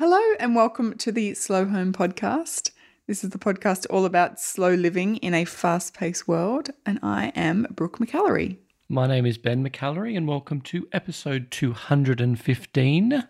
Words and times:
Hello 0.00 0.18
and 0.40 0.56
welcome 0.56 0.96
to 0.96 1.12
the 1.12 1.34
Slow 1.34 1.66
Home 1.66 1.92
Podcast. 1.92 2.70
This 3.06 3.22
is 3.22 3.28
the 3.28 3.38
podcast 3.38 3.84
all 3.90 4.06
about 4.06 4.40
slow 4.40 4.72
living 4.72 5.16
in 5.16 5.34
a 5.34 5.44
fast 5.44 5.92
paced 5.92 6.26
world, 6.26 6.70
and 6.86 6.98
I 7.02 7.32
am 7.36 7.66
Brooke 7.70 7.98
McAlary. 7.98 8.56
My 8.88 9.06
name 9.06 9.26
is 9.26 9.36
Ben 9.36 9.62
McAlary, 9.62 10.16
and 10.16 10.26
welcome 10.26 10.62
to 10.62 10.88
episode 10.92 11.50
215. 11.50 13.24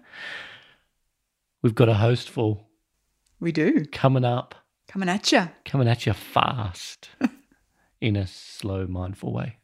We've 1.61 1.75
got 1.75 1.89
a 1.89 1.95
host 1.95 2.31
full 2.31 2.69
We 3.41 3.51
do. 3.51 3.85
coming 3.91 4.25
up, 4.25 4.55
Coming 4.87 5.09
at 5.09 5.33
you. 5.33 5.49
coming 5.65 5.89
at 5.89 6.07
you 6.07 6.13
fast 6.13 7.09
in 8.01 8.15
a 8.15 8.29
slow, 8.29 8.87
mindful 8.87 9.33
way. 9.33 9.57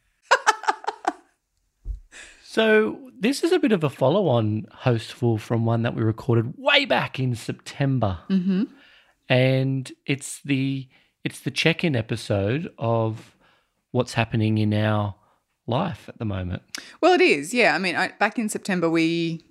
So, 2.57 2.99
this 3.19 3.43
is 3.43 3.51
a 3.51 3.59
bit 3.59 3.71
of 3.71 3.83
a 3.83 3.89
follow 3.89 4.27
on 4.27 4.65
hostful 4.71 5.37
from 5.37 5.63
one 5.63 5.83
that 5.83 5.93
we 5.93 6.01
recorded 6.01 6.55
way 6.57 6.85
back 6.85 7.19
in 7.19 7.35
September. 7.35 8.17
Mm-hmm. 8.31 8.63
and 9.29 9.91
it's 10.07 10.41
the 10.43 10.87
it's 11.23 11.41
the 11.41 11.51
check-in 11.51 11.95
episode 11.95 12.73
of 12.79 13.35
what's 13.91 14.13
happening 14.13 14.57
in 14.57 14.73
our 14.73 15.13
life 15.67 16.09
at 16.09 16.17
the 16.17 16.25
moment. 16.25 16.63
Well, 16.99 17.13
it 17.13 17.21
is. 17.21 17.53
Yeah. 17.53 17.75
I 17.75 17.77
mean, 17.77 17.95
I, 17.95 18.13
back 18.19 18.39
in 18.39 18.49
September, 18.49 18.89
we 18.89 19.45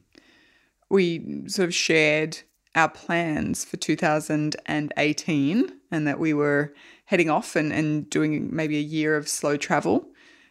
we 0.90 1.44
sort 1.46 1.68
of 1.68 1.74
shared 1.74 2.38
our 2.74 2.88
plans 2.88 3.64
for 3.64 3.76
2018 3.76 5.72
and 5.92 6.06
that 6.08 6.18
we 6.18 6.34
were 6.34 6.74
heading 7.04 7.30
off 7.30 7.54
and, 7.54 7.72
and 7.72 8.10
doing 8.10 8.52
maybe 8.52 8.76
a 8.78 8.80
year 8.80 9.16
of 9.16 9.28
slow 9.28 9.56
travel 9.56 10.08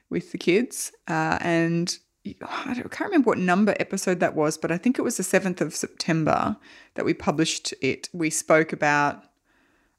with 0.09 0.31
the 0.31 0.37
kids. 0.37 0.93
Uh, 1.09 1.37
and 1.41 1.99
I, 2.25 2.73
don't, 2.73 2.85
I 2.85 2.89
can't 2.89 3.09
remember 3.09 3.29
what 3.29 3.38
number 3.38 3.75
episode 3.79 4.20
that 4.20 4.35
was, 4.35 4.57
but 4.57 4.71
I 4.71 4.77
think 4.77 4.97
it 4.97 5.03
was 5.03 5.17
the 5.17 5.23
7th 5.23 5.61
of 5.61 5.75
September 5.75 6.57
that 6.95 7.05
we 7.05 7.13
published 7.13 7.73
it. 7.81 8.09
We 8.13 8.29
spoke 8.29 8.73
about, 8.73 9.23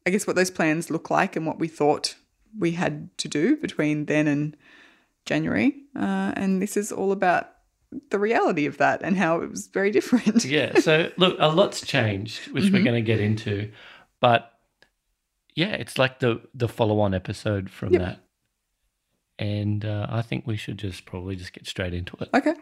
I 0.07 0.11
guess, 0.11 0.27
what 0.27 0.37
those 0.37 0.51
plans 0.51 0.91
look 0.91 1.11
like 1.11 1.37
and 1.37 1.47
what 1.47 1.59
we 1.59 1.69
thought 1.69 2.17
we 2.59 2.73
had 2.73 3.17
to 3.19 3.29
do 3.29 3.57
between 3.57 4.07
then 4.07 4.27
and 4.27 4.57
January. 5.25 5.75
Uh, 5.95 6.33
and 6.37 6.61
this 6.61 6.77
is 6.77 6.91
all 6.91 7.13
about 7.13 7.51
the 8.11 8.19
reality 8.19 8.67
of 8.67 8.79
that 8.79 9.03
and 9.03 9.17
how 9.17 9.41
it 9.41 9.51
was 9.51 9.69
very 9.69 9.91
different. 9.99 10.45
Yeah, 10.45 10.79
so 10.81 11.11
look, 11.17 11.37
a 11.39 11.49
lot's 11.49 11.81
changed, 11.87 12.51
which 12.53 12.71
we're 12.73 12.83
going 12.83 12.97
to 12.97 13.03
get 13.03 13.21
into, 13.21 13.71
but 14.21 14.53
yeah, 15.55 15.69
it's 15.73 15.97
like 15.99 16.19
the 16.19 16.41
the 16.55 16.69
follow-on 16.69 17.15
episode 17.15 17.71
from 17.71 17.93
Yep. 17.95 18.03
that. 18.03 18.19
And 19.39 19.85
uh, 19.85 20.07
I 20.09 20.23
think 20.23 20.47
we 20.47 20.57
should 20.57 20.79
just 20.79 21.05
probably 21.05 21.37
just 21.37 21.53
get 21.53 21.67
straight 21.67 21.93
into 21.93 22.17
it. 22.21 22.31
Okay. 22.33 22.55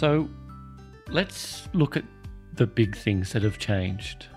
So 0.00 0.30
let's 1.08 1.68
look 1.74 1.94
at 1.94 2.04
the 2.54 2.66
big 2.66 2.96
things 2.96 3.34
that 3.34 3.42
have 3.42 3.58
changed 3.58 4.28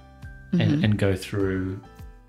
and, 0.51 0.83
and 0.83 0.97
go 0.99 1.15
through 1.15 1.79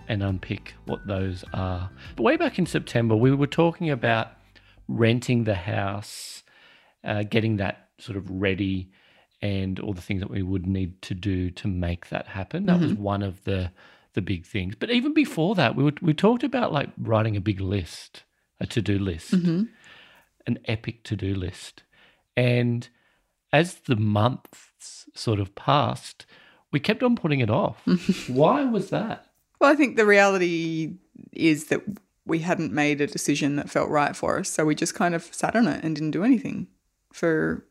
and 0.09 0.23
unpick 0.23 0.75
what 0.87 1.07
those 1.07 1.45
are. 1.53 1.91
But 2.17 2.23
way 2.23 2.37
back 2.37 2.59
in 2.59 2.67
September, 2.67 3.17
we 3.17 3.35
were 3.35 3.47
talking 3.47 3.91
about 3.91 4.29
renting 4.89 5.45
the 5.45 5.55
house, 5.55 6.43
uh, 7.03 7.23
getting 7.23 7.57
that 7.57 7.89
sort 7.99 8.17
of 8.17 8.31
ready, 8.31 8.91
and 9.41 9.79
all 9.79 9.93
the 9.93 10.01
things 10.03 10.21
that 10.21 10.31
we 10.31 10.43
would 10.43 10.67
need 10.67 11.03
to 11.03 11.15
do 11.15 11.51
to 11.51 11.69
make 11.69 12.09
that 12.09 12.29
happen. 12.29 12.67
That 12.67 12.81
was 12.81 12.93
one 12.95 13.23
of 13.23 13.45
the 13.45 13.71
the 14.15 14.23
big 14.23 14.47
things. 14.47 14.75
But 14.77 14.91
even 14.91 15.13
before 15.13 15.57
that, 15.57 15.75
we 15.75 15.83
would, 15.83 16.01
we 16.01 16.15
talked 16.15 16.45
about 16.45 16.73
like 16.73 16.91
writing 16.97 17.37
a 17.37 17.41
big 17.41 17.61
list, 17.61 18.23
a 18.61 18.67
to 18.67 18.81
do 18.81 18.97
list, 18.99 19.33
an 20.47 20.59
epic 20.67 21.03
to 21.05 21.17
do 21.17 21.35
list, 21.35 21.83
and 22.37 22.89
as 23.53 23.75
the 23.87 23.97
months 23.97 25.07
sort 25.15 25.41
of 25.41 25.55
passed, 25.55 26.27
we 26.73 26.81
kept 26.81 27.03
on 27.03 27.17
putting 27.17 27.41
it 27.41 27.51
off. 27.51 27.83
Why 28.29 28.65
was 28.65 28.91
that? 28.91 29.27
Well, 29.65 29.73
I 29.73 29.77
think 29.77 29.97
the 29.97 30.05
reality 30.05 30.93
is 31.33 31.69
that 31.69 31.81
we 32.27 32.41
hadn't 32.41 32.71
made 32.71 33.01
a 33.01 33.07
decision 33.07 33.57
that 33.57 33.71
felt 33.71 33.89
right 33.89 34.15
for 34.15 34.39
us. 34.39 34.51
So 34.51 34.67
we 34.67 34.75
just 34.75 34.95
kind 34.95 35.15
of 35.15 35.23
sat 35.35 35.57
on 35.57 35.67
it 35.67 35.83
and 35.83 35.97
didn't 35.97 36.11
do 36.11 36.23
anything 36.23 36.67
for 37.15 37.65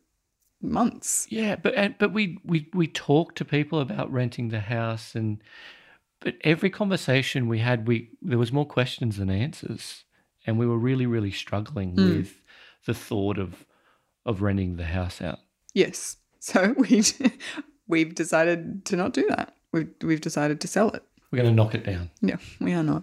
months. 0.60 1.28
Yeah, 1.30 1.54
but 1.54 1.72
and, 1.76 1.94
but 1.96 2.12
we 2.12 2.40
we 2.44 2.68
we 2.74 2.88
talked 2.88 3.38
to 3.38 3.44
people 3.44 3.78
about 3.78 4.12
renting 4.12 4.48
the 4.48 4.58
house, 4.58 5.14
and 5.14 5.40
but 6.18 6.34
every 6.40 6.68
conversation 6.68 7.46
we 7.46 7.60
had, 7.60 7.86
we 7.86 8.10
there 8.20 8.38
was 8.38 8.50
more 8.50 8.66
questions 8.66 9.18
than 9.18 9.30
answers, 9.30 10.02
and 10.48 10.58
we 10.58 10.66
were 10.66 10.78
really 10.78 11.06
really 11.06 11.30
struggling 11.30 11.92
hmm. 11.92 12.08
with 12.08 12.42
the 12.86 12.94
thought 12.94 13.38
of 13.38 13.64
of 14.26 14.42
renting 14.42 14.78
the 14.78 14.86
house 14.86 15.22
out. 15.22 15.38
Yes. 15.74 16.16
So 16.40 16.74
we 16.76 17.02
we've 17.86 18.14
decided 18.14 18.84
to 18.86 18.96
not 18.96 19.14
do 19.14 19.26
that. 19.28 19.54
We've 19.70 19.88
we've 20.02 20.20
decided 20.20 20.60
to 20.60 20.68
sell 20.68 20.90
it. 20.90 21.04
We're 21.34 21.42
going 21.42 21.56
to 21.56 21.56
knock 21.56 21.74
it 21.74 21.84
down. 21.84 22.10
No, 22.22 22.36
we 22.60 22.74
are 22.74 22.84
not. 22.84 23.02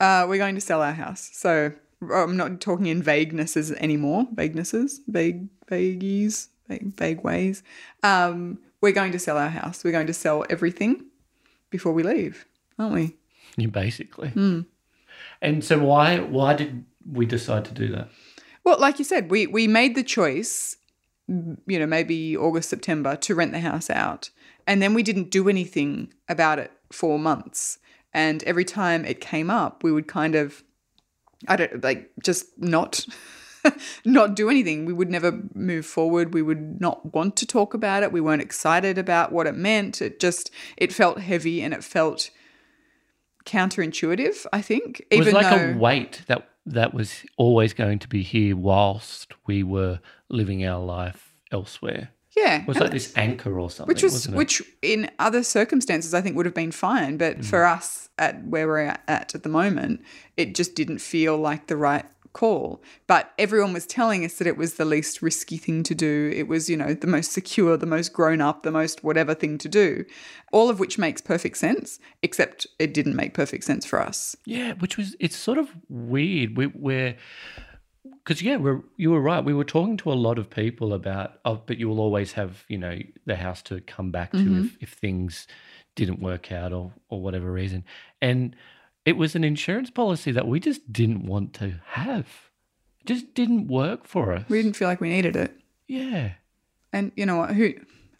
Uh, 0.00 0.26
we're 0.28 0.38
going 0.38 0.56
to 0.56 0.60
sell 0.60 0.82
our 0.82 0.94
house. 0.94 1.30
So 1.32 1.70
I'm 2.12 2.36
not 2.36 2.60
talking 2.60 2.86
in 2.86 3.04
vaguenesses 3.04 3.70
anymore. 3.76 4.26
Vaguenesses, 4.34 4.98
vague, 5.06 5.46
vagues, 5.68 6.48
vague, 6.66 6.96
vague 6.96 7.22
ways. 7.22 7.62
Um, 8.02 8.58
we're 8.80 8.90
going 8.90 9.12
to 9.12 9.18
sell 9.20 9.38
our 9.38 9.48
house. 9.48 9.84
We're 9.84 9.92
going 9.92 10.08
to 10.08 10.12
sell 10.12 10.44
everything 10.50 11.04
before 11.70 11.92
we 11.92 12.02
leave, 12.02 12.46
aren't 12.80 12.94
we? 12.94 13.16
Yeah, 13.56 13.68
basically. 13.68 14.32
And 15.40 15.62
so 15.62 15.78
why 15.78 16.18
why 16.18 16.54
did 16.54 16.84
we 17.08 17.26
decide 17.26 17.64
to 17.66 17.74
do 17.74 17.92
that? 17.92 18.08
Well, 18.64 18.80
like 18.80 18.98
you 18.98 19.04
said, 19.04 19.30
we 19.30 19.46
we 19.46 19.68
made 19.68 19.94
the 19.94 20.02
choice, 20.02 20.76
you 21.28 21.78
know, 21.78 21.86
maybe 21.86 22.36
August, 22.36 22.70
September 22.70 23.14
to 23.14 23.36
rent 23.36 23.52
the 23.52 23.60
house 23.60 23.88
out. 23.88 24.30
And 24.66 24.82
then 24.82 24.94
we 24.94 25.04
didn't 25.04 25.30
do 25.30 25.48
anything 25.48 26.12
about 26.28 26.58
it 26.58 26.72
for 26.92 27.18
months. 27.18 27.78
And 28.12 28.42
every 28.44 28.64
time 28.64 29.04
it 29.04 29.20
came 29.20 29.50
up, 29.50 29.82
we 29.82 29.92
would 29.92 30.08
kind 30.08 30.34
of 30.34 30.62
I 31.46 31.56
don't 31.56 31.84
like 31.84 32.10
just 32.22 32.46
not 32.58 33.06
not 34.04 34.34
do 34.34 34.50
anything. 34.50 34.86
We 34.86 34.92
would 34.92 35.10
never 35.10 35.40
move 35.54 35.86
forward. 35.86 36.34
We 36.34 36.42
would 36.42 36.80
not 36.80 37.14
want 37.14 37.36
to 37.36 37.46
talk 37.46 37.74
about 37.74 38.02
it. 38.02 38.12
We 38.12 38.20
weren't 38.20 38.42
excited 38.42 38.98
about 38.98 39.32
what 39.32 39.46
it 39.46 39.54
meant. 39.54 40.02
It 40.02 40.20
just 40.20 40.50
it 40.76 40.92
felt 40.92 41.20
heavy 41.20 41.62
and 41.62 41.72
it 41.72 41.84
felt 41.84 42.30
counterintuitive, 43.44 44.46
I 44.52 44.62
think. 44.62 45.02
It 45.10 45.18
was 45.18 45.32
like 45.32 45.50
though 45.50 45.72
a 45.72 45.76
weight 45.76 46.22
that 46.26 46.48
that 46.66 46.92
was 46.92 47.24
always 47.36 47.72
going 47.72 47.98
to 48.00 48.08
be 48.08 48.22
here 48.22 48.56
whilst 48.56 49.32
we 49.46 49.62
were 49.62 50.00
living 50.28 50.64
our 50.66 50.84
life 50.84 51.34
elsewhere. 51.50 52.10
Yeah. 52.38 52.62
It 52.62 52.68
was 52.68 52.78
like 52.78 52.90
this 52.90 53.12
anchor 53.16 53.58
or 53.58 53.70
something. 53.70 53.88
which 53.88 54.02
was 54.02 54.12
wasn't 54.12 54.34
it? 54.34 54.38
which 54.38 54.62
in 54.82 55.10
other 55.18 55.42
circumstances 55.42 56.14
I 56.14 56.20
think 56.20 56.36
would 56.36 56.46
have 56.46 56.54
been 56.54 56.72
fine, 56.72 57.16
but 57.16 57.38
mm. 57.38 57.44
for 57.44 57.64
us 57.64 58.08
at 58.18 58.44
where 58.44 58.66
we're 58.66 58.94
at 59.06 59.34
at 59.34 59.42
the 59.42 59.48
moment, 59.48 60.02
it 60.36 60.54
just 60.54 60.74
didn't 60.74 60.98
feel 60.98 61.36
like 61.36 61.66
the 61.66 61.76
right 61.76 62.04
call. 62.32 62.82
But 63.06 63.32
everyone 63.38 63.72
was 63.72 63.86
telling 63.86 64.24
us 64.24 64.34
that 64.34 64.46
it 64.46 64.56
was 64.56 64.74
the 64.74 64.84
least 64.84 65.22
risky 65.22 65.56
thing 65.56 65.82
to 65.84 65.94
do. 65.94 66.32
It 66.34 66.46
was, 66.46 66.68
you 66.68 66.76
know, 66.76 66.94
the 66.94 67.06
most 67.06 67.32
secure, 67.32 67.76
the 67.76 67.86
most 67.86 68.12
grown 68.12 68.40
up, 68.40 68.62
the 68.62 68.70
most 68.70 69.02
whatever 69.02 69.34
thing 69.34 69.58
to 69.58 69.68
do. 69.68 70.04
All 70.52 70.70
of 70.70 70.78
which 70.78 70.98
makes 70.98 71.20
perfect 71.20 71.56
sense, 71.56 71.98
except 72.22 72.66
it 72.78 72.94
didn't 72.94 73.16
make 73.16 73.34
perfect 73.34 73.64
sense 73.64 73.84
for 73.84 74.00
us. 74.00 74.36
Yeah, 74.44 74.74
which 74.74 74.96
was 74.96 75.16
it's 75.18 75.36
sort 75.36 75.58
of 75.58 75.70
weird. 75.88 76.56
We 76.56 76.66
we're 76.68 77.16
because 78.24 78.42
yeah, 78.42 78.56
we're, 78.56 78.82
you 78.96 79.10
were 79.10 79.20
right. 79.20 79.44
We 79.44 79.54
were 79.54 79.64
talking 79.64 79.96
to 79.98 80.12
a 80.12 80.14
lot 80.14 80.38
of 80.38 80.50
people 80.50 80.92
about, 80.92 81.40
oh, 81.44 81.62
but 81.66 81.78
you 81.78 81.88
will 81.88 82.00
always 82.00 82.32
have 82.32 82.64
you 82.68 82.78
know 82.78 82.98
the 83.26 83.36
house 83.36 83.62
to 83.62 83.80
come 83.80 84.10
back 84.10 84.32
to 84.32 84.38
mm-hmm. 84.38 84.64
if, 84.64 84.76
if 84.80 84.92
things 84.92 85.46
didn't 85.94 86.20
work 86.20 86.52
out 86.52 86.72
or 86.72 86.92
or 87.08 87.20
whatever 87.20 87.50
reason. 87.52 87.84
And 88.20 88.54
it 89.04 89.16
was 89.16 89.34
an 89.34 89.44
insurance 89.44 89.90
policy 89.90 90.32
that 90.32 90.46
we 90.46 90.60
just 90.60 90.92
didn't 90.92 91.24
want 91.24 91.54
to 91.54 91.80
have. 91.86 92.26
It 93.00 93.06
just 93.06 93.34
didn't 93.34 93.68
work 93.68 94.04
for 94.04 94.32
us. 94.32 94.44
We 94.48 94.62
didn't 94.62 94.76
feel 94.76 94.88
like 94.88 95.00
we 95.00 95.08
needed 95.08 95.36
it. 95.36 95.56
yeah. 95.86 96.32
And 96.92 97.12
you 97.16 97.26
know 97.26 97.36
what? 97.36 97.50
Who, 97.50 97.74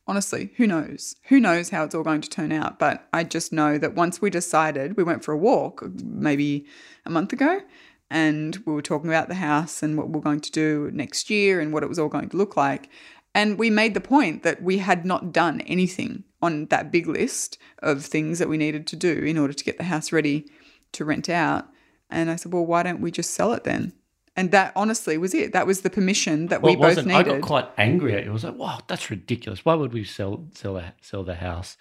honestly, 0.07 0.51
who 0.57 0.67
knows? 0.67 1.17
Who 1.25 1.41
knows 1.41 1.71
how 1.71 1.85
it's 1.85 1.95
all 1.95 2.03
going 2.03 2.23
to 2.23 2.31
turn 2.31 2.53
out? 2.53 2.79
But 2.79 3.07
I 3.13 3.25
just 3.25 3.53
know 3.53 3.79
that 3.79 3.95
once 3.95 4.21
we 4.21 4.31
decided, 4.31 4.97
we 4.97 5.05
went 5.05 5.25
for 5.25 5.33
a 5.33 5.39
walk 5.39 5.85
maybe 6.03 6.67
a 7.05 7.11
month 7.11 7.33
ago, 7.33 7.61
and 8.11 8.57
we 8.65 8.73
were 8.73 8.83
talking 8.83 9.11
about 9.11 9.29
the 9.29 9.35
house 9.35 9.83
and 9.83 9.97
what 9.97 10.09
we're 10.09 10.21
going 10.21 10.41
to 10.41 10.53
do 10.53 10.91
next 10.93 11.31
year 11.31 11.61
and 11.61 11.73
what 11.73 11.83
it 11.83 11.89
was 11.89 11.99
all 11.99 12.09
going 12.09 12.29
to 12.29 12.37
look 12.37 12.57
like. 12.57 12.89
And 13.35 13.59
we 13.59 13.71
made 13.71 13.95
the 13.95 14.01
point 14.01 14.43
that 14.43 14.63
we 14.63 14.79
had 14.79 15.05
not 15.05 15.33
done 15.33 15.61
anything 15.63 16.25
on 16.41 16.67
that 16.67 16.91
big 16.91 17.07
list 17.07 17.59
of 17.81 18.05
things 18.05 18.39
that 18.39 18.49
we 18.49 18.57
needed 18.57 18.87
to 18.89 18.97
do 18.97 19.13
in 19.13 19.37
order 19.39 19.53
to 19.53 19.65
get 19.65 19.77
the 19.79 19.85
house 19.85 20.13
ready 20.13 20.47
to 20.93 21.05
rent 21.05 21.29
out. 21.29 21.69
And 22.11 22.31
I 22.31 22.37
said, 22.37 22.53
well, 22.53 22.65
why 22.65 22.83
don't 22.83 23.01
we 23.01 23.11
just 23.11 23.33
sell 23.33 23.53
it 23.53 23.65
then? 23.65 23.93
And 24.35 24.53
that 24.53 24.73
honestly 24.77 25.19
was 25.19 25.35
it. 25.35 25.53
That 25.53 25.67
was 25.67 25.81
the 25.81 25.91
permission 25.91 26.47
that 26.47 26.63
Well, 26.63 26.73
we 26.73 26.77
both 26.77 26.97
wasn't. 26.97 27.11
I 27.11 27.19
needed. 27.19 27.41
got 27.41 27.47
quite 27.47 27.69
angry 27.77 28.15
at 28.15 28.21
it. 28.21 28.29
I 28.29 28.31
was 28.31 28.45
like, 28.45 28.55
"Wow, 28.55 28.79
that's 28.87 29.11
ridiculous! 29.11 29.65
Why 29.65 29.75
would 29.75 29.93
we 29.93 30.05
sell 30.05 30.47
sell 30.55 30.75
the, 30.75 30.93
sell 31.01 31.25
the 31.25 31.35
house?" 31.35 31.77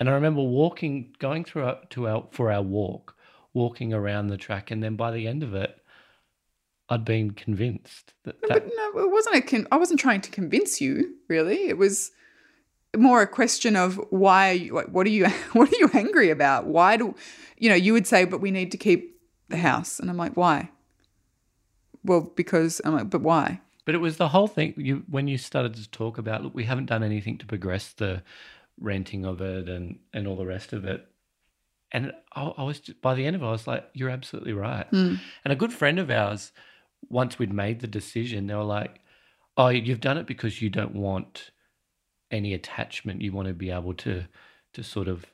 And 0.00 0.08
I 0.08 0.12
remember 0.14 0.42
walking, 0.42 1.14
going 1.20 1.44
through 1.44 1.66
our, 1.66 1.78
to 1.90 2.08
our 2.08 2.26
for 2.32 2.50
our 2.50 2.62
walk, 2.62 3.14
walking 3.52 3.92
around 3.92 4.28
the 4.28 4.36
track, 4.36 4.70
and 4.70 4.82
then 4.82 4.96
by 4.96 5.10
the 5.10 5.26
end 5.26 5.42
of 5.42 5.54
it, 5.54 5.76
I'd 6.88 7.04
been 7.04 7.30
convinced 7.32 8.14
that, 8.24 8.40
that 8.42 8.48
But 8.48 8.66
no, 8.76 9.00
it 9.02 9.10
wasn't 9.10 9.36
a. 9.36 9.40
Con- 9.42 9.68
I 9.70 9.76
wasn't 9.76 10.00
trying 10.00 10.20
to 10.22 10.30
convince 10.30 10.80
you. 10.80 11.14
Really, 11.28 11.68
it 11.68 11.78
was 11.78 12.10
more 12.96 13.22
a 13.22 13.26
question 13.26 13.76
of 13.76 13.94
why. 14.10 14.50
you- 14.52 14.76
what 14.78 15.06
are 15.06 15.10
you? 15.10 15.26
What 15.52 15.72
are 15.72 15.76
you 15.78 15.90
angry 15.94 16.30
about? 16.30 16.66
Why 16.66 16.96
do 16.96 17.14
you 17.58 17.68
know? 17.68 17.76
You 17.76 17.92
would 17.92 18.06
say, 18.06 18.24
but 18.24 18.40
we 18.40 18.50
need 18.50 18.72
to 18.72 18.78
keep 18.78 19.20
the 19.48 19.58
house, 19.58 20.00
and 20.00 20.10
I'm 20.10 20.16
like, 20.16 20.36
why? 20.36 20.70
Well, 22.04 22.32
because 22.34 22.80
I'm 22.84 22.94
like, 22.94 23.10
but 23.10 23.20
why? 23.20 23.60
But 23.84 23.94
it 23.94 23.98
was 23.98 24.16
the 24.16 24.28
whole 24.28 24.46
thing. 24.48 24.74
You 24.76 25.04
when 25.08 25.28
you 25.28 25.38
started 25.38 25.74
to 25.74 25.88
talk 25.90 26.18
about, 26.18 26.42
look, 26.42 26.54
we 26.54 26.64
haven't 26.64 26.86
done 26.86 27.02
anything 27.02 27.38
to 27.38 27.46
progress 27.46 27.92
the 27.92 28.22
renting 28.80 29.24
of 29.24 29.40
it 29.40 29.68
and 29.68 29.98
and 30.12 30.26
all 30.26 30.36
the 30.36 30.46
rest 30.46 30.72
of 30.72 30.84
it. 30.84 31.06
And 31.92 32.12
I, 32.34 32.42
I 32.42 32.62
was 32.62 32.80
just, 32.80 33.00
by 33.00 33.14
the 33.14 33.26
end 33.26 33.36
of 33.36 33.42
it, 33.42 33.46
I 33.46 33.50
was 33.50 33.66
like, 33.66 33.88
"You're 33.94 34.10
absolutely 34.10 34.52
right." 34.52 34.86
Hmm. 34.90 35.16
And 35.44 35.52
a 35.52 35.56
good 35.56 35.72
friend 35.72 35.98
of 35.98 36.10
ours, 36.10 36.52
once 37.08 37.38
we'd 37.38 37.52
made 37.52 37.80
the 37.80 37.86
decision, 37.86 38.46
they 38.46 38.54
were 38.54 38.62
like, 38.62 39.00
"Oh, 39.56 39.68
you've 39.68 40.00
done 40.00 40.18
it 40.18 40.26
because 40.26 40.62
you 40.62 40.70
don't 40.70 40.94
want 40.94 41.50
any 42.30 42.54
attachment. 42.54 43.22
You 43.22 43.32
want 43.32 43.48
to 43.48 43.54
be 43.54 43.70
able 43.70 43.94
to 43.94 44.26
to 44.72 44.82
sort 44.84 45.08
of 45.08 45.26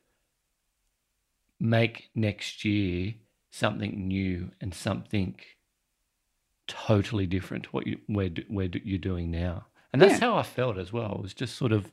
make 1.60 2.10
next 2.14 2.64
year 2.64 3.14
something 3.50 4.06
new 4.08 4.50
and 4.60 4.74
something 4.74 5.38
totally 6.66 7.26
different 7.26 7.64
to 7.64 7.70
what 7.70 7.86
you 7.86 7.98
where 8.06 8.30
where 8.48 8.68
you're 8.82 8.98
doing 8.98 9.30
now." 9.30 9.66
And 9.92 10.02
that's 10.02 10.14
Yeah. 10.20 10.30
how 10.30 10.36
I 10.36 10.42
felt 10.42 10.78
as 10.78 10.92
well. 10.92 11.16
It 11.16 11.22
was 11.22 11.34
just 11.34 11.56
sort 11.56 11.72
of, 11.72 11.90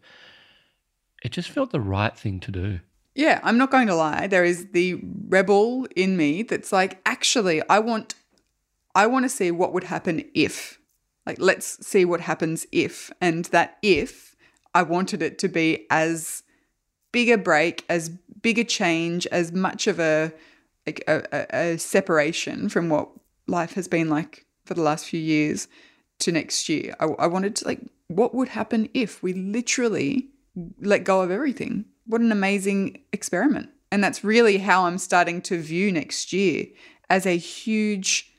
it 1.24 1.32
just 1.32 1.50
felt 1.50 1.72
the 1.72 1.80
right 1.80 2.18
thing 2.18 2.40
to 2.42 2.52
do. 2.52 2.80
Yeah, 3.16 3.40
I'm 3.44 3.58
not 3.58 3.72
going 3.72 3.88
to 3.88 3.96
lie. 3.96 4.28
There 4.28 4.44
is 4.44 4.72
the 4.72 5.00
rebel 5.28 5.88
in 5.96 6.18
me 6.18 6.44
that's 6.44 6.72
like, 6.72 7.00
actually, 7.06 7.62
I 7.70 7.80
want 7.80 8.16
I 8.96 9.08
want 9.08 9.26
to 9.26 9.30
see 9.30 9.52
what 9.52 9.74
would 9.74 9.86
happen 9.86 10.24
if. 10.34 10.80
Like 11.26 11.38
let's 11.40 11.86
see 11.86 12.06
what 12.06 12.22
happens 12.22 12.66
if. 12.72 13.12
And 13.22 13.46
that 13.46 13.78
if 13.82 14.36
I 14.74 14.84
wanted 14.84 15.22
it 15.22 15.40
to 15.40 15.48
be 15.48 15.86
as 15.90 16.44
big 17.12 17.30
a 17.30 17.38
break, 17.38 17.86
as 17.90 18.10
big 18.10 18.60
a 18.60 18.64
change, 18.64 19.26
as 19.28 19.52
much 19.52 19.88
of 19.88 20.00
a 20.00 20.34
like 20.86 21.04
a, 21.08 21.24
a, 21.32 21.74
a 21.74 21.78
separation 21.78 22.68
from 22.68 22.90
what 22.90 23.10
life 23.48 23.74
has 23.74 23.88
been 23.88 24.10
like 24.10 24.46
for 24.66 24.74
the 24.74 24.82
last 24.82 25.06
few 25.06 25.20
years 25.20 25.68
to 26.20 26.32
next 26.32 26.68
year. 26.68 26.96
I, 27.00 27.06
I 27.06 27.28
wanted 27.28 27.56
to 27.58 27.68
like 27.68 27.80
what 28.08 28.36
would 28.36 28.50
happen 28.50 28.90
if 28.94 29.24
we 29.24 29.34
literally 29.34 30.28
let 30.82 31.04
go 31.04 31.22
of 31.22 31.32
everything. 31.32 31.86
What 32.06 32.22
an 32.22 32.32
amazing 32.32 33.02
experiment. 33.12 33.70
And 33.92 34.04
that's 34.04 34.24
really 34.24 34.58
how 34.58 34.86
I'm 34.86 34.98
starting 34.98 35.42
to 35.44 35.62
view 35.62 35.92
next 35.92 36.34
year 36.34 36.68
as 37.10 37.26
a 37.26 37.38
huge, 37.38 38.34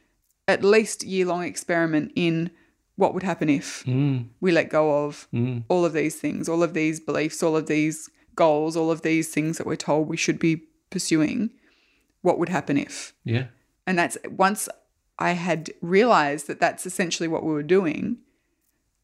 at 0.49 0.65
least 0.65 1.05
year 1.05 1.27
long 1.27 1.45
experiment 1.45 2.13
in 2.17 2.51
what 2.97 3.15
would 3.15 3.23
happen 3.23 3.49
if 3.49 3.85
Mm, 3.85 4.29
we 4.41 4.53
let 4.53 4.69
go 4.69 5.05
of 5.05 5.29
mm, 5.33 5.63
all 5.69 5.85
of 5.85 5.93
these 5.93 6.17
things, 6.17 6.49
all 6.49 6.63
of 6.63 6.75
these 6.75 7.01
beliefs, 7.01 7.43
all 7.43 7.57
of 7.57 7.67
these 7.67 8.09
goals, 8.37 8.77
all 8.77 8.91
of 8.91 9.03
these 9.03 9.31
things 9.31 9.59
that 9.59 9.67
we're 9.67 9.77
told 9.77 10.09
we 10.09 10.17
should 10.17 10.39
be 10.39 10.63
pursuing. 10.91 11.51
What 12.23 12.39
would 12.39 12.49
happen 12.49 12.77
if? 12.77 13.13
yeah. 13.25 13.47
And 13.87 13.99
that's 13.99 14.17
once 14.31 14.69
I 15.19 15.33
had 15.33 15.71
realized 15.83 16.47
that 16.47 16.59
that's 16.59 16.87
essentially 16.87 17.29
what 17.29 17.45
we 17.45 17.53
were 17.53 17.63
doing, 17.63 18.17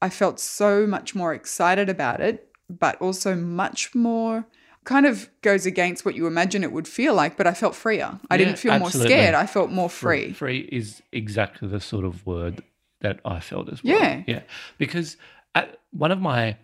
I 0.01 0.09
felt 0.09 0.41
so 0.41 0.87
much 0.87 1.15
more 1.15 1.35
excited 1.35 1.89
about 1.89 2.21
it, 2.21 2.50
but 2.79 3.01
also 3.01 3.35
much 3.35 3.95
more 3.95 4.47
kind 4.85 5.05
of 5.07 5.29
goes 5.43 5.67
against 5.67 6.05
what 6.05 6.15
you 6.15 6.27
imagine 6.27 6.63
it 6.65 6.73
would 6.73 6.89
feel 6.89 7.15
like, 7.15 7.37
but 7.37 7.47
I 7.47 7.53
felt 7.53 7.75
freer. 7.75 8.19
I 8.31 8.35
Yeah, 8.35 8.39
didn't 8.39 8.59
feel 8.59 8.73
absolutely. 8.73 8.99
more 9.15 9.19
scared. 9.19 9.35
I 9.35 9.47
felt 9.47 9.71
more 9.71 9.91
free. 9.91 10.33
Free 10.33 10.61
is 10.73 11.03
exactly 11.13 11.69
the 11.69 11.81
sort 11.81 12.05
of 12.05 12.25
word 12.27 12.63
that 13.01 13.21
I 13.25 13.41
felt 13.41 13.71
as 13.71 13.85
well. 13.85 13.95
Yeah. 13.99 14.23
Yeah. 14.27 14.43
Because 14.79 15.17
uh, 15.55 15.67
one 15.91 16.11
of 16.13 16.21
my 16.21 16.57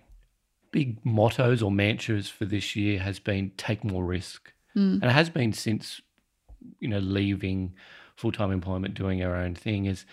big 0.71 1.05
mottos 1.05 1.63
or 1.63 1.71
mantras 1.71 2.29
for 2.29 2.45
this 2.47 2.75
year 2.75 3.01
has 3.01 3.19
been 3.19 3.51
take 3.57 3.85
more 3.85 4.05
risk. 4.05 4.53
Mm. 4.77 4.95
And 5.03 5.05
it 5.05 5.13
has 5.13 5.31
been 5.31 5.53
since, 5.53 6.01
you 6.81 6.89
know, 6.89 6.99
leaving 6.99 7.75
full 8.17 8.33
time 8.33 8.51
employment, 8.51 8.95
doing 8.95 9.23
our 9.23 9.37
own 9.37 9.55
thing, 9.55 9.85
is 9.87 10.05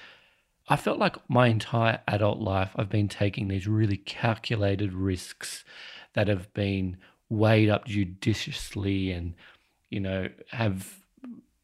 I 0.68 0.76
felt 0.76 1.00
like 1.00 1.18
my 1.30 1.48
entire 1.48 2.02
adult 2.08 2.40
life 2.40 2.72
I've 2.76 2.90
been 2.90 3.10
taking 3.10 3.48
these 3.48 3.68
really 3.68 3.98
calculated 3.98 4.94
risks 4.94 5.64
that 6.14 6.28
have 6.28 6.54
been 6.54 6.98
weighed 7.30 7.70
up 7.70 7.86
judiciously 7.86 9.12
and, 9.12 9.34
you 9.90 10.00
know, 10.00 10.30
have 10.52 11.00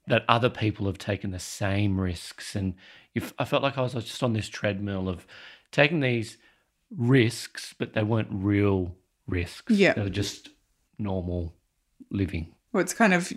that 0.08 0.26
other 0.28 0.50
people 0.50 0.88
have 0.88 0.98
taken 0.98 1.32
the 1.32 1.40
same 1.40 2.00
risks. 2.00 2.56
And 2.56 2.74
if 3.14 3.34
I 3.38 3.46
felt 3.46 3.64
like 3.64 3.78
I 3.78 3.82
was 3.82 3.94
just 3.94 4.24
on 4.24 4.34
this 4.34 4.50
treadmill 4.50 5.08
of 5.08 5.26
taking 5.72 6.00
these 6.00 6.38
risks, 6.96 7.74
but 7.78 7.94
they 7.94 8.04
weren't 8.04 8.30
real 8.32 8.96
risks. 9.28 9.74
Yeah. 9.74 9.94
They 9.94 10.02
were 10.02 10.10
just 10.10 10.50
normal 10.98 11.54
living. 12.10 12.54
Well, 12.74 12.82
it's 12.82 12.94
kind 12.94 13.14
of 13.14 13.32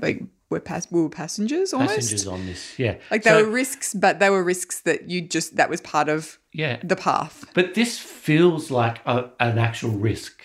like 0.00 0.22
we're 0.52 0.60
pass- 0.60 0.90
we 0.90 1.02
were 1.02 1.08
passengers 1.08 1.72
almost. 1.72 1.94
Passengers 1.96 2.26
on 2.26 2.46
this. 2.46 2.78
Yeah. 2.78 2.96
Like 3.10 3.22
they 3.24 3.30
So- 3.30 3.44
were 3.44 3.50
risks, 3.50 3.92
but 3.94 4.20
they 4.20 4.30
were 4.30 4.44
risks 4.44 4.80
that 4.82 5.10
you 5.10 5.20
just 5.20 5.56
that 5.56 5.68
was 5.68 5.80
part 5.80 6.08
of 6.08 6.38
Yeah. 6.52 6.78
the 6.84 6.96
path. 6.96 7.44
But 7.54 7.74
this 7.74 7.98
feels 7.98 8.70
like 8.70 9.00
a, 9.06 9.30
an 9.40 9.58
actual 9.58 9.90
risk 9.90 10.42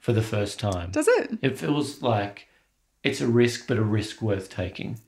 for 0.00 0.12
the 0.12 0.22
first 0.22 0.58
time. 0.60 0.86
Hmm. 0.86 0.92
Does 0.92 1.08
it? 1.08 1.38
It 1.42 1.58
feels 1.58 2.00
like 2.02 2.46
it's 3.02 3.20
a 3.20 3.26
risk, 3.26 3.66
but 3.68 3.76
a 3.78 3.82
risk 3.82 4.22
worth 4.22 4.48
taking. 4.48 4.98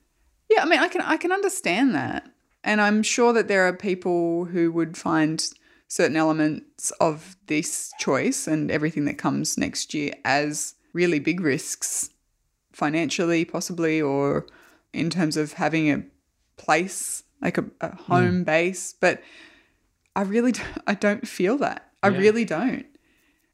Yeah, 0.49 0.63
I 0.63 0.65
mean, 0.65 0.79
I 0.79 0.87
can 0.89 1.01
I 1.01 1.17
can 1.17 1.31
understand 1.31 1.95
that, 1.95 2.29
and 2.63 2.81
I'm 2.81 3.01
sure 3.03 3.31
that 3.33 3.47
there 3.47 3.65
are 3.67 3.73
people 3.73 4.45
who 4.45 4.71
would 4.71 4.97
find 4.97 5.37
certain 5.87 6.15
elements 6.17 6.91
of 6.99 7.35
this 7.47 7.91
choice 7.99 8.47
and 8.47 8.69
everything 8.71 9.05
that 9.05 9.17
comes 9.17 9.57
next 9.57 9.93
year 9.93 10.13
as 10.25 10.75
really 10.93 11.19
big 11.19 11.39
risks, 11.41 12.09
financially, 12.71 13.45
possibly, 13.45 14.01
or 14.01 14.45
in 14.93 15.09
terms 15.09 15.37
of 15.37 15.53
having 15.53 15.89
a 15.89 16.03
place 16.57 17.23
like 17.41 17.57
a, 17.57 17.65
a 17.81 17.89
hmm. 17.89 18.03
home 18.03 18.43
base. 18.43 18.93
But 18.99 19.21
I 20.15 20.21
really 20.21 20.51
don't, 20.59 20.77
I 20.87 20.93
don't 20.93 21.27
feel 21.27 21.57
that. 21.59 21.89
I 22.03 22.09
Yeah. 22.09 22.17
really 22.17 22.45
don't. 22.45 22.85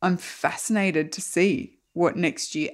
I'm 0.01 0.17
fascinated 0.17 1.11
to 1.13 1.21
see 1.21 1.77
what 1.93 2.15
next 2.15 2.53
year 2.53 2.69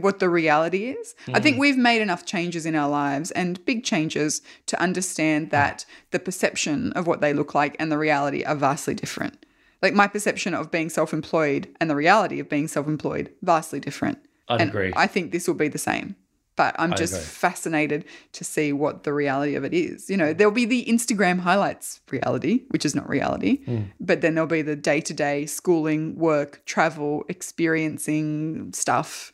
what 0.00 0.18
the 0.18 0.30
reality 0.30 0.86
is. 0.86 1.14
I 1.34 1.40
think 1.40 1.56
hmm. 1.56 1.60
we've 1.60 1.76
made 1.76 2.00
enough 2.00 2.24
changes 2.24 2.64
in 2.64 2.74
our 2.74 2.88
lives 2.88 3.30
and 3.32 3.62
big 3.66 3.84
changes 3.84 4.40
to 4.66 4.80
understand 4.80 5.46
hmm. 5.46 5.50
that 5.50 5.84
the 6.10 6.18
perception 6.18 6.92
of 6.92 7.06
what 7.06 7.20
they 7.20 7.34
look 7.34 7.54
like 7.54 7.76
and 7.78 7.92
the 7.92 7.98
reality 7.98 8.42
are 8.44 8.54
vastly 8.54 8.94
different. 8.94 9.44
Like 9.82 9.94
my 9.94 10.06
perception 10.06 10.54
of 10.54 10.70
being 10.70 10.88
self-employed 10.88 11.68
and 11.80 11.90
the 11.90 11.96
reality 11.96 12.38
of 12.38 12.48
being 12.48 12.68
self-employed 12.68 13.30
vastly 13.42 13.80
different. 13.80 14.18
I'd 14.48 14.60
and 14.60 14.70
agree. 14.70 14.92
I 14.96 15.06
think 15.06 15.32
this 15.32 15.46
will 15.48 15.54
be 15.54 15.68
the 15.68 15.78
same. 15.78 16.16
But 16.54 16.76
I'm 16.78 16.92
I 16.92 16.96
just 16.96 17.14
agree. 17.14 17.24
fascinated 17.24 18.04
to 18.32 18.44
see 18.44 18.74
what 18.74 19.04
the 19.04 19.14
reality 19.14 19.54
of 19.54 19.64
it 19.64 19.72
is. 19.72 20.10
You 20.10 20.18
know, 20.18 20.34
there'll 20.34 20.52
be 20.52 20.66
the 20.66 20.84
Instagram 20.84 21.40
highlights 21.40 22.00
reality, 22.10 22.64
which 22.68 22.84
is 22.84 22.94
not 22.94 23.08
reality, 23.08 23.64
Hmm. 23.64 23.82
but 23.98 24.20
then 24.20 24.34
there'll 24.34 24.46
be 24.46 24.60
the 24.60 24.76
day 24.76 25.00
to 25.00 25.14
day 25.14 25.46
schooling, 25.46 26.14
work, 26.16 26.60
travel, 26.66 27.24
experiencing 27.28 28.72
stuff 28.74 29.32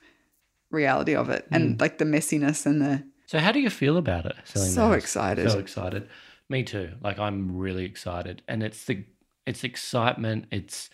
reality 0.70 1.14
of 1.14 1.28
it 1.30 1.46
Hmm. 1.48 1.54
and 1.54 1.80
like 1.80 1.98
the 1.98 2.04
messiness 2.04 2.66
and 2.66 2.80
the. 2.80 3.02
So 3.26 3.38
how 3.40 3.52
do 3.52 3.60
you 3.60 3.70
feel 3.70 3.96
about 3.96 4.26
it? 4.26 4.36
So 4.44 4.92
excited. 4.92 5.50
So 5.50 5.58
excited. 5.58 6.08
Me 6.48 6.62
too. 6.62 6.92
Like 7.02 7.18
I'm 7.18 7.56
really 7.56 7.84
excited, 7.84 8.42
and 8.48 8.62
it's 8.62 8.84
the 8.84 9.04
it's 9.46 9.64
excitement. 9.64 10.46
It's 10.50 10.88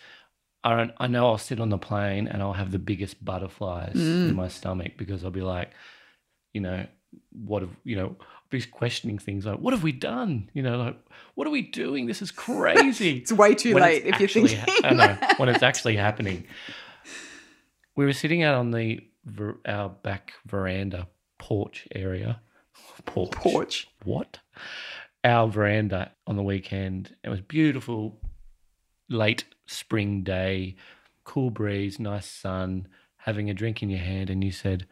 I 0.65 0.91
I 0.97 1.07
know 1.07 1.27
I'll 1.27 1.37
sit 1.37 1.59
on 1.61 1.69
the 1.69 1.77
plane 1.77 2.27
and 2.27 2.41
I'll 2.41 2.53
have 2.53 2.71
the 2.71 2.79
biggest 2.79 3.23
butterflies 3.23 3.93
Mm. 3.95 4.29
in 4.29 4.35
my 4.35 4.47
stomach 4.49 4.93
because 4.97 5.23
I'll 5.23 5.31
be 5.31 5.41
like, 5.41 5.71
you 6.53 6.59
know, 6.61 6.85
what 7.31 7.61
have 7.61 7.71
you 7.85 7.95
know? 7.95 8.15
I'll 8.19 8.49
be 8.49 8.61
questioning 8.61 9.17
things 9.19 9.45
like, 9.45 9.59
what 9.59 9.73
have 9.73 9.83
we 9.83 9.91
done? 9.91 10.49
You 10.53 10.63
know, 10.63 10.77
like 10.77 10.97
what 11.35 11.47
are 11.47 11.51
we 11.51 11.61
doing? 11.61 12.07
This 12.07 12.21
is 12.21 12.31
crazy. 12.47 13.17
It's 13.17 13.31
way 13.31 13.53
too 13.55 13.73
when 13.75 13.83
late 13.83 14.05
if 14.05 14.19
you're 14.19 14.27
thinking. 14.29 14.57
ha- 14.57 14.79
I 14.83 14.93
know 14.93 15.17
when 15.37 15.49
it's 15.49 15.63
actually 15.63 15.95
happening. 15.95 16.45
We 17.95 18.05
were 18.05 18.13
sitting 18.13 18.43
out 18.43 18.55
on 18.55 18.71
the 18.71 18.99
ver- 19.23 19.59
our 19.65 19.89
back 19.89 20.33
veranda 20.45 21.07
porch 21.37 21.87
area. 21.93 22.41
Porch. 23.05 23.31
Porch. 23.31 23.87
What? 24.03 24.39
Our 25.23 25.47
veranda 25.47 26.11
on 26.27 26.35
the 26.35 26.43
weekend. 26.43 27.15
It 27.23 27.29
was 27.29 27.41
beautiful, 27.41 28.19
late 29.09 29.45
spring 29.65 30.23
day, 30.23 30.75
cool 31.23 31.49
breeze, 31.49 31.99
nice 31.99 32.27
sun, 32.27 32.87
having 33.17 33.49
a 33.49 33.53
drink 33.53 33.81
in 33.81 33.89
your 33.89 33.99
hand, 33.99 34.29
and 34.29 34.43
you 34.43 34.51
said, 34.51 34.85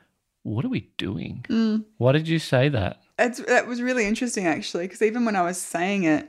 "What 0.44 0.66
are 0.66 0.70
we 0.70 0.90
doing?" 0.98 1.46
Mm. 1.50 1.86
Why 1.98 2.12
did 2.12 2.28
you 2.28 2.40
say 2.40 2.70
that? 2.70 3.02
It's, 3.20 3.40
that 3.46 3.68
was 3.68 3.82
really 3.82 4.06
interesting 4.06 4.48
actually, 4.48 4.86
because 4.86 5.02
even 5.02 5.26
when 5.26 5.36
I 5.36 5.44
was 5.44 5.58
saying 5.58 6.04
it, 6.04 6.28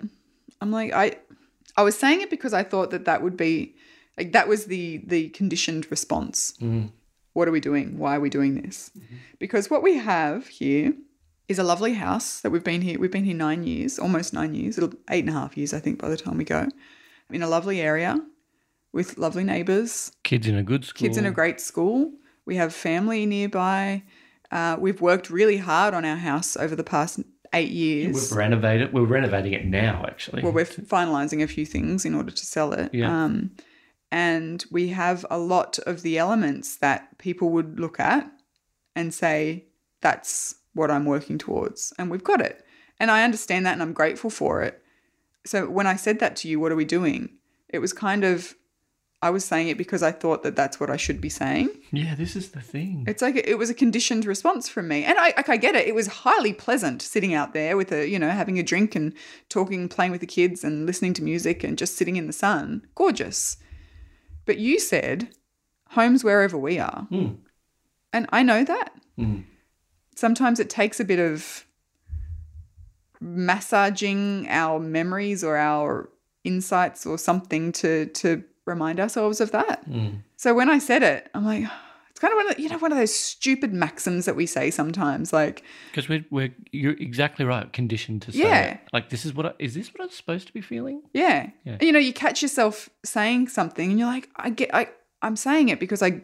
I'm 0.60 0.70
like, 0.70 0.92
I, 0.92 1.16
I 1.76 1.82
was 1.82 1.98
saying 1.98 2.20
it 2.20 2.30
because 2.30 2.52
I 2.52 2.62
thought 2.62 2.90
that 2.90 3.06
that 3.06 3.22
would 3.22 3.36
be, 3.36 3.74
like, 4.18 4.32
that 4.32 4.46
was 4.48 4.66
the 4.66 4.98
the 5.06 5.30
conditioned 5.30 5.90
response. 5.90 6.54
What 7.32 7.48
are 7.48 7.52
we 7.52 7.60
doing? 7.60 7.98
Why 7.98 8.16
are 8.16 8.20
we 8.20 8.30
doing 8.30 8.60
this? 8.62 8.90
Because 9.38 9.68
what 9.68 9.82
we 9.82 9.96
have 9.96 10.46
here 10.46 10.92
is 11.48 11.58
a 11.58 11.64
lovely 11.64 11.94
house 11.94 12.40
that 12.40 12.50
we've 12.50 12.62
been 12.62 12.80
here. 12.80 12.98
We've 12.98 13.10
been 13.10 13.24
here 13.24 13.34
nine 13.34 13.64
years, 13.64 13.98
almost 13.98 14.32
nine 14.32 14.54
years. 14.54 14.78
It'll 14.78 14.92
eight 15.10 15.24
and 15.24 15.30
a 15.30 15.38
half 15.38 15.56
years, 15.56 15.74
I 15.74 15.80
think, 15.80 15.98
by 16.00 16.08
the 16.08 16.16
time 16.16 16.38
we 16.38 16.44
go. 16.44 16.68
In 17.30 17.42
a 17.42 17.48
lovely 17.48 17.80
area 17.80 18.20
with 18.94 19.18
lovely 19.18 19.44
neighbours, 19.44 20.12
Kids 20.22 20.46
in 20.46 20.56
a 20.56 20.62
good 20.62 20.84
school. 20.84 21.06
kids 21.06 21.16
in 21.18 21.26
a 21.26 21.30
great 21.30 21.60
school. 21.60 22.12
We 22.46 22.56
have 22.56 22.72
family 22.74 23.26
nearby. 23.26 24.04
Uh, 24.50 24.76
we've 24.78 25.00
worked 25.00 25.30
really 25.30 25.56
hard 25.56 25.94
on 25.94 26.04
our 26.04 26.16
house 26.16 26.56
over 26.56 26.76
the 26.76 26.84
past 26.84 27.20
eight 27.52 27.70
years. 27.70 28.14
We've 28.30 28.38
renovated. 28.38 28.92
We're 28.92 29.04
renovating 29.04 29.52
it 29.52 29.64
now, 29.66 30.04
actually. 30.06 30.42
well, 30.42 30.52
we're 30.52 30.64
finalising 30.64 31.42
a 31.42 31.46
few 31.46 31.66
things 31.66 32.04
in 32.04 32.14
order 32.14 32.30
to 32.30 32.46
sell 32.46 32.72
it. 32.72 32.94
Yeah. 32.94 33.24
Um, 33.24 33.50
and 34.12 34.64
we 34.70 34.88
have 34.88 35.26
a 35.28 35.38
lot 35.38 35.78
of 35.80 36.02
the 36.02 36.18
elements 36.18 36.76
that 36.76 37.18
people 37.18 37.50
would 37.50 37.80
look 37.80 37.98
at 37.98 38.30
and 38.94 39.12
say, 39.12 39.64
that's 40.02 40.56
what 40.74 40.90
I'm 40.90 41.04
working 41.04 41.38
towards. 41.38 41.92
And 41.98 42.10
we've 42.10 42.22
got 42.22 42.40
it. 42.40 42.64
And 43.00 43.10
I 43.10 43.24
understand 43.24 43.66
that 43.66 43.72
and 43.72 43.82
I'm 43.82 43.92
grateful 43.92 44.30
for 44.30 44.62
it. 44.62 44.80
So 45.44 45.68
when 45.68 45.86
I 45.88 45.96
said 45.96 46.20
that 46.20 46.36
to 46.36 46.48
you, 46.48 46.60
what 46.60 46.70
are 46.70 46.76
we 46.76 46.84
doing? 46.84 47.30
It 47.68 47.80
was 47.80 47.92
kind 47.92 48.22
of, 48.22 48.54
I 49.24 49.30
was 49.30 49.44
saying 49.44 49.68
it 49.68 49.78
because 49.78 50.02
I 50.02 50.12
thought 50.12 50.42
that 50.42 50.54
that's 50.54 50.78
what 50.78 50.90
I 50.90 50.98
should 50.98 51.20
be 51.20 51.28
saying. 51.30 51.70
yeah, 51.92 52.14
this 52.14 52.36
is 52.36 52.50
the 52.50 52.60
thing. 52.60 53.04
It's 53.08 53.22
like 53.22 53.36
it 53.36 53.56
was 53.58 53.70
a 53.70 53.74
conditioned 53.74 54.24
response 54.26 54.68
from 54.68 54.86
me, 54.88 55.02
and 55.04 55.16
I 55.18 55.28
like 55.36 55.48
I 55.48 55.56
get 55.56 55.74
it. 55.74 55.88
It 55.88 55.94
was 55.94 56.06
highly 56.24 56.52
pleasant 56.52 57.00
sitting 57.02 57.32
out 57.34 57.54
there 57.54 57.76
with 57.76 57.90
a 57.92 58.06
you 58.06 58.18
know 58.18 58.30
having 58.30 58.58
a 58.58 58.62
drink 58.62 58.94
and 58.94 59.14
talking, 59.48 59.88
playing 59.88 60.12
with 60.12 60.20
the 60.20 60.26
kids, 60.38 60.62
and 60.62 60.84
listening 60.86 61.14
to 61.14 61.22
music 61.22 61.64
and 61.64 61.78
just 61.78 61.96
sitting 61.96 62.16
in 62.16 62.26
the 62.26 62.32
sun. 62.34 62.86
Gorgeous. 62.94 63.56
But 64.46 64.58
you 64.58 64.78
said 64.78 65.28
homes 65.90 66.22
wherever 66.22 66.58
we 66.58 66.78
are, 66.78 67.06
Mm. 67.10 67.36
and 68.12 68.26
I 68.30 68.42
know 68.42 68.62
that. 68.64 68.90
Mm. 69.18 69.44
Sometimes 70.16 70.60
it 70.60 70.68
takes 70.68 71.00
a 71.00 71.04
bit 71.04 71.18
of 71.18 71.64
massaging 73.20 74.46
our 74.50 74.78
memories 74.80 75.42
or 75.42 75.56
our 75.56 76.10
insights 76.44 77.06
or 77.06 77.16
something 77.16 77.72
to 77.72 78.06
to 78.06 78.44
remind 78.66 79.00
ourselves 79.00 79.40
of 79.40 79.50
that. 79.52 79.88
Mm. 79.88 80.22
So 80.36 80.54
when 80.54 80.68
I 80.70 80.78
said 80.78 81.02
it, 81.02 81.30
I'm 81.34 81.44
like, 81.44 81.64
it's 82.10 82.20
kind 82.20 82.32
of 82.32 82.36
one 82.36 82.50
of 82.50 82.56
the, 82.56 82.62
you 82.62 82.68
know 82.68 82.78
one 82.78 82.92
of 82.92 82.98
those 82.98 83.14
stupid 83.14 83.72
maxims 83.72 84.24
that 84.26 84.36
we 84.36 84.46
say 84.46 84.70
sometimes, 84.70 85.32
like 85.32 85.62
Because 85.90 86.08
we're, 86.08 86.24
we're 86.30 86.54
you're 86.72 86.92
exactly 86.92 87.44
right. 87.44 87.72
Conditioned 87.72 88.22
to 88.22 88.32
say 88.32 88.38
Yeah. 88.38 88.64
it. 88.72 88.80
like 88.92 89.10
this 89.10 89.24
is 89.24 89.34
what 89.34 89.46
I, 89.46 89.52
is 89.58 89.74
this 89.74 89.92
what 89.92 90.02
I'm 90.02 90.10
supposed 90.10 90.46
to 90.46 90.52
be 90.52 90.60
feeling? 90.60 91.02
yeah. 91.12 91.50
Yeah. 91.64 91.78
you 91.80 91.92
know, 91.92 91.98
you 91.98 92.12
catch 92.12 92.40
yourself 92.42 92.88
saying 93.04 93.48
something, 93.48 93.90
and 93.90 93.98
you're 93.98 94.08
like, 94.08 94.28
I 94.36 94.50
get, 94.50 94.74
I 94.74 94.88
I'm 95.22 95.36
saying 95.36 95.68
it 95.70 95.80
because 95.80 96.02
I 96.02 96.22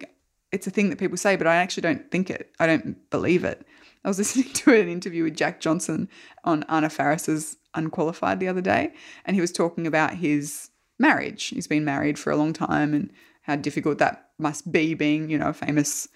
it's 0.53 0.67
a 0.67 0.71
thing 0.71 0.91
that 0.91 0.99
people 0.99 1.17
say, 1.17 1.37
but 1.37 1.47
I 1.47 1.57
actually 1.57 1.83
don't 1.83 2.11
think 2.11 2.29
it. 2.31 2.51
I 2.59 2.67
don't 2.67 3.09
believe 3.11 3.45
it. 3.45 3.65
I 4.05 4.09
was 4.09 4.19
listening 4.23 4.53
to 4.55 4.75
an 4.81 4.89
interview 4.89 5.25
with 5.25 5.37
Jack 5.37 5.61
Johnson 5.61 6.09
on 6.45 6.65
Anna 6.69 6.89
Faris's 6.91 7.57
Unqualified 7.75 8.41
the 8.41 8.49
other 8.49 8.61
day, 8.63 8.93
and 9.25 9.37
he 9.37 9.41
was 9.41 9.53
talking 9.53 9.87
about 9.87 10.15
his 10.15 10.70
marriage. 11.01 11.47
He's 11.47 11.67
been 11.67 11.85
married 11.85 12.19
for 12.19 12.31
a 12.31 12.37
long 12.37 12.53
time 12.53 12.95
and 12.95 13.13
how 13.43 13.57
difficult 13.57 13.99
that 13.99 14.29
must 14.39 14.71
be 14.71 14.95
being, 14.95 15.31
you 15.31 15.39
know, 15.39 15.49
a 15.49 15.53
famous 15.53 16.09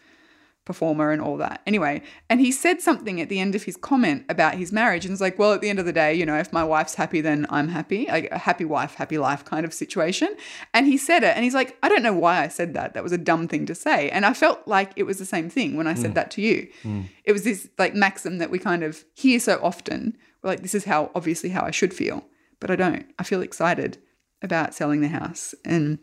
performer 0.64 1.10
and 1.10 1.20
all 1.20 1.36
that. 1.36 1.60
Anyway, 1.66 2.02
and 2.30 2.40
he 2.40 2.50
said 2.50 2.80
something 2.80 3.20
at 3.20 3.28
the 3.28 3.38
end 3.38 3.54
of 3.54 3.64
his 3.64 3.76
comment 3.76 4.24
about 4.28 4.54
his 4.54 4.72
marriage 4.72 5.04
and 5.04 5.12
it's 5.12 5.20
like, 5.20 5.38
well, 5.38 5.52
at 5.52 5.60
the 5.60 5.68
end 5.68 5.78
of 5.78 5.84
the 5.84 5.92
day, 5.92 6.14
you 6.14 6.24
know, 6.24 6.38
if 6.38 6.52
my 6.52 6.64
wife's 6.64 6.94
happy, 6.94 7.20
then 7.20 7.46
I'm 7.50 7.68
happy. 7.68 8.06
Like 8.06 8.30
a 8.30 8.38
happy 8.38 8.64
wife, 8.64 8.94
happy 8.94 9.18
life 9.18 9.44
kind 9.44 9.66
of 9.66 9.74
situation. 9.74 10.34
And 10.72 10.86
he 10.86 10.96
said 10.96 11.22
it 11.22 11.36
and 11.36 11.44
he's 11.44 11.54
like, 11.54 11.76
I 11.82 11.88
don't 11.88 12.02
know 12.02 12.14
why 12.14 12.42
I 12.42 12.48
said 12.48 12.72
that. 12.74 12.94
That 12.94 13.02
was 13.02 13.12
a 13.12 13.18
dumb 13.18 13.46
thing 13.46 13.66
to 13.66 13.74
say. 13.74 14.08
And 14.10 14.24
I 14.24 14.32
felt 14.32 14.66
like 14.66 14.92
it 14.96 15.02
was 15.02 15.18
the 15.18 15.26
same 15.26 15.50
thing 15.50 15.76
when 15.76 15.86
I 15.86 15.94
said 15.94 16.12
mm. 16.12 16.14
that 16.14 16.30
to 16.32 16.42
you. 16.42 16.68
Mm. 16.82 17.08
It 17.24 17.32
was 17.32 17.44
this 17.44 17.68
like 17.78 17.94
maxim 17.94 18.38
that 18.38 18.50
we 18.50 18.58
kind 18.58 18.82
of 18.82 19.04
hear 19.14 19.40
so 19.40 19.60
often. 19.62 20.16
We're 20.42 20.50
like, 20.50 20.62
this 20.62 20.74
is 20.74 20.84
how 20.84 21.10
obviously 21.14 21.50
how 21.50 21.62
I 21.62 21.72
should 21.72 21.92
feel. 21.92 22.24
But 22.58 22.70
I 22.70 22.76
don't. 22.76 23.06
I 23.18 23.24
feel 23.24 23.42
excited 23.42 23.98
about 24.44 24.74
selling 24.74 25.00
the 25.00 25.08
house. 25.08 25.54
And 25.64 25.98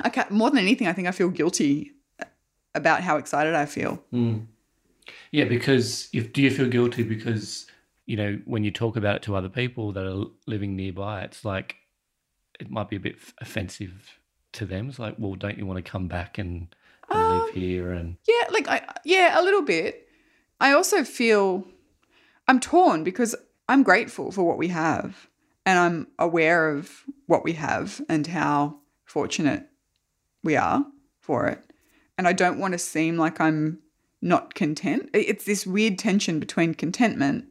I 0.00 0.10
ca 0.10 0.26
more 0.30 0.50
than 0.50 0.58
anything, 0.58 0.88
I 0.88 0.92
think 0.92 1.06
I 1.06 1.12
feel 1.12 1.28
guilty 1.28 1.92
about 2.74 3.02
how 3.02 3.16
excited 3.18 3.54
I 3.54 3.66
feel. 3.66 4.02
Yeah, 5.30 5.44
because 5.44 6.08
if 6.12 6.32
do 6.32 6.42
you 6.42 6.50
feel 6.50 6.68
guilty 6.68 7.02
because 7.04 7.66
you 8.06 8.16
know 8.16 8.40
when 8.44 8.64
you 8.64 8.70
talk 8.70 8.96
about 8.96 9.16
it 9.16 9.22
to 9.22 9.36
other 9.36 9.48
people 9.48 9.92
that 9.92 10.04
are 10.04 10.24
living 10.46 10.74
nearby, 10.74 11.22
it's 11.22 11.44
like 11.44 11.76
it 12.58 12.70
might 12.70 12.88
be 12.88 12.96
a 12.96 13.00
bit 13.00 13.16
offensive 13.40 14.18
to 14.52 14.64
them. 14.64 14.88
It's 14.88 14.98
like, 14.98 15.16
well, 15.18 15.34
don't 15.34 15.58
you 15.58 15.66
want 15.66 15.84
to 15.84 15.90
come 15.90 16.08
back 16.08 16.38
and, 16.38 16.74
and 17.10 17.20
Um, 17.20 17.38
live 17.38 17.54
here? 17.54 17.92
And 17.92 18.16
Yeah, 18.26 18.48
like 18.50 18.66
I 18.68 18.82
yeah, 19.04 19.38
a 19.40 19.42
little 19.42 19.62
bit. 19.62 20.08
I 20.60 20.72
also 20.72 21.04
feel 21.04 21.66
I'm 22.48 22.60
torn 22.60 23.04
because 23.04 23.34
I'm 23.68 23.82
grateful 23.82 24.30
for 24.32 24.44
what 24.44 24.58
we 24.58 24.68
have 24.68 25.28
and 25.66 25.78
I'm 25.78 26.08
aware 26.18 26.70
of 26.70 27.04
what 27.26 27.44
we 27.44 27.52
have 27.54 28.00
and 28.08 28.26
how 28.26 28.80
fortunate 29.04 29.66
we 30.42 30.56
are 30.56 30.84
for 31.20 31.46
it. 31.46 31.60
And 32.18 32.28
I 32.28 32.32
don't 32.32 32.58
want 32.58 32.72
to 32.72 32.78
seem 32.78 33.16
like 33.16 33.40
I'm 33.40 33.80
not 34.20 34.54
content. 34.54 35.10
It's 35.12 35.44
this 35.44 35.66
weird 35.66 35.98
tension 35.98 36.38
between 36.38 36.74
contentment 36.74 37.46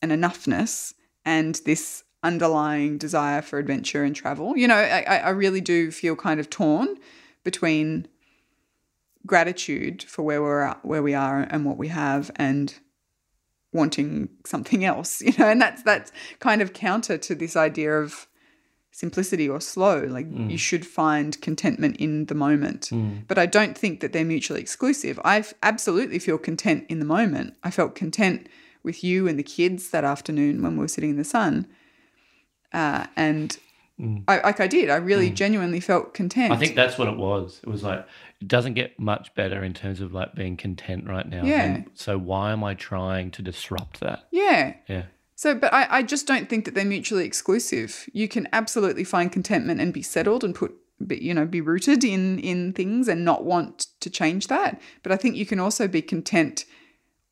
and 0.00 0.12
enoughness 0.12 0.94
and 1.24 1.60
this 1.66 2.04
underlying 2.22 2.98
desire 2.98 3.42
for 3.42 3.58
adventure 3.58 4.02
and 4.02 4.14
travel. 4.14 4.56
You 4.56 4.68
know, 4.68 4.76
I, 4.76 5.02
I 5.02 5.30
really 5.30 5.60
do 5.60 5.90
feel 5.90 6.16
kind 6.16 6.40
of 6.40 6.50
torn 6.50 6.96
between 7.44 8.08
gratitude 9.26 10.02
for 10.02 10.22
where 10.22 10.42
we're 10.42 10.62
at, 10.62 10.84
where 10.84 11.02
we 11.02 11.14
are 11.14 11.46
and 11.50 11.64
what 11.64 11.76
we 11.76 11.88
have 11.88 12.30
and 12.36 12.74
wanting 13.72 14.28
something 14.46 14.84
else 14.84 15.20
you 15.26 15.32
know 15.38 15.48
and 15.48 15.60
that's 15.60 15.82
that's 15.82 16.12
kind 16.38 16.62
of 16.62 16.72
counter 16.72 17.18
to 17.18 17.34
this 17.34 17.56
idea 17.56 17.92
of 17.92 18.26
simplicity 18.90 19.48
or 19.48 19.60
slow 19.60 20.00
like 20.10 20.26
you 20.50 20.58
should 20.58 20.84
find 20.84 21.40
contentment 21.40 21.96
in 21.98 22.26
the 22.26 22.34
moment. 22.34 22.90
But 23.28 23.38
i 23.38 23.46
don't 23.46 23.78
think 23.78 24.00
that 24.00 24.12
they're 24.12 24.24
mutually 24.24 24.60
exclusive. 24.60 25.20
I 25.24 25.44
absolutely 25.62 26.18
feel 26.18 26.36
content 26.36 26.84
in 26.88 26.98
the 26.98 27.04
moment. 27.04 27.54
I 27.62 27.70
felt 27.70 27.94
content 27.94 28.48
with 28.82 29.04
you 29.04 29.28
and 29.28 29.38
the 29.38 29.44
kids 29.44 29.90
that 29.90 30.02
afternoon 30.02 30.62
when 30.62 30.72
we 30.72 30.80
were 30.80 30.88
sitting 30.88 31.10
in 31.10 31.16
the 31.16 31.22
sun 31.22 31.68
uh, 32.72 33.06
and 33.16 33.58
Mm. 34.00 34.22
I, 34.28 34.40
like 34.42 34.60
i 34.60 34.68
did 34.68 34.90
i 34.90 34.96
really 34.96 35.28
mm. 35.28 35.34
genuinely 35.34 35.80
felt 35.80 36.14
content 36.14 36.52
I 36.52 36.56
think 36.56 36.76
that's 36.76 36.98
what 36.98 37.08
it 37.08 37.16
was. 37.16 37.60
It 37.62 37.68
was 37.68 37.82
like 37.82 38.06
it 38.40 38.48
doesn't 38.48 38.74
get 38.74 38.98
much 38.98 39.34
better 39.34 39.64
in 39.64 39.74
terms 39.74 40.00
of 40.00 40.12
like 40.12 40.34
being 40.34 40.56
content 40.56 41.06
right 41.06 41.28
now. 41.28 41.44
Yeah. 41.44 41.64
And 41.64 41.90
so 41.94 42.18
why 42.18 42.52
am 42.52 42.62
I 42.62 42.74
trying 42.74 43.30
to 43.32 43.42
disrupt 43.42 44.00
that? 44.00 44.28
yeah 44.30 44.74
Yeah. 44.86 45.04
So, 45.34 45.54
but 45.54 45.72
I, 45.72 45.86
I 45.98 46.02
just 46.02 46.26
don't 46.26 46.48
think 46.48 46.64
that 46.64 46.74
they're 46.74 46.84
mutually 46.84 47.24
exclusive. 47.24 48.08
You 48.12 48.26
can 48.26 48.48
absolutely 48.52 49.04
find 49.04 49.30
contentment 49.30 49.80
and 49.80 49.92
be 49.92 50.02
settled 50.02 50.42
and 50.42 50.52
put, 50.52 50.74
you 51.10 51.32
know, 51.32 51.46
be 51.46 51.60
rooted 51.60 52.02
in 52.02 52.40
in 52.40 52.72
things 52.72 53.06
and 53.06 53.24
not 53.24 53.44
want 53.44 53.86
to 54.00 54.10
change 54.10 54.48
that. 54.48 54.80
But 55.02 55.12
I 55.12 55.16
think 55.16 55.36
you 55.36 55.46
can 55.46 55.60
also 55.60 55.86
be 55.86 56.02
content 56.02 56.64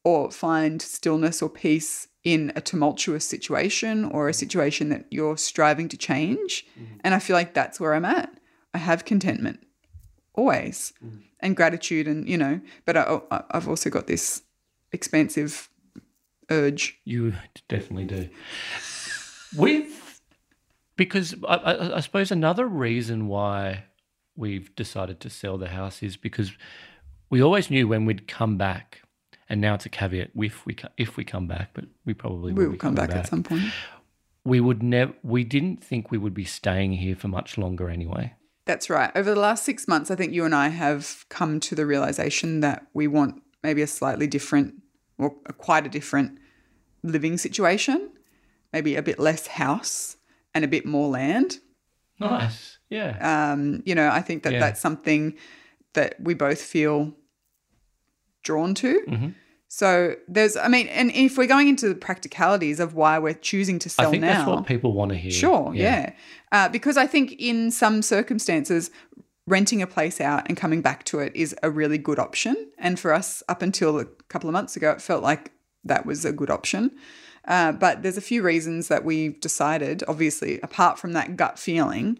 or 0.04 0.30
find 0.30 0.80
stillness 0.80 1.42
or 1.42 1.48
peace 1.48 2.06
in 2.26 2.52
a 2.56 2.60
tumultuous 2.60 3.24
situation 3.24 4.04
or 4.04 4.28
a 4.28 4.34
situation 4.34 4.88
that 4.88 5.06
you're 5.10 5.36
striving 5.36 5.88
to 5.88 5.96
change. 5.96 6.66
Mm-hmm. 6.76 6.96
And 7.04 7.14
I 7.14 7.20
feel 7.20 7.34
like 7.34 7.54
that's 7.54 7.78
where 7.78 7.94
I'm 7.94 8.04
at. 8.04 8.30
I 8.74 8.78
have 8.78 9.04
contentment 9.04 9.60
always 10.34 10.92
mm-hmm. 11.02 11.18
and 11.40 11.56
gratitude 11.56 12.06
and 12.06 12.28
you 12.28 12.36
know 12.36 12.60
but 12.84 12.94
I, 12.94 13.04
oh, 13.04 13.24
I- 13.30 13.44
i've 13.52 13.66
also 13.66 13.88
got 13.88 14.06
this 14.06 14.42
expansive 14.92 15.70
urge 16.50 16.98
You 17.04 17.34
definitely 17.68 18.04
do. 18.04 18.28
With 19.56 20.20
because 20.96 21.34
I, 21.46 21.54
I, 21.54 21.96
I 21.96 22.00
suppose 22.00 22.30
another 22.30 22.66
reason 22.66 23.28
why 23.28 23.84
we've 24.36 24.74
decided 24.76 25.20
to 25.20 25.30
sell 25.30 25.58
the 25.58 25.68
house 25.68 26.02
is 26.02 26.16
because 26.16 26.52
we 27.30 27.42
always 27.42 27.70
knew 27.70 27.88
when 27.88 28.04
we'd 28.04 28.28
come 28.28 28.56
back, 28.56 29.02
and 29.48 29.60
now 29.60 29.74
it's 29.74 29.86
a 29.86 29.88
caveat 29.88 30.30
if 30.36 30.66
we 30.66 30.76
if 30.96 31.16
we 31.16 31.24
come 31.24 31.46
back, 31.46 31.70
but 31.74 31.84
we 32.04 32.14
probably 32.14 32.52
we 32.52 32.66
will 32.66 32.76
come 32.76 32.94
coming 32.96 33.08
back, 33.08 33.16
at 33.16 33.28
some 33.28 33.42
point 33.42 33.64
We 34.44 34.60
would 34.60 34.82
never. 34.82 35.12
We 35.22 35.44
didn't 35.44 35.82
think 35.82 36.10
we 36.10 36.18
would 36.18 36.34
be 36.34 36.44
staying 36.44 36.94
here 36.94 37.16
for 37.16 37.28
much 37.28 37.58
longer 37.58 37.88
anyway. 37.90 38.34
That's 38.64 38.88
right. 38.90 39.10
Over 39.14 39.34
the 39.34 39.40
last 39.40 39.64
six 39.64 39.86
months, 39.86 40.10
I 40.10 40.16
think 40.16 40.32
you 40.32 40.44
and 40.44 40.54
I 40.54 40.68
have 40.68 41.24
come 41.28 41.60
to 41.60 41.74
the 41.74 41.86
realization 41.86 42.60
that 42.60 42.86
we 42.94 43.06
want 43.06 43.42
maybe 43.62 43.82
a 43.82 43.86
slightly 43.86 44.26
different 44.26 44.74
or 45.18 45.30
quite 45.58 45.86
a 45.86 45.88
different 45.88 46.38
living 47.02 47.38
situation, 47.38 48.10
maybe 48.72 48.96
a 48.96 49.02
bit 49.02 49.18
less 49.18 49.46
house 49.46 50.16
and 50.54 50.64
a 50.64 50.68
bit 50.68 50.84
more 50.84 51.08
land. 51.08 51.58
Nice. 52.18 52.78
Yeah. 52.90 53.18
Um, 53.52 53.82
you 53.84 53.94
know, 53.94 54.08
I 54.08 54.20
think 54.22 54.42
that 54.44 54.52
Yeah. 54.52 54.60
that's 54.60 54.80
something 54.80 55.34
that 55.94 56.16
we 56.20 56.34
both 56.34 56.60
feel 56.60 57.14
drawn 58.46 58.74
to. 58.74 59.32
So 59.68 60.14
there's, 60.28 60.56
I 60.56 60.68
mean, 60.68 60.86
and 60.88 61.10
if 61.10 61.36
we're 61.36 61.48
going 61.48 61.68
into 61.68 61.88
the 61.88 61.96
practicalities 61.96 62.78
of 62.78 62.94
why 62.94 63.18
we're 63.18 63.34
choosing 63.34 63.78
to 63.80 63.90
sell 63.90 64.08
I 64.08 64.10
think 64.12 64.20
now, 64.22 64.32
that's 64.32 64.48
what 64.48 64.66
people 64.66 64.92
want 64.92 65.10
to 65.10 65.16
hear. 65.16 65.32
Sure, 65.32 65.72
yeah. 65.74 66.12
Uh, 66.52 66.68
because 66.68 66.96
I 66.96 67.06
think 67.06 67.34
in 67.38 67.70
some 67.72 68.00
circumstances, 68.00 68.90
renting 69.46 69.82
a 69.82 69.86
place 69.86 70.20
out 70.20 70.46
and 70.48 70.56
coming 70.56 70.82
back 70.82 71.04
to 71.04 71.18
it 71.18 71.34
is 71.34 71.54
a 71.62 71.70
really 71.70 71.98
good 71.98 72.18
option. 72.18 72.54
And 72.78 72.98
for 72.98 73.12
us, 73.12 73.42
up 73.48 73.60
until 73.60 73.98
a 73.98 74.04
couple 74.28 74.48
of 74.48 74.52
months 74.52 74.76
ago, 74.76 74.90
it 74.92 75.02
felt 75.02 75.22
like 75.22 75.52
that 75.84 76.06
was 76.06 76.24
a 76.24 76.32
good 76.32 76.50
option. 76.50 76.92
Uh, 77.46 77.72
but 77.72 78.02
there's 78.02 78.16
a 78.16 78.22
few 78.22 78.42
reasons 78.42 78.88
that 78.88 79.04
we've 79.04 79.40
decided, 79.40 80.02
obviously, 80.08 80.60
apart 80.60 80.98
from 80.98 81.12
that 81.12 81.36
gut 81.36 81.58
feeling, 81.58 82.18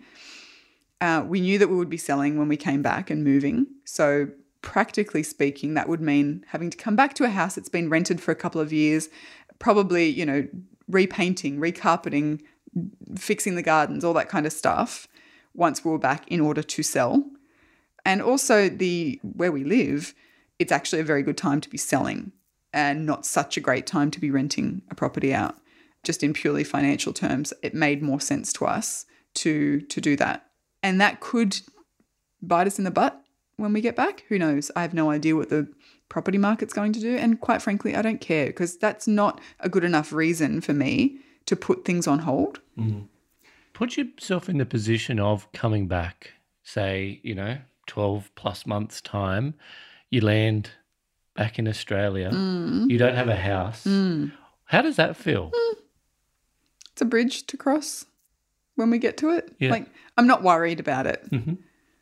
uh, 1.00 1.24
we 1.26 1.40
knew 1.40 1.58
that 1.58 1.68
we 1.68 1.76
would 1.76 1.90
be 1.90 1.96
selling 1.96 2.38
when 2.38 2.48
we 2.48 2.56
came 2.56 2.82
back 2.82 3.10
and 3.10 3.24
moving. 3.24 3.66
So, 3.84 4.28
practically 4.66 5.22
speaking, 5.22 5.74
that 5.74 5.88
would 5.88 6.00
mean 6.00 6.44
having 6.48 6.70
to 6.70 6.76
come 6.76 6.96
back 6.96 7.14
to 7.14 7.22
a 7.22 7.30
house 7.30 7.54
that's 7.54 7.68
been 7.68 7.88
rented 7.88 8.20
for 8.20 8.32
a 8.32 8.34
couple 8.34 8.60
of 8.60 8.72
years, 8.72 9.08
probably, 9.60 10.06
you 10.08 10.26
know, 10.26 10.44
repainting, 10.88 11.58
recarpeting, 11.58 12.40
fixing 13.16 13.54
the 13.54 13.62
gardens, 13.62 14.04
all 14.04 14.12
that 14.12 14.28
kind 14.28 14.44
of 14.44 14.52
stuff 14.52 15.06
once 15.54 15.84
we 15.84 15.90
were 15.92 16.00
back 16.00 16.26
in 16.26 16.40
order 16.40 16.64
to 16.64 16.82
sell. 16.82 17.24
And 18.04 18.20
also 18.20 18.68
the 18.68 19.20
where 19.22 19.52
we 19.52 19.62
live, 19.62 20.14
it's 20.58 20.72
actually 20.72 21.00
a 21.00 21.04
very 21.04 21.22
good 21.22 21.38
time 21.38 21.60
to 21.60 21.70
be 21.70 21.78
selling 21.78 22.32
and 22.72 23.06
not 23.06 23.24
such 23.24 23.56
a 23.56 23.60
great 23.60 23.86
time 23.86 24.10
to 24.10 24.20
be 24.20 24.32
renting 24.32 24.82
a 24.90 24.96
property 24.96 25.32
out. 25.32 25.54
Just 26.02 26.24
in 26.24 26.32
purely 26.32 26.64
financial 26.64 27.12
terms, 27.12 27.52
it 27.62 27.72
made 27.72 28.02
more 28.02 28.20
sense 28.20 28.52
to 28.54 28.66
us 28.66 29.06
to 29.34 29.80
to 29.82 30.00
do 30.00 30.16
that. 30.16 30.46
And 30.82 31.00
that 31.00 31.20
could 31.20 31.60
bite 32.42 32.66
us 32.66 32.78
in 32.78 32.84
the 32.84 32.90
butt 32.90 33.22
when 33.56 33.72
we 33.72 33.80
get 33.80 33.96
back. 33.96 34.24
Who 34.28 34.38
knows? 34.38 34.70
I 34.76 34.82
have 34.82 34.94
no 34.94 35.10
idea 35.10 35.34
what 35.36 35.48
the 35.50 35.68
property 36.08 36.38
market's 36.38 36.72
going 36.74 36.92
to 36.92 37.00
do. 37.00 37.16
And 37.16 37.40
quite 37.40 37.62
frankly, 37.62 37.96
I 37.96 38.02
don't 38.02 38.20
care 38.20 38.46
because 38.46 38.76
that's 38.76 39.06
not 39.08 39.40
a 39.60 39.68
good 39.68 39.84
enough 39.84 40.12
reason 40.12 40.60
for 40.60 40.72
me 40.72 41.18
to 41.46 41.56
put 41.56 41.84
things 41.84 42.06
on 42.06 42.20
hold. 42.20 42.60
Mm. 42.78 43.08
Put 43.72 43.96
yourself 43.96 44.48
in 44.48 44.58
the 44.58 44.66
position 44.66 45.18
of 45.20 45.50
coming 45.52 45.86
back, 45.88 46.32
say, 46.62 47.20
you 47.22 47.34
know, 47.34 47.58
12 47.86 48.30
plus 48.34 48.66
months' 48.66 49.00
time, 49.00 49.54
you 50.10 50.20
land 50.20 50.70
back 51.34 51.58
in 51.58 51.68
Australia, 51.68 52.30
Mm. 52.32 52.90
you 52.90 52.98
don't 52.98 53.14
have 53.14 53.28
a 53.28 53.36
house. 53.36 53.84
How 54.64 54.82
does 54.82 54.96
that 54.96 55.16
feel? 55.16 55.52
It's 56.92 57.02
a 57.02 57.04
bridge 57.04 57.46
to 57.48 57.56
cross 57.58 58.06
when 58.74 58.90
we 58.90 58.98
get 58.98 59.18
to 59.18 59.30
it. 59.30 59.54
Yeah. 59.58 59.70
Like, 59.70 59.86
I'm 60.16 60.26
not 60.26 60.42
worried 60.42 60.80
about 60.80 61.06
it. 61.06 61.28
Mhm. 61.30 61.58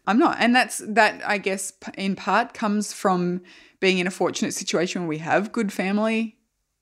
I'm 0.06 0.18
not. 0.18 0.36
And 0.38 0.54
that's 0.54 0.82
that, 0.86 1.22
I 1.26 1.38
guess, 1.38 1.72
in 1.96 2.16
part 2.16 2.54
comes 2.54 2.92
from 2.92 3.42
being 3.80 3.98
in 3.98 4.06
a 4.06 4.10
fortunate 4.10 4.54
situation 4.54 5.02
where 5.02 5.08
we 5.08 5.18
have 5.18 5.52
good 5.52 5.72
family 5.72 6.36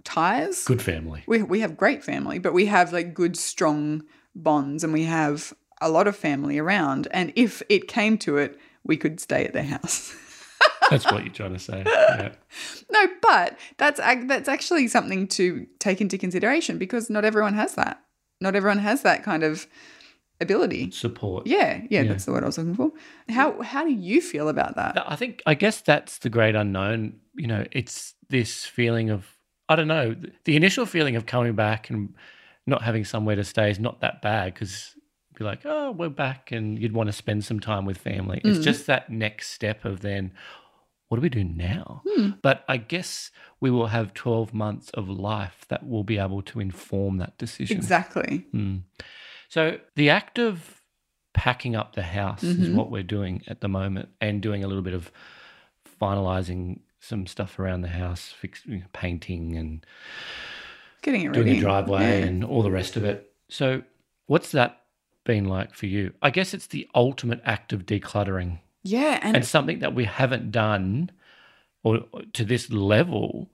ties. 0.05 0.65
Good 0.65 0.83
family. 0.83 1.23
We, 1.27 1.43
we 1.43 1.61
have 1.61 1.77
great 1.77 2.03
family, 2.03 2.39
but 2.39 2.53
we 2.53 2.67
have 2.67 2.93
like 2.93 3.15
good, 3.15 3.37
strong 3.37 4.03
bonds 4.35 4.83
and 4.83 4.93
we 4.93 5.05
have 5.05 5.53
a 5.81 5.89
lot 5.89 6.07
of 6.07 6.17
family 6.17 6.59
around. 6.59 7.09
And 7.11 7.33
if 7.37 7.63
it 7.69 7.89
came 7.89 8.19
to 8.19 8.39
it, 8.39 8.59
we 8.85 8.97
could 8.97 9.21
stay 9.21 9.45
at 9.45 9.53
their 9.53 9.65
house. 9.65 10.15
That's 10.91 11.05
what 11.07 11.25
you're 11.25 11.33
trying 11.33 11.55
to 11.55 11.59
say. 11.59 11.83
Yeah. 11.87 12.33
no, 12.91 13.07
but 13.23 13.57
that's 13.79 13.99
that's 13.99 14.49
actually 14.49 14.89
something 14.89 15.27
to 15.29 15.67
take 15.79 16.03
into 16.03 16.19
consideration 16.19 16.77
because 16.77 17.09
not 17.09 17.25
everyone 17.25 17.55
has 17.55 17.77
that. 17.77 18.03
Not 18.43 18.57
everyone 18.57 18.79
has 18.79 19.03
that 19.03 19.23
kind 19.23 19.43
of 19.43 19.67
ability. 20.43 20.91
Support. 20.91 21.47
Yeah, 21.47 21.83
yeah, 21.89 22.03
that's 22.05 22.25
the 22.25 22.33
word 22.33 22.43
I 22.43 22.47
was 22.47 22.59
looking 22.59 22.75
for. 22.75 22.93
How 23.29 23.61
how 23.63 23.85
do 23.85 23.93
you 23.93 24.21
feel 24.21 24.49
about 24.49 24.77
that? 24.77 25.03
I 25.07 25.17
think, 25.17 25.43
I 25.47 25.55
guess 25.55 25.81
that's 25.81 26.19
the 26.19 26.29
great 26.29 26.55
unknown. 26.55 27.21
You 27.35 27.47
know, 27.47 27.65
it's 27.73 28.15
this 28.29 28.65
feeling 28.65 29.11
of, 29.11 29.27
I 29.69 29.77
don't 29.77 29.89
know, 29.89 30.15
the 30.45 30.57
initial 30.57 30.87
feeling 30.87 31.17
of 31.17 31.27
coming 31.27 31.55
back 31.55 31.89
and 31.89 32.15
not 32.67 32.83
having 32.83 33.05
somewhere 33.05 33.37
to 33.37 33.45
stay 33.45 33.71
is 33.71 33.79
not 33.79 34.01
that 34.01 34.23
bad 34.23 34.55
because 34.55 34.95
you'd 35.31 35.39
be 35.39 35.45
like, 35.45 35.63
oh, 35.65 35.91
we're 35.93 36.09
back 36.09 36.53
and 36.53 36.79
you'd 36.79 36.93
want 36.93 37.09
to 37.09 37.13
spend 37.13 37.45
some 37.45 37.61
time 37.61 37.85
with 37.85 37.99
family. 37.99 38.41
It's 38.45 38.59
mm. 38.59 38.63
just 38.63 38.87
that 38.87 39.11
next 39.11 39.51
step 39.51 39.85
of 39.85 40.01
then, 40.01 40.33
what 41.09 41.17
do 41.17 41.23
we 41.23 41.29
do 41.29 41.45
now? 41.45 42.03
Hmm. 42.09 42.31
But 42.41 42.65
I 42.69 42.79
guess 42.79 43.31
we 43.61 43.71
will 43.71 43.89
have 43.89 44.15
12 44.15 44.55
months 44.55 44.89
of 44.95 45.11
life 45.11 45.67
that 45.69 45.87
will 45.87 46.05
be 46.05 46.17
able 46.17 46.41
to 46.41 46.59
inform 46.59 47.19
that 47.19 47.37
decision. 47.37 47.77
Exactly. 47.77 48.47
Hmm. 48.51 48.77
So 49.53 49.79
the 49.97 50.09
act 50.09 50.39
of 50.39 50.81
packing 51.35 51.77
up 51.77 51.95
the 51.95 52.01
house 52.01 52.43
is 52.43 52.57
mm-hmm. 52.57 52.75
what 52.75 52.91
we're 52.91 53.03
doing 53.03 53.43
at 53.47 53.61
the 53.61 53.69
moment, 53.69 54.09
and 54.19 54.41
doing 54.41 54.65
a 54.65 54.67
little 54.67 54.83
bit 54.83 54.95
of 54.95 55.13
finalizing 56.01 56.79
some 57.01 57.27
stuff 57.27 57.59
around 57.59 57.83
the 57.83 57.89
house, 57.89 58.31
fix, 58.41 58.63
painting 58.95 59.57
and 59.57 59.85
Getting 61.03 61.21
it 61.25 61.35
doing 61.35 61.49
ready. 61.49 61.59
the 61.59 61.65
driveway 61.67 62.21
Yeah. 62.21 62.27
and 62.29 62.45
all 62.45 62.63
the 62.63 62.71
rest 62.71 62.97
of 62.97 63.05
it. 63.05 63.31
So 63.51 63.83
what's 64.25 64.53
that 64.53 64.85
been 65.25 65.45
like 65.45 65.75
for 65.75 65.85
you? 65.85 66.15
I 66.23 66.31
guess 66.31 66.55
it's 66.55 66.69
the 66.69 66.89
ultimate 66.95 67.43
act 67.45 67.75
of 67.75 67.85
decluttering 67.85 68.61
Yeah, 68.83 69.21
and, 69.23 69.37
and 69.37 69.45
something 69.45 69.81
that 69.81 69.95
we 69.95 70.05
haven't 70.07 70.51
done 70.51 71.11
or 71.83 72.07
to 72.33 72.47
this 72.47 72.71
level 72.71 73.51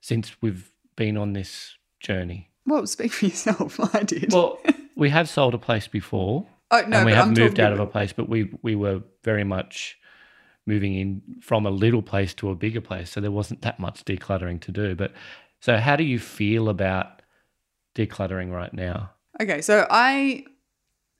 since 0.00 0.42
we've 0.42 0.72
been 0.96 1.16
on 1.16 1.34
this 1.34 1.76
journey. 2.00 2.50
well, 2.66 2.84
speak 2.88 3.12
for 3.12 3.26
yourself. 3.26 3.78
I 3.94 4.02
did. 4.02 4.32
Well, 4.32 4.58
we 4.96 5.10
have 5.10 5.28
sold 5.28 5.54
a 5.54 5.58
place 5.58 5.86
before. 5.86 6.46
oh 6.70 6.80
no, 6.88 6.96
and 6.96 7.06
we 7.06 7.12
have 7.12 7.28
I'm 7.28 7.34
moved 7.34 7.60
out 7.60 7.72
of 7.72 7.78
a 7.78 7.86
place, 7.86 8.12
but 8.12 8.28
we 8.28 8.50
we 8.62 8.74
were 8.74 9.02
very 9.22 9.44
much 9.44 9.98
moving 10.66 10.94
in 10.94 11.22
from 11.40 11.64
a 11.64 11.70
little 11.70 12.02
place 12.02 12.34
to 12.34 12.50
a 12.50 12.54
bigger 12.56 12.80
place, 12.80 13.10
so 13.10 13.20
there 13.20 13.30
wasn't 13.30 13.62
that 13.62 13.78
much 13.78 14.04
decluttering 14.04 14.60
to 14.62 14.72
do. 14.72 14.96
But 14.96 15.12
so, 15.60 15.76
how 15.76 15.96
do 15.96 16.04
you 16.04 16.18
feel 16.18 16.68
about 16.68 17.22
decluttering 17.94 18.50
right 18.52 18.72
now? 18.72 19.10
Okay, 19.40 19.60
so 19.60 19.86
I 19.90 20.44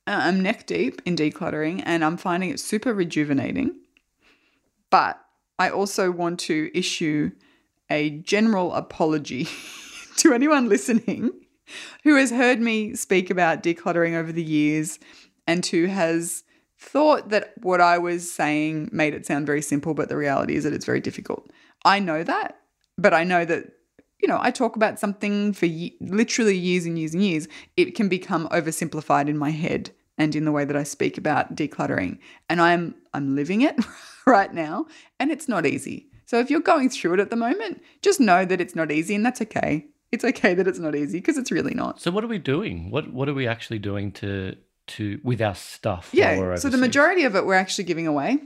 uh, 0.07 0.21
am 0.23 0.41
neck 0.41 0.65
deep 0.65 1.01
in 1.05 1.15
decluttering 1.15 1.83
and 1.85 2.03
I'm 2.03 2.17
finding 2.17 2.49
it 2.49 2.59
super 2.59 2.93
rejuvenating. 2.93 3.75
But 4.89 5.19
I 5.59 5.69
also 5.69 6.11
want 6.11 6.39
to 6.41 6.71
issue 6.73 7.31
a 7.89 8.09
general 8.09 8.73
apology 8.73 9.47
to 10.17 10.33
anyone 10.33 10.69
listening 10.69 11.31
who 12.03 12.15
has 12.15 12.31
heard 12.31 12.59
me 12.59 12.95
speak 12.95 13.29
about 13.29 13.63
decluttering 13.63 14.15
over 14.15 14.31
the 14.31 14.43
years 14.43 14.99
and 15.45 15.65
who 15.65 15.85
has 15.85 16.43
thought 16.79 17.29
that 17.29 17.53
what 17.61 17.81
I 17.81 17.97
was 17.97 18.31
saying 18.31 18.89
made 18.91 19.13
it 19.13 19.25
sound 19.25 19.45
very 19.45 19.61
simple, 19.61 19.93
but 19.93 20.09
the 20.09 20.17
reality 20.17 20.55
is 20.55 20.63
that 20.63 20.73
it's 20.73 20.85
very 20.85 21.01
difficult. 21.01 21.49
I 21.85 21.99
know 21.99 22.23
that, 22.23 22.59
but 22.97 23.13
I 23.13 23.23
know 23.23 23.45
that 23.45 23.71
you 24.19 24.27
know, 24.27 24.39
I 24.41 24.51
talk 24.51 24.75
about 24.75 24.99
something 24.99 25.53
for 25.53 25.67
literally 26.01 26.57
years 26.57 26.85
and 26.85 26.97
years 26.97 27.13
and 27.13 27.23
years, 27.23 27.47
it 27.75 27.93
can 27.93 28.09
become 28.09 28.47
oversimplified 28.49 29.29
in 29.29 29.37
my 29.37 29.51
head 29.51 29.91
and 30.17 30.35
in 30.35 30.45
the 30.45 30.51
way 30.51 30.65
that 30.65 30.75
I 30.75 30.83
speak 30.83 31.17
about 31.17 31.55
decluttering. 31.55 32.17
And 32.49 32.61
I'm 32.61 32.95
I'm 33.13 33.35
living 33.35 33.61
it 33.61 33.75
right 34.25 34.53
now, 34.53 34.87
and 35.19 35.31
it's 35.31 35.47
not 35.47 35.65
easy. 35.65 36.09
So 36.25 36.39
if 36.39 36.49
you're 36.49 36.59
going 36.59 36.89
through 36.89 37.13
it 37.13 37.19
at 37.19 37.29
the 37.29 37.35
moment, 37.35 37.81
just 38.01 38.19
know 38.19 38.43
that 38.43 38.59
it's 38.59 38.75
not 38.75 38.91
easy, 38.91 39.15
and 39.15 39.25
that's 39.25 39.41
okay. 39.41 39.85
It's 40.11 40.23
okay 40.23 40.53
that 40.53 40.67
it's 40.67 40.79
not 40.79 40.95
easy 40.95 41.19
because 41.19 41.37
it's 41.37 41.51
really 41.51 41.73
not. 41.73 41.99
So, 41.99 42.11
what 42.11 42.23
are 42.23 42.27
we 42.27 42.37
doing? 42.37 42.89
What 42.91 43.11
what 43.11 43.27
are 43.27 43.33
we 43.33 43.47
actually 43.47 43.79
doing 43.79 44.11
to 44.13 44.55
to 44.87 45.19
with 45.23 45.41
our 45.41 45.55
stuff? 45.55 46.09
Yeah. 46.13 46.55
So 46.55 46.69
the 46.69 46.77
majority 46.77 47.23
of 47.23 47.35
it 47.35 47.45
we're 47.45 47.55
actually 47.55 47.83
giving 47.83 48.07
away. 48.07 48.39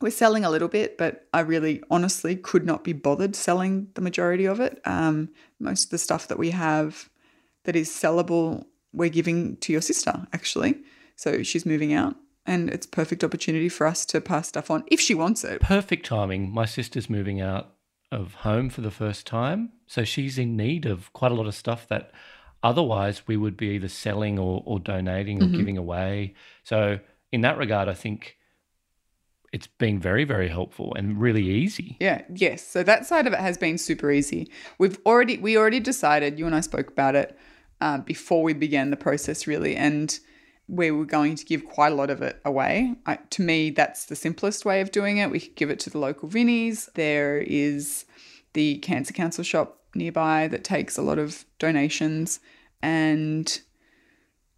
We're 0.00 0.10
selling 0.10 0.44
a 0.44 0.50
little 0.50 0.68
bit, 0.68 0.98
but 0.98 1.26
I 1.32 1.40
really 1.40 1.82
honestly 1.90 2.36
could 2.36 2.66
not 2.66 2.84
be 2.84 2.92
bothered 2.92 3.34
selling 3.36 3.88
the 3.94 4.02
majority 4.02 4.44
of 4.44 4.60
it. 4.60 4.80
Um, 4.84 5.30
most 5.58 5.84
of 5.84 5.90
the 5.90 5.98
stuff 5.98 6.28
that 6.28 6.38
we 6.38 6.50
have 6.50 7.08
that 7.62 7.76
is 7.76 7.88
sellable, 7.88 8.66
we're 8.92 9.08
giving 9.08 9.56
to 9.58 9.72
your 9.72 9.80
sister, 9.80 10.26
actually. 10.32 10.82
So 11.16 11.42
she's 11.42 11.64
moving 11.64 11.94
out, 11.94 12.16
and 12.44 12.68
it's 12.70 12.86
perfect 12.86 13.22
opportunity 13.22 13.68
for 13.68 13.86
us 13.86 14.04
to 14.06 14.20
pass 14.20 14.48
stuff 14.48 14.70
on 14.70 14.84
if 14.88 15.00
she 15.00 15.14
wants 15.14 15.44
it. 15.44 15.60
perfect 15.60 16.04
timing. 16.04 16.50
My 16.50 16.66
sister's 16.66 17.08
moving 17.08 17.40
out 17.40 17.73
of 18.14 18.34
home 18.34 18.70
for 18.70 18.80
the 18.80 18.90
first 18.90 19.26
time, 19.26 19.72
so 19.86 20.04
she's 20.04 20.38
in 20.38 20.56
need 20.56 20.86
of 20.86 21.12
quite 21.12 21.32
a 21.32 21.34
lot 21.34 21.46
of 21.46 21.54
stuff 21.54 21.86
that 21.88 22.12
otherwise 22.62 23.26
we 23.26 23.36
would 23.36 23.56
be 23.56 23.68
either 23.70 23.88
selling 23.88 24.38
or, 24.38 24.62
or 24.64 24.78
donating 24.78 25.42
or 25.42 25.46
giving 25.46 25.76
away. 25.76 26.34
So 26.62 26.98
in 27.30 27.42
that 27.42 27.58
regard, 27.58 27.88
I 27.88 27.94
think 27.94 28.38
it's 29.52 29.66
been 29.66 30.00
very 30.00 30.24
very 30.24 30.48
helpful 30.48 30.94
and 30.94 31.20
really 31.20 31.44
easy. 31.44 31.96
Yeah, 32.00 32.22
yes. 32.34 32.66
So 32.66 32.82
that 32.82 33.06
side 33.06 33.26
of 33.26 33.32
it 33.32 33.38
has 33.38 33.58
been 33.58 33.78
super 33.78 34.10
easy. 34.10 34.50
We've 34.78 34.98
already 35.04 35.38
we 35.38 35.56
already 35.56 35.80
decided. 35.80 36.38
You 36.38 36.46
and 36.46 36.54
I 36.54 36.60
spoke 36.60 36.88
about 36.88 37.14
it 37.14 37.38
uh, 37.80 37.98
before 37.98 38.42
we 38.42 38.52
began 38.54 38.90
the 38.90 38.96
process, 38.96 39.46
really, 39.46 39.76
and 39.76 40.18
we 40.68 40.90
were 40.90 41.04
going 41.04 41.36
to 41.36 41.44
give 41.44 41.66
quite 41.66 41.92
a 41.92 41.94
lot 41.94 42.10
of 42.10 42.22
it 42.22 42.40
away. 42.44 42.94
I, 43.04 43.16
to 43.30 43.42
me, 43.42 43.70
that's 43.70 44.06
the 44.06 44.16
simplest 44.16 44.64
way 44.64 44.80
of 44.80 44.90
doing 44.92 45.18
it. 45.18 45.30
We 45.30 45.40
could 45.40 45.56
give 45.56 45.70
it 45.70 45.78
to 45.80 45.90
the 45.90 45.98
local 45.98 46.28
Vinnies. 46.28 46.90
There 46.94 47.38
is 47.38 48.06
the 48.54 48.78
Cancer 48.78 49.12
Council 49.12 49.44
shop 49.44 49.80
nearby 49.94 50.48
that 50.48 50.64
takes 50.64 50.96
a 50.96 51.02
lot 51.02 51.18
of 51.18 51.44
donations, 51.58 52.40
and 52.82 53.60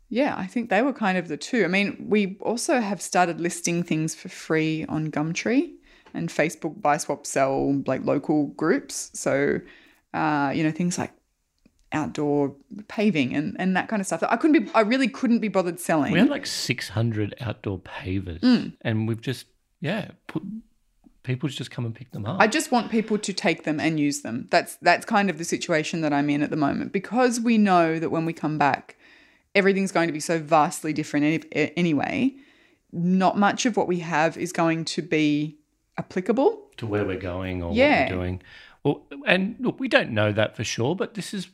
yeah, 0.09 0.37
I 0.38 0.47
think 0.47 0.71
they 0.71 0.83
were 0.83 0.92
kind 0.92 1.19
of 1.19 1.27
the 1.27 1.37
two. 1.37 1.64
I 1.64 1.69
mean, 1.69 2.07
we 2.09 2.37
also 2.40 2.81
have 2.81 3.03
started 3.03 3.40
listing 3.40 3.83
things 3.83 4.14
for 4.14 4.29
free 4.29 4.85
on 4.88 5.11
Gumtree. 5.11 5.73
and 6.14 6.29
Facebook 6.29 6.81
buy 6.81 6.97
swap 6.97 7.27
sell 7.27 7.83
like 7.87 8.05
local 8.05 8.49
groups. 8.49 9.11
So, 9.14 9.61
uh, 10.14 10.53
you 10.55 10.64
know, 10.64 10.71
things 10.71 10.99
like 10.99 11.12
outdoor 11.92 12.55
paving 12.88 13.35
and, 13.35 13.57
and 13.59 13.77
that 13.77 13.88
kind 13.88 14.01
of 14.01 14.07
stuff. 14.07 14.22
I 14.29 14.37
couldn't 14.37 14.64
be 14.64 14.70
I 14.75 14.81
really 14.81 15.09
couldn't 15.09 15.38
be 15.38 15.49
bothered 15.49 15.79
selling. 15.81 16.12
We 16.12 16.18
had 16.18 16.29
like 16.29 16.46
600 16.46 17.35
outdoor 17.40 17.79
pavers, 17.81 18.40
Mm. 18.40 18.72
and 18.83 19.07
we've 19.09 19.20
just 19.20 19.46
yeah 19.81 20.11
put 20.27 20.42
people 21.22 21.49
just 21.49 21.70
come 21.70 21.85
and 21.85 21.94
pick 21.94 22.11
them 22.12 22.25
up. 22.27 22.40
I 22.40 22.46
just 22.46 22.70
want 22.70 22.90
people 22.90 23.18
to 23.18 23.33
take 23.33 23.64
them 23.64 23.81
and 23.81 23.99
use 24.01 24.22
them. 24.22 24.46
That's 24.51 24.77
that's 24.77 25.05
kind 25.07 25.31
of 25.31 25.38
the 25.38 25.44
situation 25.44 26.01
that 26.03 26.12
I'm 26.12 26.29
in 26.31 26.42
at 26.42 26.51
the 26.51 26.57
moment 26.57 26.92
because 26.92 27.40
we 27.40 27.57
know 27.59 27.99
that 27.99 28.11
when 28.11 28.25
we 28.25 28.33
come 28.33 28.59
back, 28.59 28.96
everything's 29.55 29.92
going 29.92 30.07
to 30.09 30.12
be 30.12 30.20
so 30.20 30.38
vastly 30.38 30.92
different 30.92 31.44
anyway. 31.53 32.35
Not 32.92 33.37
much 33.38 33.66
of 33.66 33.77
what 33.77 33.88
we 33.88 33.99
have 34.01 34.37
is 34.37 34.53
going 34.53 34.85
to 34.87 35.03
be 35.03 35.59
applicable. 35.99 36.62
to 36.79 36.87
where 36.87 37.05
we're 37.07 37.18
going 37.18 37.62
or 37.62 37.72
Yeah. 37.72 38.03
what 38.03 38.11
we're 38.11 38.16
doing. 38.16 38.42
Well, 38.85 39.07
and 39.27 39.57
look, 39.59 39.81
we 39.81 39.88
don't 39.88 40.11
know 40.11 40.31
that 40.33 40.55
for 40.57 40.62
sure, 40.62 40.94
but 40.94 41.14
this 41.14 41.33
is 41.35 41.49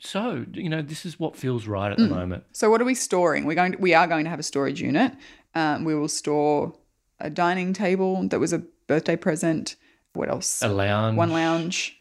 so 0.00 0.44
you 0.52 0.68
know 0.68 0.82
this 0.82 1.04
is 1.06 1.18
what 1.18 1.36
feels 1.36 1.66
right 1.66 1.90
at 1.92 1.98
Mm. 1.98 2.08
the 2.08 2.14
moment. 2.14 2.44
So 2.52 2.70
what 2.70 2.80
are 2.80 2.84
we 2.84 2.94
storing? 2.94 3.44
We're 3.44 3.54
going 3.54 3.72
to, 3.72 3.78
we 3.78 3.94
are 3.94 4.06
going 4.06 4.24
to 4.24 4.30
have 4.30 4.38
a 4.40 4.42
storage 4.44 4.80
unit. 4.80 5.12
Um, 5.54 5.84
we 5.84 5.94
will 5.94 6.08
store 6.08 6.74
a 7.20 7.30
dining 7.30 7.72
table 7.72 8.26
that 8.28 8.38
was 8.38 8.52
a 8.52 8.62
birthday 8.86 9.16
present. 9.16 9.76
What 10.14 10.28
else? 10.28 10.62
A 10.62 10.68
lounge, 10.68 11.16
One 11.16 11.32
lounge. 11.32 11.98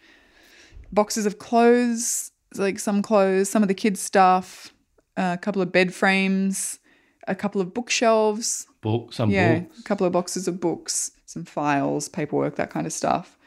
Boxes 0.91 1.25
of 1.25 1.37
clothes, 1.37 2.31
like 2.55 2.79
some 2.79 3.01
clothes, 3.01 3.49
some 3.49 3.61
of 3.61 3.67
the 3.67 3.73
kids' 3.73 3.99
stuff, 3.99 4.73
a 5.17 5.37
couple 5.41 5.61
of 5.61 5.71
bed 5.71 5.93
frames, 5.93 6.79
a 7.27 7.35
couple 7.35 7.59
of 7.59 7.73
bookshelves. 7.73 8.67
book, 8.81 9.11
some 9.11 9.29
Yeah, 9.31 9.59
books. 9.59 9.79
a 9.79 9.83
couple 9.83 10.07
of 10.07 10.13
boxes 10.13 10.47
of 10.47 10.61
books, 10.61 11.11
some 11.25 11.43
files, 11.43 12.07
paperwork, 12.07 12.55
that 12.55 12.69
kind 12.69 12.87
of 12.87 12.93
stuff. 12.93 13.37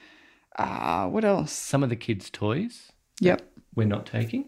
Uh, 0.57 1.07
what 1.09 1.25
else? 1.25 1.53
some 1.53 1.83
of 1.83 1.89
the 1.89 1.97
kids' 1.97 2.29
toys 2.29 2.93
Yep. 3.21 3.50
We're 3.75 3.87
not 3.87 4.07
taking, 4.07 4.43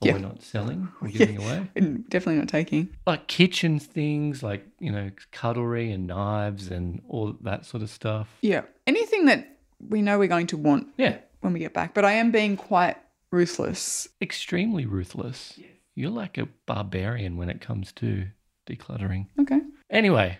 or 0.00 0.08
Yeah. 0.08 0.12
we're 0.14 0.18
not 0.20 0.42
selling, 0.42 0.88
we're 1.00 1.08
giving 1.18 1.36
away. 1.38 1.70
And 1.76 2.08
definitely 2.08 2.38
not 2.38 2.48
taking. 2.48 2.88
Like 3.06 3.26
kitchen 3.26 3.78
things, 3.78 4.42
like 4.42 4.66
you 4.78 4.92
know 4.92 5.10
cutlery 5.32 5.92
and 5.92 6.06
knives 6.06 6.70
and 6.70 7.02
all 7.08 7.36
that 7.42 7.66
sort 7.66 7.82
of 7.82 7.90
stuff. 7.90 8.28
Yeah. 8.42 8.62
Anything 8.86 9.26
that 9.26 9.56
we 9.88 10.02
know 10.02 10.18
we're 10.18 10.28
going 10.28 10.46
to 10.48 10.56
want 10.56 10.88
Yeah, 10.98 11.18
when 11.40 11.52
we 11.52 11.58
get 11.60 11.72
back. 11.74 11.94
But 11.94 12.04
I 12.04 12.12
am 12.12 12.30
being 12.30 12.56
quite 12.56 12.96
ruthless. 13.30 14.08
extremely 14.20 14.84
ruthless. 14.86 15.58
You're 15.94 16.10
like 16.10 16.38
a 16.38 16.48
barbarian 16.66 17.36
when 17.36 17.48
it 17.50 17.60
comes 17.60 17.92
to 17.94 18.26
decluttering. 18.68 19.26
Okay. 19.40 19.60
Anyway, 19.90 20.38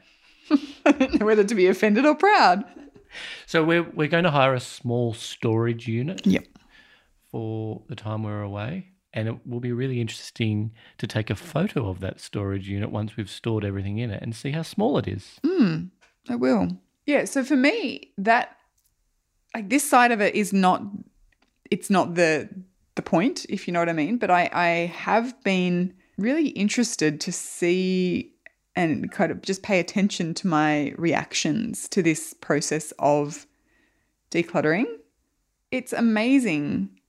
I 0.87 0.93
don't 0.93 1.19
know 1.21 1.27
whether 1.27 1.45
to 1.45 1.55
be 1.55 1.67
offended 1.67 2.07
or 2.07 2.15
proud. 2.15 2.65
so 3.47 3.65
we're 3.65 3.83
we're 3.83 4.09
going 4.09 4.25
to 4.25 4.31
hire 4.31 4.55
a 4.55 4.61
small 4.61 5.13
storage 5.15 5.87
unit. 5.89 6.27
Yep. 6.27 6.45
For 7.31 7.83
the 7.89 7.97
time 7.97 8.23
we're 8.23 8.43
away. 8.43 8.89
And 9.13 9.27
it 9.27 9.47
will 9.47 9.61
be 9.61 9.73
really 9.73 10.01
interesting 10.01 10.73
to 10.99 11.07
take 11.07 11.31
a 11.31 11.35
photo 11.35 11.89
of 11.89 12.01
that 12.01 12.21
storage 12.21 12.69
unit 12.69 12.93
once 12.93 13.17
we've 13.17 13.31
stored 13.31 13.65
everything 13.65 13.99
in 13.99 14.11
it 14.11 14.23
and 14.23 14.35
see 14.35 14.53
how 14.53 14.63
small 14.63 14.99
it 14.99 15.09
is. 15.09 15.41
Hmm. 15.45 15.87
I 16.29 16.37
will. 16.37 16.69
Yeah. 17.07 17.25
So 17.25 17.43
for 17.43 17.57
me, 17.57 18.13
that 18.19 18.57
like 19.55 19.69
this 19.69 19.89
side 19.89 20.13
of 20.13 20.21
it 20.21 20.35
is 20.35 20.53
not. 20.53 20.83
It's 21.71 21.91
not 21.91 22.15
the 22.15 22.49
the 22.95 23.03
point, 23.03 23.47
if 23.49 23.67
you 23.67 23.73
know 23.73 23.81
what 23.81 23.89
I 23.89 23.95
mean. 23.95 24.17
But 24.17 24.31
I 24.31 24.49
I 24.53 24.69
have 24.95 25.43
been 25.43 25.95
really 26.17 26.49
interested 26.49 27.21
to 27.23 27.33
see 27.33 28.33
and 28.77 29.11
kind 29.11 29.33
of 29.33 29.43
just 29.43 29.63
pay 29.63 29.81
attention 29.81 30.35
to 30.35 30.47
my 30.47 30.95
reactions 30.97 31.89
to 31.89 32.03
this 32.03 32.35
process 32.35 32.93
of 32.99 33.47
decluttering. 34.31 34.87
It's 35.73 35.93
amazing 35.93 37.00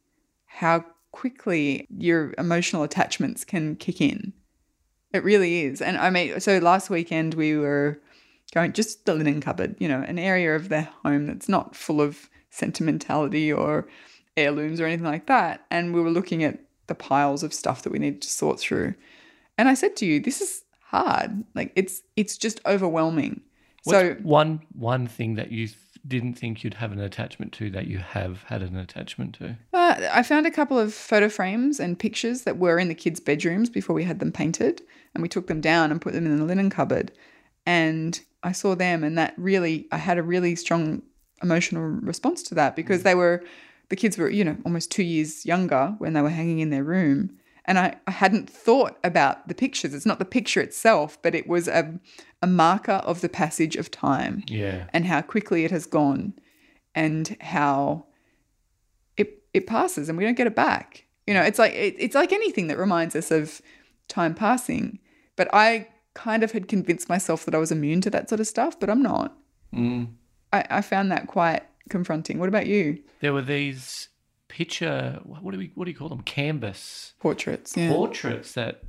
how 0.54 0.86
quickly 1.12 1.88
your 1.98 2.34
emotional 2.38 2.84
attachments 2.84 3.44
can 3.44 3.76
kick 3.76 4.02
in. 4.02 4.34
It 5.14 5.24
really 5.24 5.64
is. 5.64 5.82
And 5.82 5.98
I 5.98 6.10
mean, 6.10 6.40
so 6.40 6.58
last 6.60 6.90
weekend 6.90 7.34
we 7.34 7.58
were 7.58 8.00
going 8.54 8.74
just 8.74 9.06
the 9.06 9.14
linen 9.14 9.42
cupboard, 9.42 9.76
you 9.80 9.88
know, 9.88 10.02
an 10.02 10.20
area 10.20 10.56
of 10.56 10.70
their 10.70 10.90
home 11.04 11.28
that's 11.28 11.50
not 11.50 11.76
full 11.76 12.02
of 12.02 12.30
sentimentality 12.50 13.52
or 13.52 13.88
heirlooms 14.38 14.80
or 14.80 14.86
anything 14.86 15.06
like 15.06 15.28
that. 15.28 15.66
And 15.70 15.94
we 15.94 16.02
were 16.02 16.12
looking 16.12 16.44
at 16.44 16.60
the 16.88 16.96
piles 16.96 17.44
of 17.44 17.54
stuff 17.54 17.84
that 17.84 17.92
we 17.92 18.00
needed 18.00 18.22
to 18.22 18.30
sort 18.30 18.60
through. 18.60 18.94
And 19.58 19.68
I 19.70 19.74
said 19.74 19.96
to 19.98 20.06
you, 20.06 20.20
this 20.20 20.42
is 20.42 20.64
hard. 20.80 21.44
Like 21.56 21.72
it's 21.76 22.02
it's 22.16 22.38
just 22.38 22.60
overwhelming. 22.66 23.42
so 23.86 24.16
one 24.22 24.62
one 24.74 25.08
thing 25.08 25.36
that 25.36 25.52
you 25.52 25.70
didn't 26.08 26.34
think 26.34 26.64
you'd 26.64 26.76
have 26.76 26.92
an 26.92 27.00
attachment 27.00 27.52
to 27.54 27.70
that 27.72 27.88
you 27.88 28.00
have 28.00 28.44
had 28.44 28.62
an 28.62 28.76
attachment 28.76 29.36
to. 29.36 29.58
Uh, 29.74 30.10
I 30.12 30.24
found 30.24 30.46
a 30.46 30.52
couple 30.52 30.80
of 30.80 30.94
photo 30.94 31.30
frames 31.30 31.80
and 31.80 32.00
pictures 32.00 32.42
that 32.44 32.58
were 32.58 32.80
in 32.80 32.88
the 32.88 32.96
kids' 32.96 33.20
bedrooms 33.20 33.70
before 33.70 33.96
we 33.96 34.04
had 34.04 34.20
them 34.20 34.32
painted, 34.32 34.82
and 35.14 35.22
we 35.22 35.30
took 35.30 35.48
them 35.48 35.62
down 35.62 35.92
and 35.92 36.02
put 36.02 36.14
them 36.14 36.26
in 36.26 36.38
the 36.38 36.46
linen 36.46 36.70
cupboard. 36.70 37.12
And 37.66 38.20
I 38.44 38.52
saw 38.52 38.76
them, 38.76 39.04
and 39.04 39.18
that 39.18 39.34
really, 39.38 39.88
I 39.92 39.98
had 39.98 40.18
a 40.18 40.24
really 40.24 40.56
strong 40.56 41.04
emotional 41.44 41.84
response 41.84 42.44
to 42.44 42.56
that 42.56 42.76
because 42.76 43.04
they 43.04 43.16
were, 43.16 43.44
the 43.90 43.96
kids 43.96 44.18
were, 44.18 44.30
you 44.30 44.44
know, 44.44 44.58
almost 44.66 44.92
two 44.92 45.04
years 45.04 45.46
younger 45.46 45.96
when 46.00 46.14
they 46.14 46.22
were 46.22 46.30
hanging 46.30 46.60
in 46.60 46.72
their 46.72 46.84
room. 46.84 47.38
And 47.66 47.78
I, 47.78 47.96
I 48.08 48.12
hadn't 48.12 48.50
thought 48.50 48.98
about 49.04 49.48
the 49.48 49.54
pictures. 49.54 49.94
It's 49.94 50.06
not 50.06 50.18
the 50.18 50.26
picture 50.26 50.62
itself, 50.62 51.22
but 51.22 51.36
it 51.36 51.48
was 51.48 51.68
a, 51.68 52.00
a 52.41 52.47
marker 52.47 52.93
of 52.93 53.21
the 53.21 53.30
passage 53.30 53.75
of 53.75 53.91
time 53.91 54.43
Yeah. 54.47 54.86
and 54.93 55.06
how 55.06 55.21
quickly 55.21 55.63
it 55.65 55.71
has 55.71 55.86
gone 55.86 56.34
and 56.95 57.36
how 57.41 58.06
it 59.17 59.43
it 59.54 59.67
passes 59.67 60.10
and 60.10 60.17
we 60.17 60.23
don't 60.23 60.38
get 60.38 60.47
it 60.47 60.56
back. 60.56 61.06
You 61.27 61.34
know, 61.34 61.41
it's 61.43 61.60
like 61.60 61.73
it, 61.73 61.95
it's 61.99 62.15
like 62.15 62.32
anything 62.34 62.67
that 62.67 62.77
reminds 62.77 63.15
us 63.15 63.32
of 63.32 63.62
time 64.08 64.34
passing. 64.34 64.99
But 65.36 65.49
I 65.54 65.88
kind 66.13 66.43
of 66.43 66.51
had 66.51 66.67
convinced 66.67 67.08
myself 67.10 67.45
that 67.45 67.56
I 67.56 67.58
was 67.58 67.71
immune 67.71 68.01
to 68.01 68.10
that 68.10 68.27
sort 68.27 68.41
of 68.41 68.47
stuff, 68.47 68.80
but 68.80 68.89
I'm 68.89 69.01
not. 69.01 69.38
Mm. 69.73 70.08
I, 70.51 70.65
I 70.69 70.82
found 70.82 71.12
that 71.12 71.27
quite 71.27 71.63
confronting. 71.89 72.38
What 72.39 72.49
about 72.49 72.67
you? 72.67 73.01
There 73.21 73.34
were 73.34 73.41
these 73.41 74.10
picture 74.49 75.21
what 75.23 75.51
do 75.54 75.58
we 75.58 75.71
what 75.75 75.86
do 75.86 75.91
you 75.91 75.97
call 75.97 76.10
them 76.10 76.21
canvas 76.23 77.13
Portraits. 77.21 77.77
Yeah. 77.77 77.89
portraits 77.93 78.51
that 78.54 78.82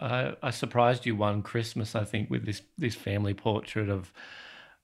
I, 0.00 0.34
I 0.42 0.50
surprised 0.50 1.04
you 1.06 1.16
one 1.16 1.42
Christmas 1.42 1.94
I 1.94 2.04
think 2.04 2.30
with 2.30 2.46
this 2.46 2.62
this 2.78 2.94
family 2.94 3.34
portrait 3.34 3.88
of 3.88 4.12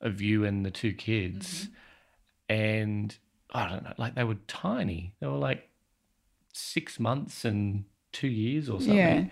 of 0.00 0.20
you 0.20 0.44
and 0.44 0.66
the 0.66 0.70
two 0.70 0.92
kids 0.92 1.64
mm-hmm. 1.64 2.54
and 2.54 3.16
I 3.52 3.68
don't 3.68 3.84
know 3.84 3.94
like 3.98 4.14
they 4.14 4.24
were 4.24 4.36
tiny 4.46 5.14
they 5.20 5.26
were 5.26 5.38
like 5.38 5.68
six 6.52 7.00
months 7.00 7.44
and 7.44 7.84
two 8.12 8.28
years 8.28 8.68
or 8.68 8.80
something 8.80 8.96
Yeah. 8.96 9.24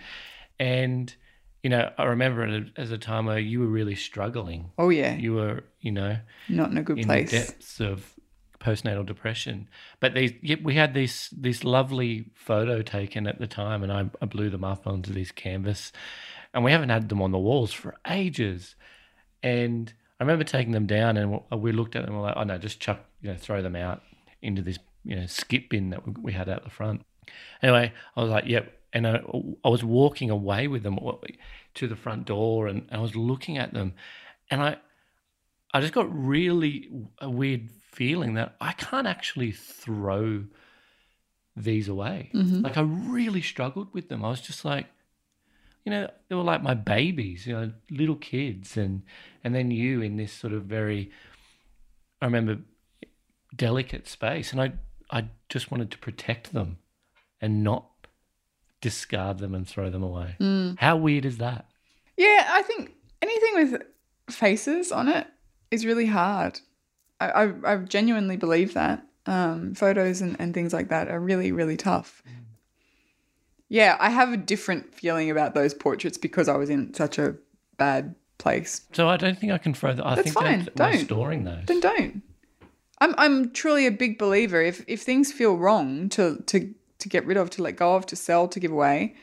and 0.59 1.15
you 1.63 1.69
know 1.71 1.91
I 1.99 2.05
remember 2.05 2.45
it 2.47 2.69
as 2.77 2.91
a 2.91 2.99
time 2.99 3.27
where 3.27 3.39
you 3.39 3.61
were 3.61 3.67
really 3.67 3.95
struggling 3.97 4.71
Oh 4.79 4.89
yeah. 4.89 5.15
you 5.17 5.35
were 5.35 5.65
you 5.81 5.93
know 5.93 6.17
Not 6.49 6.71
in 6.71 6.79
a 6.79 6.83
good 6.83 6.99
in 6.99 7.05
place. 7.05 7.31
the 7.31 7.39
depths 7.39 7.81
of 7.81 8.15
postnatal 8.61 9.07
depression. 9.07 9.69
But 9.99 10.15
these, 10.15 10.33
we 10.63 10.75
had 10.75 10.95
this 10.95 11.31
this 11.31 11.65
lovely 11.65 12.27
photo 12.35 12.83
taken 12.83 13.27
at 13.27 13.39
the 13.39 13.47
time, 13.47 13.83
and 13.83 13.93
I, 13.93 14.11
I 14.21 14.27
blew 14.27 14.51
them 14.51 14.65
up 14.65 14.87
onto 14.87 15.13
this 15.13 15.33
canvas, 15.33 15.93
and 16.55 16.63
we 16.63 16.73
haven't 16.73 16.91
had 16.91 17.09
them 17.09 17.23
on 17.23 17.33
the 17.33 17.39
walls 17.39 17.73
for 17.73 17.97
ages. 18.09 18.77
And 19.43 19.93
I 20.19 20.25
remember 20.25 20.45
taking 20.45 20.73
them 20.73 20.87
down, 20.87 21.17
and 21.17 21.41
we 21.51 21.73
looked 21.73 21.97
at 21.97 22.03
them, 22.03 22.13
and 22.13 22.21
we're 22.21 22.29
like, 22.29 22.37
oh 22.37 22.45
no, 22.45 22.59
just 22.59 22.81
chuck, 22.81 23.01
you 23.23 23.31
know, 23.31 23.37
throw 23.37 23.63
them 23.63 23.77
out 23.77 24.03
into 24.43 24.63
this 24.63 24.79
you 25.05 25.17
know 25.17 25.27
skip 25.27 25.69
bin 25.71 25.91
that 25.91 26.07
we- 26.07 26.23
we 26.23 26.33
had 26.33 26.49
out 26.49 26.65
the 26.65 26.71
front. 26.71 27.05
Anyway, 27.63 27.93
I 28.17 28.21
was 28.21 28.31
like, 28.31 28.47
yep. 28.47 28.77
And 28.93 29.07
I, 29.07 29.23
I 29.65 29.69
was 29.69 29.85
walking 29.85 30.31
away 30.31 30.67
with 30.67 30.83
them 30.83 30.99
to 31.75 31.87
the 31.87 31.97
front 31.97 32.27
door, 32.27 32.67
and 32.67 32.89
I 32.91 32.99
was 32.99 33.15
looking 33.15 33.57
at 33.57 33.73
them, 33.73 33.95
and 34.51 34.61
I 34.63 34.77
I 35.73 35.81
just 35.81 35.93
got 35.93 36.13
really 36.13 36.91
a 37.21 37.31
weird 37.31 37.71
feeling 37.93 38.35
that 38.35 38.57
I 38.61 38.73
can't 38.73 39.07
actually 39.07 39.53
throw 39.53 40.45
these 41.57 41.89
away. 41.89 42.31
Mhm. 42.33 42.63
Like 42.63 42.77
I 42.77 42.83
really 42.83 43.43
struggled 43.43 43.93
with 43.93 44.09
them. 44.09 44.25
I 44.25 44.29
was 44.29 44.41
just 44.41 44.65
like, 44.65 44.87
you 45.85 45.91
know, 45.91 46.09
they 46.29 46.35
were 46.35 46.43
like 46.43 46.63
my 46.63 46.75
babies, 46.75 47.47
you 47.47 47.55
know, 47.55 47.73
little 47.91 48.17
kids, 48.17 48.77
and 48.77 49.03
and 49.43 49.55
then 49.55 49.71
you 49.71 50.03
in 50.03 50.17
this 50.17 50.33
sort 50.33 50.53
of 50.53 50.65
very, 50.65 51.11
I 52.23 52.27
remember, 52.27 52.59
delicate 53.55 54.07
space, 54.09 54.53
and 54.53 54.61
I 54.61 54.73
I 55.11 55.29
just 55.49 55.71
wanted 55.71 55.91
to 55.91 55.99
protect 55.99 56.53
them, 56.53 56.79
and 57.41 57.65
not 57.65 57.87
discard 58.81 59.39
them 59.39 59.55
and 59.55 59.67
throw 59.69 59.91
them 59.91 60.03
away. 60.03 60.37
Mm. 60.39 60.79
How 60.79 60.97
weird 60.97 61.25
is 61.25 61.39
that? 61.39 61.67
Yeah, 62.17 62.47
I 62.51 62.63
think 62.63 62.95
anything 63.21 63.55
with 63.71 63.83
faces 64.31 64.93
on 64.93 65.09
it 65.09 65.27
is 65.71 65.85
really 65.85 66.07
hard. 66.07 66.61
I, 67.21 67.45
I, 67.45 67.53
I 67.65 67.77
genuinely 67.77 68.37
believe 68.37 68.75
that. 68.75 69.07
Um, 69.27 69.75
photos 69.75 70.23
and, 70.23 70.35
and 70.41 70.55
things 70.55 70.73
like 70.73 70.89
that 70.89 71.09
are 71.09 71.21
really, 71.21 71.53
really 71.53 71.77
tough. 71.77 72.23
Yeah, 73.69 73.97
I 74.01 74.11
have 74.11 74.33
a 74.33 74.37
different 74.37 74.95
feeling 74.95 75.31
about 75.31 75.55
those 75.55 75.75
portraits 75.75 76.19
because 76.19 76.49
I 76.49 76.57
was 76.57 76.71
in 76.71 76.93
such 76.95 77.19
a 77.19 77.37
bad 77.77 78.17
place. 78.39 78.81
So 78.93 79.09
I 79.09 79.17
don't 79.17 79.39
think 79.39 79.53
I 79.53 79.59
can 79.59 79.75
throw 79.75 79.95
that. 79.95 80.05
I 80.05 80.17
That's 80.17 80.33
think 80.33 80.35
fine. 80.35 80.69
Don't. 80.75 80.99
storing 80.99 81.45
those. 81.45 81.67
Then 81.67 81.79
don't. 81.79 82.23
I'm 83.01 83.15
I'm 83.17 83.53
truly 83.53 83.87
a 83.87 83.93
big 83.93 84.19
believer. 84.19 84.61
If 84.61 84.85
if 84.89 85.03
things 85.03 85.33
feel 85.33 85.57
wrong 85.57 86.09
to 86.11 86.43
to 86.47 86.75
to 86.99 87.09
get 87.09 87.25
rid 87.25 87.37
of, 87.37 87.49
to 87.51 87.63
let 87.63 87.77
go 87.77 87.95
of, 87.95 88.07
to 88.07 88.17
sell, 88.17 88.49
to 88.49 88.61
give 88.61 88.73
away, 88.73 89.15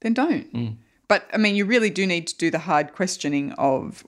then 0.00 0.14
don't. 0.14 0.52
Mm. 0.52 0.76
But 1.08 1.28
I 1.32 1.36
mean, 1.36 1.56
you 1.56 1.64
really 1.64 1.90
do 1.90 2.06
need 2.06 2.26
to 2.28 2.36
do 2.36 2.50
the 2.50 2.60
hard 2.60 2.92
questioning 2.94 3.52
of: 3.52 4.04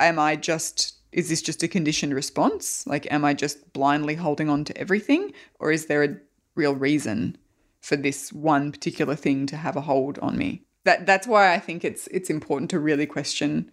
Am 0.00 0.18
I 0.18 0.36
just? 0.36 0.94
Is 1.12 1.28
this 1.28 1.42
just 1.42 1.62
a 1.62 1.68
conditioned 1.68 2.14
response? 2.14 2.86
Like, 2.86 3.10
am 3.12 3.24
I 3.24 3.34
just 3.34 3.72
blindly 3.72 4.14
holding 4.14 4.48
on 4.48 4.64
to 4.64 4.76
everything, 4.78 5.32
or 5.58 5.70
is 5.70 5.86
there 5.86 6.02
a 6.02 6.16
real 6.54 6.74
reason 6.74 7.36
for 7.80 7.96
this 7.96 8.32
one 8.32 8.72
particular 8.72 9.14
thing 9.14 9.46
to 9.46 9.56
have 9.56 9.76
a 9.76 9.82
hold 9.82 10.18
on 10.20 10.38
me? 10.38 10.62
That 10.84 11.06
that's 11.06 11.26
why 11.26 11.54
I 11.54 11.58
think 11.58 11.84
it's 11.84 12.06
it's 12.08 12.30
important 12.30 12.70
to 12.70 12.80
really 12.80 13.06
question 13.06 13.70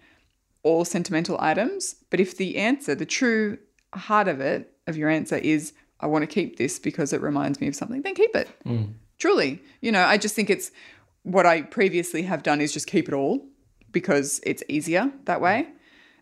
all 0.63 0.86
sentimental 0.86 1.38
items. 1.39 1.95
But 2.10 2.19
if 2.19 2.38
the 2.38 2.58
answer, 2.58 2.93
the 2.93 3.06
true 3.06 3.58
heart 3.93 4.28
of 4.28 4.41
it, 4.41 4.71
of 4.88 4.97
your 4.97 5.10
answer 5.10 5.38
is, 5.38 5.73
I 5.99 6.08
want 6.08 6.23
to 6.23 6.28
keep 6.28 6.58
this 6.58 6.80
because 6.80 7.13
it 7.13 7.21
reminds 7.21 7.62
me 7.62 7.67
of 7.67 7.75
something, 7.75 8.02
then 8.02 8.15
keep 8.15 8.36
it. 8.36 8.49
Mm. 8.65 8.93
Truly. 9.17 9.62
You 9.82 9.91
know, 9.91 10.04
I 10.04 10.17
just 10.17 10.36
think 10.36 10.49
it's 10.49 10.71
what 11.23 11.45
I 11.45 11.62
previously 11.63 12.23
have 12.23 12.43
done 12.43 12.62
is 12.62 12.73
just 12.73 12.88
keep 12.88 13.08
it 13.08 13.13
all 13.13 13.45
because 13.91 14.39
it's 14.43 14.63
easier 14.67 15.12
that 15.25 15.41
way. 15.41 15.67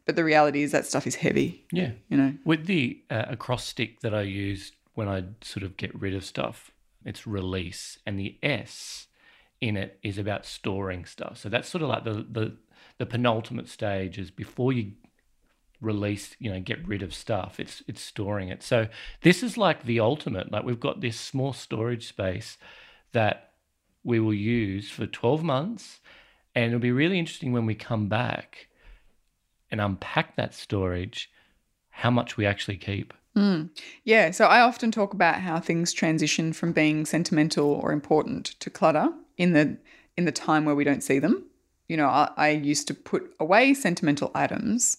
But 0.07 0.15
the 0.15 0.23
reality 0.23 0.63
is 0.63 0.71
that 0.71 0.85
stuff 0.87 1.05
is 1.05 1.15
heavy, 1.15 1.65
Yeah. 1.71 1.91
you 2.09 2.17
know. 2.17 2.33
With 2.45 2.65
the 2.65 3.03
uh, 3.11 3.25
acrostic 3.27 3.99
that 3.99 4.15
I 4.15 4.21
use 4.21 4.71
when 4.95 5.07
I 5.07 5.25
sort 5.41 5.63
of 5.63 5.77
get 5.77 5.93
rid 5.93 6.15
of 6.15 6.23
stuff, 6.25 6.71
it's 7.05 7.27
release, 7.27 7.99
and 8.05 8.17
the 8.17 8.37
S 8.41 9.07
in 9.61 9.75
it 9.77 9.99
is 10.01 10.17
about 10.17 10.45
storing 10.45 11.05
stuff. 11.05 11.37
So 11.37 11.49
that's 11.49 11.67
sort 11.69 11.83
of 11.83 11.89
like 11.89 12.03
the 12.05 12.25
the, 12.29 12.55
the 12.97 13.05
penultimate 13.05 13.67
stage 13.67 14.17
is 14.17 14.31
before 14.31 14.71
you 14.73 14.93
release, 15.81 16.35
you 16.39 16.51
know, 16.51 16.59
get 16.59 16.87
rid 16.87 17.03
of 17.03 17.13
stuff. 17.13 17.59
It's 17.59 17.83
it's 17.87 18.01
storing 18.01 18.49
it. 18.49 18.63
So 18.63 18.87
this 19.21 19.43
is 19.43 19.57
like 19.57 19.83
the 19.83 19.99
ultimate. 19.99 20.51
Like 20.51 20.63
we've 20.63 20.79
got 20.79 21.01
this 21.01 21.19
small 21.19 21.53
storage 21.53 22.07
space 22.07 22.57
that 23.11 23.51
we 24.03 24.19
will 24.21 24.33
use 24.33 24.89
for 24.89 25.05
12 25.05 25.43
months 25.43 25.99
and 26.55 26.65
it'll 26.67 26.79
be 26.79 26.91
really 26.91 27.19
interesting 27.19 27.51
when 27.51 27.65
we 27.65 27.75
come 27.75 28.07
back 28.07 28.66
and 29.71 29.81
unpack 29.81 30.35
that 30.35 30.53
storage 30.53 31.29
how 31.89 32.11
much 32.11 32.37
we 32.37 32.45
actually 32.45 32.77
keep. 32.77 33.13
Mm. 33.35 33.69
Yeah, 34.03 34.31
so 34.31 34.45
I 34.45 34.61
often 34.61 34.91
talk 34.91 35.13
about 35.13 35.35
how 35.41 35.59
things 35.59 35.93
transition 35.93 36.53
from 36.53 36.71
being 36.71 37.05
sentimental 37.05 37.65
or 37.67 37.91
important 37.91 38.45
to 38.59 38.69
clutter 38.69 39.09
in 39.37 39.53
the 39.53 39.77
in 40.15 40.25
the 40.25 40.31
time 40.31 40.65
where 40.65 40.75
we 40.75 40.83
don't 40.83 41.03
see 41.03 41.19
them. 41.19 41.43
You 41.87 41.97
know, 41.97 42.07
I, 42.07 42.29
I 42.35 42.49
used 42.49 42.87
to 42.87 42.93
put 42.93 43.33
away 43.39 43.73
sentimental 43.75 44.31
items 44.33 44.97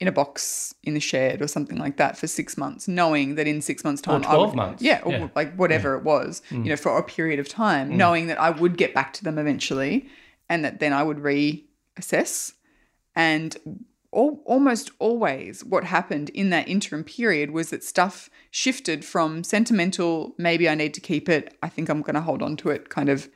in 0.00 0.08
a 0.08 0.12
box 0.12 0.74
in 0.82 0.94
the 0.94 1.00
shed 1.00 1.40
or 1.40 1.46
something 1.48 1.78
like 1.78 1.96
that 1.98 2.18
for 2.18 2.26
six 2.26 2.56
months, 2.56 2.86
knowing 2.88 3.34
that 3.36 3.46
in 3.46 3.62
six 3.62 3.84
months' 3.84 4.02
time, 4.02 4.22
I 4.24 4.26
12 4.26 4.48
would- 4.50 4.56
months. 4.56 4.82
yeah, 4.82 5.00
or 5.04 5.12
Yeah. 5.12 5.28
like 5.34 5.54
whatever 5.56 5.94
it 5.96 6.02
was, 6.04 6.42
you 6.50 6.58
mm. 6.58 6.64
know, 6.66 6.76
for 6.76 6.96
a 6.98 7.02
period 7.02 7.38
of 7.38 7.48
time, 7.48 7.90
mm. 7.90 7.96
knowing 7.96 8.26
that 8.26 8.40
I 8.40 8.50
would 8.50 8.76
get 8.76 8.92
back 8.94 9.12
to 9.14 9.24
them 9.24 9.38
eventually, 9.38 10.08
and 10.48 10.64
that 10.64 10.80
then 10.80 10.92
I 10.92 11.02
would 11.02 11.18
reassess. 11.18 12.52
And 13.14 13.56
al- 14.16 14.40
almost 14.44 14.90
always, 14.98 15.64
what 15.64 15.84
happened 15.84 16.30
in 16.30 16.50
that 16.50 16.68
interim 16.68 17.04
period 17.04 17.50
was 17.50 17.70
that 17.70 17.84
stuff 17.84 18.30
shifted 18.50 19.04
from 19.04 19.44
sentimental, 19.44 20.34
maybe 20.38 20.68
I 20.68 20.74
need 20.74 20.94
to 20.94 21.00
keep 21.00 21.28
it, 21.28 21.56
I 21.62 21.68
think 21.68 21.88
I'm 21.88 22.02
going 22.02 22.14
to 22.14 22.20
hold 22.20 22.42
on 22.42 22.56
to 22.58 22.70
it, 22.70 22.88
kind 22.88 23.08
of, 23.08 23.28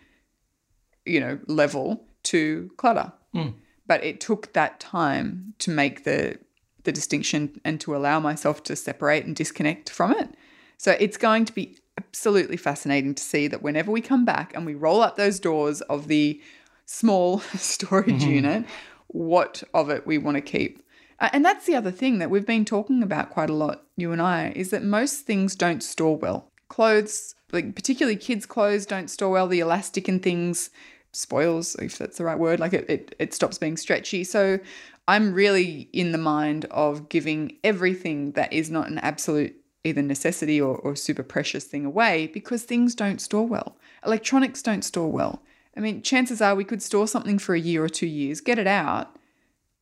you 1.05 1.21
know, 1.21 1.39
level 1.47 2.05
to 2.25 2.71
clutter. 2.77 3.13
Hmm. 3.33 3.51
But 3.87 4.05
it 4.05 4.21
took 4.21 4.53
that 4.53 4.81
time 4.81 5.55
to 5.59 5.71
make 5.71 6.05
the 6.05 6.39
the 6.85 6.93
distinction 6.93 7.61
and 7.65 7.79
to 7.81 7.95
allow 7.95 8.19
myself 8.21 8.63
to 8.65 8.75
separate 8.75 9.27
and 9.27 9.37
disconnect 9.37 9.91
from 9.91 10.13
it. 10.13 10.31
So 10.79 10.97
it's 10.99 11.19
going 11.19 11.45
to 11.45 11.53
be 11.53 11.77
absolutely 11.99 12.57
fascinating 12.57 13.15
to 13.15 13.23
see 13.23 13.49
that 13.49 13.63
whenever 13.63 13.91
we 13.91 14.01
come 14.01 14.25
back 14.25 14.55
and 14.55 14.65
we 14.65 14.75
roll 14.75 15.03
up 15.03 15.17
those 15.17 15.39
doors 15.39 15.83
of 15.83 16.09
the 16.09 16.41
small 16.87 17.41
storage 17.57 18.23
mm-hmm. 18.23 18.31
unit, 18.31 18.65
what 19.13 19.63
of 19.75 19.91
it 19.91 20.07
we 20.07 20.19
want 20.19 20.37
to 20.37 20.41
keep. 20.41 20.83
And 21.19 21.45
that's 21.45 21.67
the 21.67 21.75
other 21.75 21.91
thing 21.91 22.19
that 22.19 22.31
we've 22.31 22.47
been 22.47 22.65
talking 22.65 23.03
about 23.03 23.31
quite 23.31 23.51
a 23.51 23.55
lot, 23.55 23.83
you 23.97 24.11
and 24.11 24.23
I, 24.23 24.53
is 24.57 24.71
that 24.71 24.83
most 24.83 25.27
things 25.27 25.55
don't 25.55 25.83
store 25.83 26.17
well. 26.17 26.49
Clothes, 26.69 27.35
like 27.53 27.75
particularly 27.75 28.17
kids' 28.17 28.47
clothes, 28.47 28.87
don't 28.87 29.11
store 29.11 29.31
well. 29.31 29.47
The 29.47 29.61
elastic 29.61 30.09
and 30.09 30.23
things 30.23 30.71
spoils, 31.13 31.75
if 31.77 31.99
that's 31.99 32.17
the 32.17 32.25
right 32.25 32.39
word, 32.39 32.59
like 32.61 32.73
it, 32.73 32.89
it, 32.89 33.15
it 33.19 33.35
stops 33.35 33.59
being 33.59 33.77
stretchy. 33.77 34.25
So 34.25 34.61
I'm 35.09 35.35
really 35.35 35.91
in 35.93 36.13
the 36.13 36.19
mind 36.19 36.65
of 36.71 37.09
giving 37.09 37.59
everything 37.65 38.33
that 38.33 38.53
is 38.53 38.71
not 38.71 38.89
an 38.89 38.99
absolute 38.99 39.57
either 39.85 40.03
necessity 40.03 40.61
or, 40.61 40.77
or 40.77 40.95
super 40.95 41.23
precious 41.23 41.65
thing 41.65 41.85
away 41.85 42.29
because 42.29 42.63
things 42.63 42.95
don't 42.95 43.21
store 43.21 43.47
well. 43.47 43.77
Electronics 44.07 44.63
don't 44.63 44.85
store 44.85 45.11
well. 45.11 45.43
I 45.77 45.81
mean, 45.81 46.03
chances 46.03 46.41
are 46.41 46.55
we 46.55 46.65
could 46.65 46.83
store 46.83 47.07
something 47.07 47.39
for 47.39 47.55
a 47.55 47.61
year 47.61 47.85
or 47.85 47.89
two 47.89 48.07
years, 48.07 48.41
get 48.41 48.59
it 48.59 48.67
out, 48.67 49.17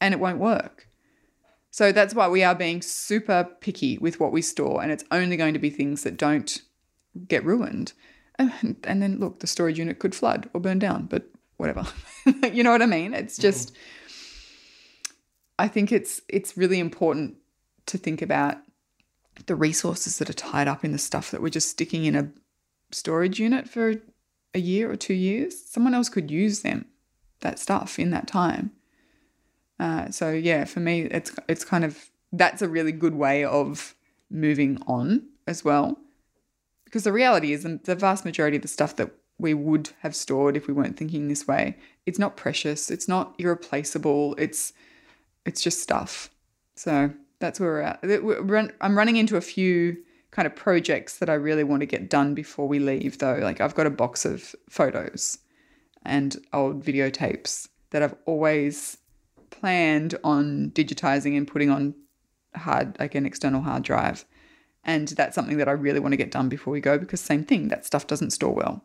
and 0.00 0.12
it 0.12 0.20
won't 0.20 0.38
work. 0.38 0.86
So 1.70 1.92
that's 1.92 2.14
why 2.14 2.28
we 2.28 2.42
are 2.42 2.54
being 2.54 2.82
super 2.82 3.48
picky 3.60 3.98
with 3.98 4.20
what 4.20 4.32
we 4.32 4.42
store, 4.42 4.82
and 4.82 4.90
it's 4.92 5.04
only 5.10 5.36
going 5.36 5.54
to 5.54 5.60
be 5.60 5.70
things 5.70 6.02
that 6.02 6.16
don't 6.16 6.62
get 7.26 7.44
ruined. 7.44 7.92
And, 8.38 8.76
and 8.84 9.02
then 9.02 9.18
look, 9.18 9.40
the 9.40 9.46
storage 9.46 9.78
unit 9.78 9.98
could 9.98 10.14
flood 10.14 10.48
or 10.54 10.60
burn 10.60 10.78
down, 10.78 11.06
but 11.06 11.24
whatever. 11.56 11.84
you 12.52 12.62
know 12.62 12.70
what 12.70 12.82
I 12.82 12.86
mean? 12.86 13.12
It's 13.12 13.34
mm-hmm. 13.34 13.42
just 13.42 13.76
I 15.58 15.68
think 15.68 15.92
it's 15.92 16.22
it's 16.28 16.56
really 16.56 16.78
important 16.78 17.36
to 17.86 17.98
think 17.98 18.22
about 18.22 18.58
the 19.46 19.56
resources 19.56 20.18
that 20.18 20.30
are 20.30 20.34
tied 20.34 20.68
up 20.68 20.84
in 20.84 20.92
the 20.92 20.98
stuff 20.98 21.30
that 21.30 21.42
we're 21.42 21.48
just 21.48 21.68
sticking 21.68 22.04
in 22.04 22.14
a 22.14 22.30
storage 22.90 23.38
unit 23.38 23.68
for 23.68 23.94
a 24.54 24.58
year 24.58 24.90
or 24.90 24.96
two 24.96 25.14
years. 25.14 25.64
Someone 25.64 25.94
else 25.94 26.08
could 26.08 26.30
use 26.30 26.60
them, 26.60 26.86
that 27.40 27.58
stuff 27.58 27.98
in 27.98 28.10
that 28.10 28.26
time. 28.26 28.72
Uh, 29.78 30.10
so 30.10 30.30
yeah, 30.30 30.64
for 30.64 30.80
me, 30.80 31.02
it's 31.02 31.32
it's 31.48 31.64
kind 31.64 31.84
of 31.84 32.10
that's 32.32 32.62
a 32.62 32.68
really 32.68 32.92
good 32.92 33.14
way 33.14 33.44
of 33.44 33.94
moving 34.30 34.82
on 34.86 35.22
as 35.46 35.64
well, 35.64 35.98
because 36.84 37.04
the 37.04 37.12
reality 37.12 37.52
is 37.52 37.62
the 37.62 37.80
the 37.84 37.94
vast 37.94 38.24
majority 38.24 38.56
of 38.56 38.62
the 38.62 38.68
stuff 38.68 38.96
that 38.96 39.10
we 39.38 39.54
would 39.54 39.90
have 40.00 40.16
stored 40.16 40.56
if 40.56 40.66
we 40.66 40.74
weren't 40.74 40.96
thinking 40.96 41.28
this 41.28 41.46
way, 41.46 41.76
it's 42.06 42.18
not 42.18 42.36
precious, 42.36 42.90
it's 42.90 43.06
not 43.06 43.34
irreplaceable, 43.38 44.34
it's 44.36 44.72
it's 45.46 45.62
just 45.62 45.80
stuff. 45.80 46.30
So 46.74 47.12
that's 47.38 47.60
where 47.60 47.70
we're 48.02 48.60
at. 48.60 48.74
I'm 48.80 48.98
running 48.98 49.16
into 49.16 49.36
a 49.36 49.40
few 49.40 49.98
kind 50.30 50.46
of 50.46 50.54
projects 50.54 51.18
that 51.18 51.30
I 51.30 51.34
really 51.34 51.64
want 51.64 51.80
to 51.80 51.86
get 51.86 52.10
done 52.10 52.34
before 52.34 52.68
we 52.68 52.78
leave, 52.78 53.18
though. 53.18 53.38
Like 53.40 53.60
I've 53.60 53.74
got 53.74 53.86
a 53.86 53.90
box 53.90 54.24
of 54.24 54.54
photos 54.68 55.38
and 56.04 56.36
old 56.52 56.84
videotapes 56.84 57.68
that 57.90 58.02
I've 58.02 58.14
always 58.26 58.98
planned 59.50 60.14
on 60.22 60.70
digitizing 60.74 61.36
and 61.36 61.46
putting 61.46 61.70
on 61.70 61.94
hard, 62.54 62.98
like 62.98 63.14
an 63.14 63.26
external 63.26 63.62
hard 63.62 63.82
drive. 63.82 64.24
And 64.84 65.08
that's 65.08 65.34
something 65.34 65.58
that 65.58 65.68
I 65.68 65.72
really 65.72 66.00
want 66.00 66.12
to 66.12 66.16
get 66.16 66.30
done 66.30 66.48
before 66.48 66.72
we 66.72 66.80
go 66.80 66.98
because 66.98 67.20
same 67.20 67.44
thing, 67.44 67.68
that 67.68 67.84
stuff 67.84 68.06
doesn't 68.06 68.30
store 68.30 68.54
well. 68.54 68.84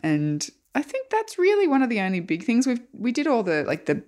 And 0.00 0.48
I 0.74 0.82
think 0.82 1.10
that's 1.10 1.38
really 1.38 1.66
one 1.66 1.82
of 1.82 1.90
the 1.90 2.00
only 2.00 2.20
big 2.20 2.44
things 2.44 2.66
we've 2.66 2.80
we 2.92 3.12
did 3.12 3.26
all 3.26 3.42
the 3.42 3.64
like 3.64 3.86
the 3.86 4.02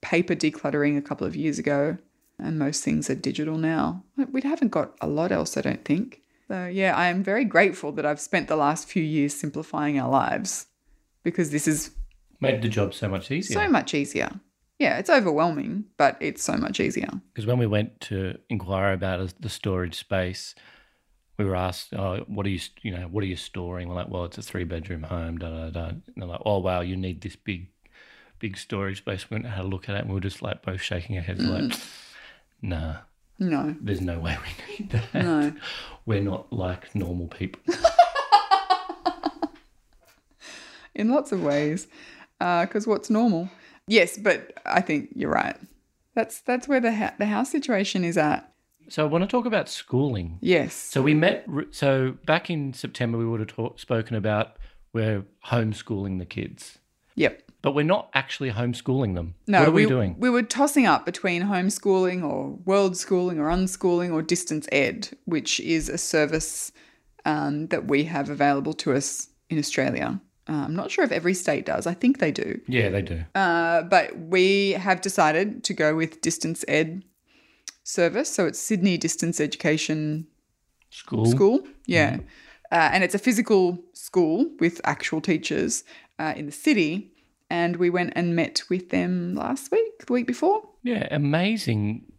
paper 0.00 0.34
decluttering 0.34 0.96
a 0.96 1.02
couple 1.02 1.26
of 1.26 1.36
years 1.36 1.58
ago, 1.58 1.98
and 2.38 2.58
most 2.58 2.82
things 2.84 3.08
are 3.10 3.14
digital 3.14 3.56
now. 3.58 4.04
We 4.32 4.42
haven't 4.42 4.70
got 4.70 4.94
a 5.00 5.06
lot 5.06 5.32
else, 5.32 5.56
I 5.56 5.60
don't 5.62 5.84
think. 5.84 6.22
So 6.48 6.66
yeah, 6.66 6.94
I 6.96 7.06
am 7.06 7.22
very 7.22 7.44
grateful 7.44 7.92
that 7.92 8.04
I've 8.06 8.20
spent 8.20 8.48
the 8.48 8.56
last 8.56 8.88
few 8.88 9.02
years 9.02 9.34
simplifying 9.34 9.98
our 9.98 10.10
lives 10.10 10.66
because 11.22 11.50
this 11.50 11.66
is 11.66 11.90
Made 12.40 12.60
the 12.62 12.68
job 12.68 12.92
so 12.92 13.08
much 13.08 13.30
easier. 13.30 13.54
so 13.60 13.68
much 13.70 13.94
easier. 13.94 14.30
Yeah, 14.78 14.98
it's 14.98 15.08
overwhelming, 15.08 15.84
but 15.96 16.16
it's 16.20 16.42
so 16.42 16.56
much 16.56 16.80
easier. 16.80 17.08
Because 17.32 17.46
when 17.46 17.58
we 17.58 17.66
went 17.66 18.00
to 18.02 18.36
inquire 18.50 18.92
about 18.92 19.32
the 19.40 19.48
storage 19.48 19.94
space, 19.96 20.54
we 21.38 21.44
were 21.44 21.56
asked, 21.56 21.94
"Oh, 21.94 22.24
what 22.26 22.44
are 22.44 22.50
you, 22.50 22.60
you 22.82 22.90
know, 22.90 23.06
what 23.06 23.22
are 23.24 23.28
you 23.28 23.36
storing?" 23.36 23.88
We're 23.88 23.94
like, 23.94 24.08
"Well, 24.10 24.24
it's 24.24 24.36
a 24.36 24.42
three-bedroom 24.42 25.04
home." 25.04 25.38
Da 25.38 25.48
da 25.48 25.70
da. 25.70 25.86
And 25.88 26.02
they're 26.16 26.28
like, 26.28 26.42
"Oh, 26.44 26.58
wow, 26.58 26.80
you 26.80 26.96
need 26.96 27.20
this 27.22 27.36
big, 27.36 27.68
big 28.40 28.56
storage 28.58 28.98
space." 28.98 29.30
We 29.30 29.36
went 29.36 29.46
and 29.46 29.54
had 29.54 29.64
a 29.64 29.68
look 29.68 29.88
at 29.88 29.94
it, 29.94 30.00
and 30.00 30.08
we 30.08 30.14
were 30.14 30.20
just 30.20 30.42
like 30.42 30.62
both 30.62 30.82
shaking 30.82 31.16
our 31.16 31.22
heads, 31.22 31.40
like, 31.42 31.62
mm. 31.62 31.90
"Nah, 32.64 32.96
No, 33.38 33.76
there's 33.80 34.00
no 34.00 34.18
way 34.18 34.36
we 34.42 34.50
need 34.84 34.90
that. 34.90 35.14
no. 35.14 35.52
We're 36.06 36.22
not 36.22 36.52
like 36.52 36.94
normal 36.94 37.28
people." 37.28 37.62
in 40.94 41.10
lots 41.10 41.32
of 41.32 41.42
ways 41.42 41.86
uh, 42.40 42.64
because 42.66 42.86
what's 42.86 43.10
normal 43.10 43.48
yes 43.88 44.16
but 44.16 44.52
i 44.64 44.80
think 44.80 45.08
you're 45.14 45.30
right 45.30 45.56
that's 46.14 46.40
that's 46.42 46.68
where 46.68 46.80
the, 46.80 46.92
ha- 46.94 47.14
the 47.18 47.26
house 47.26 47.50
situation 47.50 48.04
is 48.04 48.16
at 48.16 48.52
So 48.88 49.02
I 49.04 49.08
want 49.08 49.22
to 49.24 49.28
talk 49.28 49.44
about 49.46 49.68
schooling. 49.68 50.38
yes 50.40 50.74
So 50.74 51.02
we 51.02 51.14
met. 51.14 51.46
So 51.72 52.16
back 52.26 52.50
in 52.50 52.72
September, 52.74 53.18
we 53.18 53.24
would 53.26 53.40
have 53.40 53.48
talk, 53.48 53.80
spoken 53.80 54.14
about 54.14 54.56
we're 54.92 55.24
homeschooling 55.46 56.18
the 56.20 56.26
kids. 56.26 56.78
yep 57.16 57.42
but 57.64 57.74
we're 57.74 57.82
not 57.82 58.10
actually 58.12 58.50
homeschooling 58.50 59.14
them. 59.14 59.34
No, 59.46 59.60
what 59.60 59.68
are 59.68 59.72
we, 59.72 59.86
we 59.86 59.90
doing? 59.90 60.16
We 60.18 60.28
were 60.28 60.42
tossing 60.42 60.84
up 60.84 61.06
between 61.06 61.44
homeschooling 61.44 62.22
or 62.22 62.50
world 62.66 62.94
schooling 62.94 63.38
or 63.38 63.48
unschooling 63.48 64.12
or 64.12 64.20
distance 64.20 64.68
ed, 64.70 65.08
which 65.24 65.60
is 65.60 65.88
a 65.88 65.96
service 65.96 66.72
um, 67.24 67.68
that 67.68 67.86
we 67.86 68.04
have 68.04 68.28
available 68.28 68.74
to 68.74 68.92
us 68.92 69.28
in 69.48 69.58
Australia. 69.58 70.20
Uh, 70.46 70.52
I'm 70.52 70.76
not 70.76 70.90
sure 70.90 71.04
if 71.04 71.10
every 71.10 71.32
state 71.32 71.64
does. 71.64 71.86
I 71.86 71.94
think 71.94 72.18
they 72.18 72.30
do. 72.30 72.60
Yeah, 72.68 72.90
they 72.90 73.00
do. 73.00 73.24
Uh, 73.34 73.80
but 73.84 74.14
we 74.18 74.72
have 74.72 75.00
decided 75.00 75.64
to 75.64 75.72
go 75.72 75.96
with 75.96 76.20
distance 76.20 76.66
ed 76.68 77.02
service. 77.82 78.28
So 78.28 78.46
it's 78.46 78.58
Sydney 78.58 78.98
Distance 78.98 79.40
Education 79.40 80.26
School. 80.90 81.24
School. 81.24 81.66
Yeah. 81.86 82.18
Uh, 82.70 82.90
and 82.92 83.02
it's 83.02 83.14
a 83.14 83.18
physical 83.18 83.82
school 83.94 84.50
with 84.60 84.82
actual 84.84 85.22
teachers 85.22 85.82
uh, 86.18 86.34
in 86.36 86.44
the 86.44 86.52
city. 86.52 87.13
And 87.54 87.76
we 87.76 87.88
went 87.88 88.12
and 88.16 88.34
met 88.34 88.62
with 88.68 88.90
them 88.90 89.34
last 89.36 89.70
week, 89.70 90.06
the 90.06 90.12
week 90.12 90.26
before. 90.26 90.60
Yeah, 90.82 91.06
amazing 91.10 92.12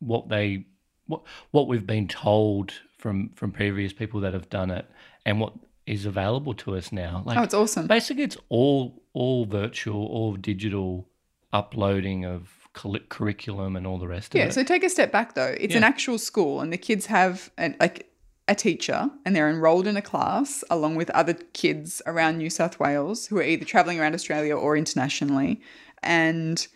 what 0.00 0.28
they 0.28 0.64
what 1.06 1.22
what 1.52 1.68
we've 1.68 1.86
been 1.86 2.08
told 2.08 2.72
from 2.98 3.30
from 3.36 3.52
previous 3.52 3.92
people 3.92 4.18
that 4.20 4.34
have 4.34 4.48
done 4.50 4.70
it 4.78 4.86
and 5.24 5.38
what 5.40 5.52
is 5.86 6.06
available 6.06 6.54
to 6.54 6.76
us 6.76 6.90
now. 6.90 7.22
Like 7.24 7.38
Oh, 7.38 7.42
it's 7.42 7.54
awesome. 7.54 7.86
basically 7.86 8.24
it's 8.24 8.36
all 8.48 9.02
all 9.12 9.44
virtual, 9.44 10.06
all 10.06 10.34
digital 10.34 11.08
uploading 11.52 12.24
of 12.24 12.40
curriculum 13.08 13.76
and 13.76 13.86
all 13.86 13.98
the 13.98 14.08
rest 14.08 14.34
Yeah, 14.34 14.42
of 14.42 14.46
it. 14.46 14.48
Yeah. 14.50 14.54
So 14.54 14.62
take 14.64 14.84
a 14.84 14.90
step 14.90 15.10
back 15.12 15.34
though. 15.34 15.54
It's 15.58 15.74
an 15.74 15.84
actual 15.84 16.18
school, 16.18 16.60
and 16.60 16.72
the 16.72 16.78
kids 16.78 17.06
have 17.06 17.50
an, 17.58 17.76
like 17.80 18.09
a 18.50 18.54
teacher, 18.54 19.08
and 19.24 19.34
they're 19.34 19.48
enrolled 19.48 19.86
in 19.86 19.96
a 19.96 20.02
class 20.02 20.64
along 20.68 20.96
with 20.96 21.08
other 21.10 21.34
kids 21.52 22.02
around 22.04 22.36
New 22.36 22.50
South 22.50 22.80
Wales 22.80 23.28
who 23.28 23.38
are 23.38 23.42
either 23.44 23.64
traveling 23.64 24.00
around 24.00 24.14
Australia 24.14 24.56
or 24.56 24.76
internationally, 24.76 25.60
and 26.02 26.66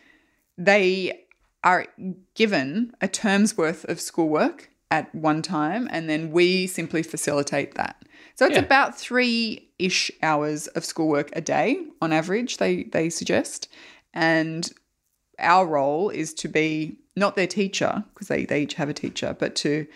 they 0.57 1.27
are 1.65 1.87
given 2.35 2.95
a 3.01 3.09
term's 3.09 3.57
worth 3.57 3.85
of 3.87 4.01
schoolwork 4.01 4.71
at 4.91 5.13
one 5.13 5.43
time, 5.43 5.89
and 5.91 6.09
then 6.09 6.31
we 6.31 6.69
simply 6.69 7.03
facilitate 7.03 7.75
that. 7.75 7.97
So 8.37 8.47
it's 8.47 8.57
Yeah. 8.57 8.63
about 8.65 8.97
three 8.97 9.69
ish 9.79 10.13
hours 10.23 10.69
of 10.69 10.85
schoolwork 10.85 11.31
a 11.35 11.41
day 11.41 11.85
on 12.01 12.13
average. 12.13 12.59
They 12.59 12.85
they 12.85 13.11
suggest, 13.11 13.69
and 14.13 14.73
our 15.41 15.67
role 15.67 16.11
is 16.11 16.33
to 16.35 16.49
be 16.49 16.99
not 17.17 17.35
their 17.35 17.49
teacher 17.49 18.05
because 18.13 18.29
they, 18.29 18.45
they 18.45 18.63
each 18.63 18.75
have 18.75 18.89
a 18.89 18.95
teacher, 18.95 19.35
but 19.39 19.57
to 19.57 19.87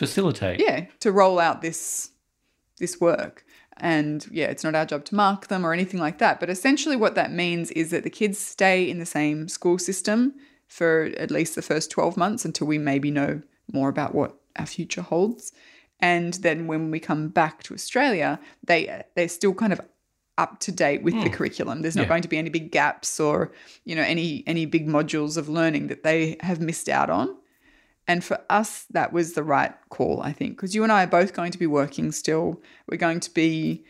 Facilitate. 0.00 0.60
yeah 0.60 0.86
to 1.00 1.12
roll 1.12 1.38
out 1.38 1.62
this 1.62 2.10
this 2.80 3.00
work. 3.00 3.44
And 3.76 4.26
yeah, 4.30 4.46
it's 4.46 4.64
not 4.64 4.74
our 4.74 4.84
job 4.84 5.04
to 5.06 5.14
mark 5.14 5.46
them 5.46 5.64
or 5.64 5.72
anything 5.72 6.00
like 6.00 6.18
that. 6.18 6.40
But 6.40 6.50
essentially, 6.50 6.96
what 6.96 7.14
that 7.14 7.32
means 7.32 7.70
is 7.70 7.90
that 7.90 8.02
the 8.04 8.10
kids 8.10 8.38
stay 8.38 8.90
in 8.90 8.98
the 8.98 9.06
same 9.06 9.48
school 9.48 9.78
system 9.78 10.34
for 10.66 11.10
at 11.16 11.30
least 11.30 11.54
the 11.54 11.62
first 11.62 11.90
12 11.90 12.16
months 12.16 12.44
until 12.44 12.66
we 12.66 12.78
maybe 12.78 13.10
know 13.10 13.42
more 13.72 13.88
about 13.88 14.14
what 14.14 14.36
our 14.56 14.66
future 14.66 15.02
holds. 15.02 15.52
And 16.00 16.34
then 16.34 16.66
when 16.66 16.90
we 16.90 17.00
come 17.00 17.28
back 17.28 17.62
to 17.64 17.74
Australia, 17.74 18.40
they 18.66 19.02
they're 19.14 19.28
still 19.28 19.54
kind 19.54 19.72
of 19.72 19.80
up 20.36 20.58
to 20.60 20.72
date 20.72 21.02
with 21.02 21.14
the 21.14 21.28
hmm. 21.28 21.34
curriculum. 21.34 21.82
There's 21.82 21.96
not 21.96 22.04
Yeah. 22.04 22.08
going 22.08 22.22
to 22.22 22.28
be 22.28 22.38
any 22.38 22.50
big 22.50 22.70
gaps 22.72 23.20
or 23.20 23.52
you 23.84 23.94
know 23.94 24.02
any 24.02 24.42
any 24.46 24.66
big 24.66 24.86
modules 24.88 25.36
of 25.36 25.48
learning 25.48 25.88
that 25.88 26.02
they 26.02 26.36
have 26.40 26.60
missed 26.60 26.88
out 26.88 27.10
on. 27.10 27.36
And 28.10 28.24
for 28.24 28.40
us, 28.50 28.86
that 28.90 29.12
was 29.12 29.34
the 29.34 29.44
right 29.44 29.72
call, 29.88 30.20
I 30.20 30.32
think, 30.32 30.56
because 30.56 30.74
you 30.74 30.82
and 30.82 30.90
I 30.90 31.04
are 31.04 31.06
both 31.06 31.32
going 31.32 31.52
to 31.52 31.58
be 31.58 31.68
working 31.68 32.10
still. 32.10 32.60
We're 32.88 32.96
going 32.96 33.20
to 33.20 33.32
be 33.32 33.84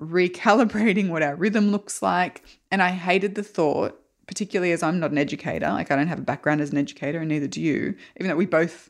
recalibrating 0.00 1.10
what 1.10 1.22
our 1.22 1.36
rhythm 1.36 1.72
looks 1.72 2.00
like. 2.00 2.42
And 2.70 2.82
I 2.82 2.92
hated 2.92 3.34
the 3.34 3.42
thought, 3.42 4.00
particularly 4.26 4.72
as 4.72 4.82
I'm 4.82 4.98
not 4.98 5.10
an 5.10 5.18
educator, 5.18 5.68
like 5.68 5.90
I 5.90 5.96
don't 5.96 6.06
have 6.06 6.20
a 6.20 6.22
background 6.22 6.62
as 6.62 6.70
an 6.70 6.78
educator, 6.78 7.18
and 7.18 7.28
neither 7.28 7.48
do 7.48 7.60
you, 7.60 7.94
even 8.18 8.30
though 8.30 8.36
we 8.36 8.46
both 8.46 8.88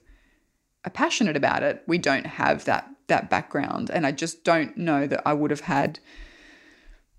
are 0.84 0.90
passionate 0.90 1.36
about 1.36 1.64
it, 1.64 1.82
we 1.88 1.98
don't 1.98 2.26
have 2.26 2.64
that 2.66 2.88
that 3.08 3.28
background. 3.28 3.90
And 3.90 4.06
I 4.06 4.12
just 4.12 4.44
don't 4.44 4.76
know 4.76 5.08
that 5.08 5.26
I 5.26 5.32
would 5.32 5.50
have 5.50 5.62
had 5.62 5.98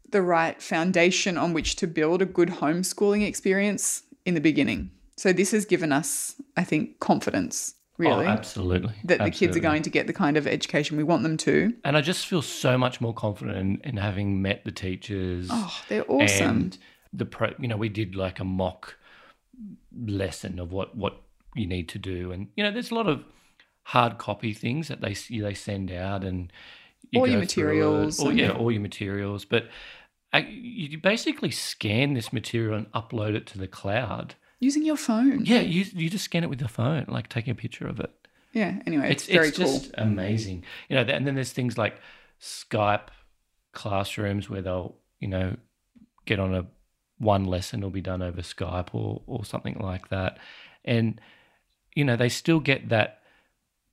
the 0.10 0.22
right 0.22 0.62
foundation 0.62 1.38
on 1.38 1.52
which 1.52 1.76
to 1.78 1.86
build 1.88 2.22
a 2.22 2.26
good 2.26 2.48
homeschooling 2.48 3.28
experience 3.28 4.04
in 4.26 4.36
the 4.36 4.42
beginning. 4.42 4.92
So 5.18 5.34
this 5.34 5.52
has 5.52 5.66
given 5.66 5.92
us, 5.92 6.36
I 6.56 6.64
think, 6.64 7.00
confidence, 7.00 7.74
oh, 7.76 7.94
really, 7.98 8.26
Oh, 8.28 8.30
absolutely. 8.30 8.94
that 9.06 9.20
the 9.20 9.32
kids 9.32 9.58
are 9.58 9.60
going 9.62 9.82
to 9.82 9.90
get 9.90 10.06
the 10.08 10.14
kind 10.14 10.38
of 10.38 10.46
education 10.48 10.96
we 10.96 11.04
want 11.04 11.24
them 11.24 11.38
to. 11.38 11.74
And 11.84 11.98
I 11.98 12.02
just 12.02 12.28
feel 12.28 12.42
so 12.44 12.78
much 12.78 13.02
more 13.02 13.14
confident 13.14 13.58
in, 13.58 13.82
in 13.84 13.98
having 13.98 14.42
met 14.42 14.64
the 14.64 14.72
teachers. 14.72 15.48
Oh, 15.52 15.76
they're 15.90 16.06
awesome. 16.10 16.48
And 16.48 16.78
the 17.14 17.26
pro, 17.26 17.54
you 17.60 17.68
know, 17.68 17.78
we 17.78 17.90
did 17.90 18.16
like 18.16 18.40
a 18.40 18.44
mock 18.46 18.96
lesson 20.06 20.60
of 20.60 20.72
what 20.72 20.96
what 20.96 21.22
you 21.56 21.66
need 21.66 21.90
to 21.90 21.98
do, 21.98 22.32
and 22.32 22.50
you 22.56 22.64
know, 22.64 22.70
there's 22.72 22.92
a 22.92 22.96
lot 22.96 23.08
of 23.08 23.24
hard 23.84 24.18
copy 24.20 24.54
things 24.54 24.88
that 24.90 25.02
they 25.02 25.14
they 25.14 25.54
send 25.56 25.92
out, 25.92 26.24
and 26.24 26.52
you 27.10 27.22
All 27.22 27.28
your 27.28 27.40
go 27.40 27.46
through 27.48 27.64
it, 27.64 27.68
materials 27.68 28.20
or 28.20 28.32
yeah, 28.34 28.52
all 28.52 28.72
your 28.72 28.82
materials. 28.82 29.46
But 29.46 29.64
uh, 29.64 29.68
I, 30.34 30.40
you 30.42 31.00
basically 31.00 31.50
scan 31.52 32.14
this 32.14 32.32
material 32.32 32.78
and 32.78 32.92
upload 32.92 33.34
it 33.36 33.48
to 33.48 33.58
the 33.58 33.68
cloud. 33.68 34.36
Using 34.60 34.84
your 34.86 34.98
phone. 34.98 35.46
Yeah, 35.46 35.60
you 35.60 35.86
you 35.94 36.10
just 36.10 36.26
scan 36.26 36.44
it 36.44 36.50
with 36.50 36.60
your 36.60 36.70
phone, 36.70 37.06
like 37.08 37.30
taking 37.30 37.52
a 37.52 37.56
picture 37.56 37.88
of 37.88 38.00
it. 38.00 38.12
Yeah, 38.54 38.80
anyway, 38.88 39.12
it's, 39.12 39.24
It's 39.26 39.32
very 39.34 39.48
it's 39.50 39.58
cool. 39.58 39.66
just 39.68 39.92
amazing, 39.98 40.64
you 40.90 40.96
know. 40.96 41.02
And 41.04 41.28
then 41.28 41.36
there's 41.36 41.52
things 41.52 41.78
like 41.78 41.96
Skype 42.42 43.10
classrooms 43.74 44.50
where 44.50 44.62
they'll 44.62 44.96
you 45.20 45.28
know 45.28 45.56
get 46.26 46.40
on 46.40 46.54
a 46.56 46.66
one 47.20 47.46
lesson 47.46 47.82
will 47.82 47.90
be 47.90 48.02
done 48.02 48.22
over 48.22 48.42
Skype 48.42 48.88
or 48.94 49.22
or 49.28 49.46
something 49.46 49.78
like 49.80 50.10
that, 50.10 50.40
and 50.86 51.22
you 51.96 52.04
know 52.04 52.16
they 52.16 52.30
still 52.30 52.60
get 52.60 52.90
that 52.90 53.22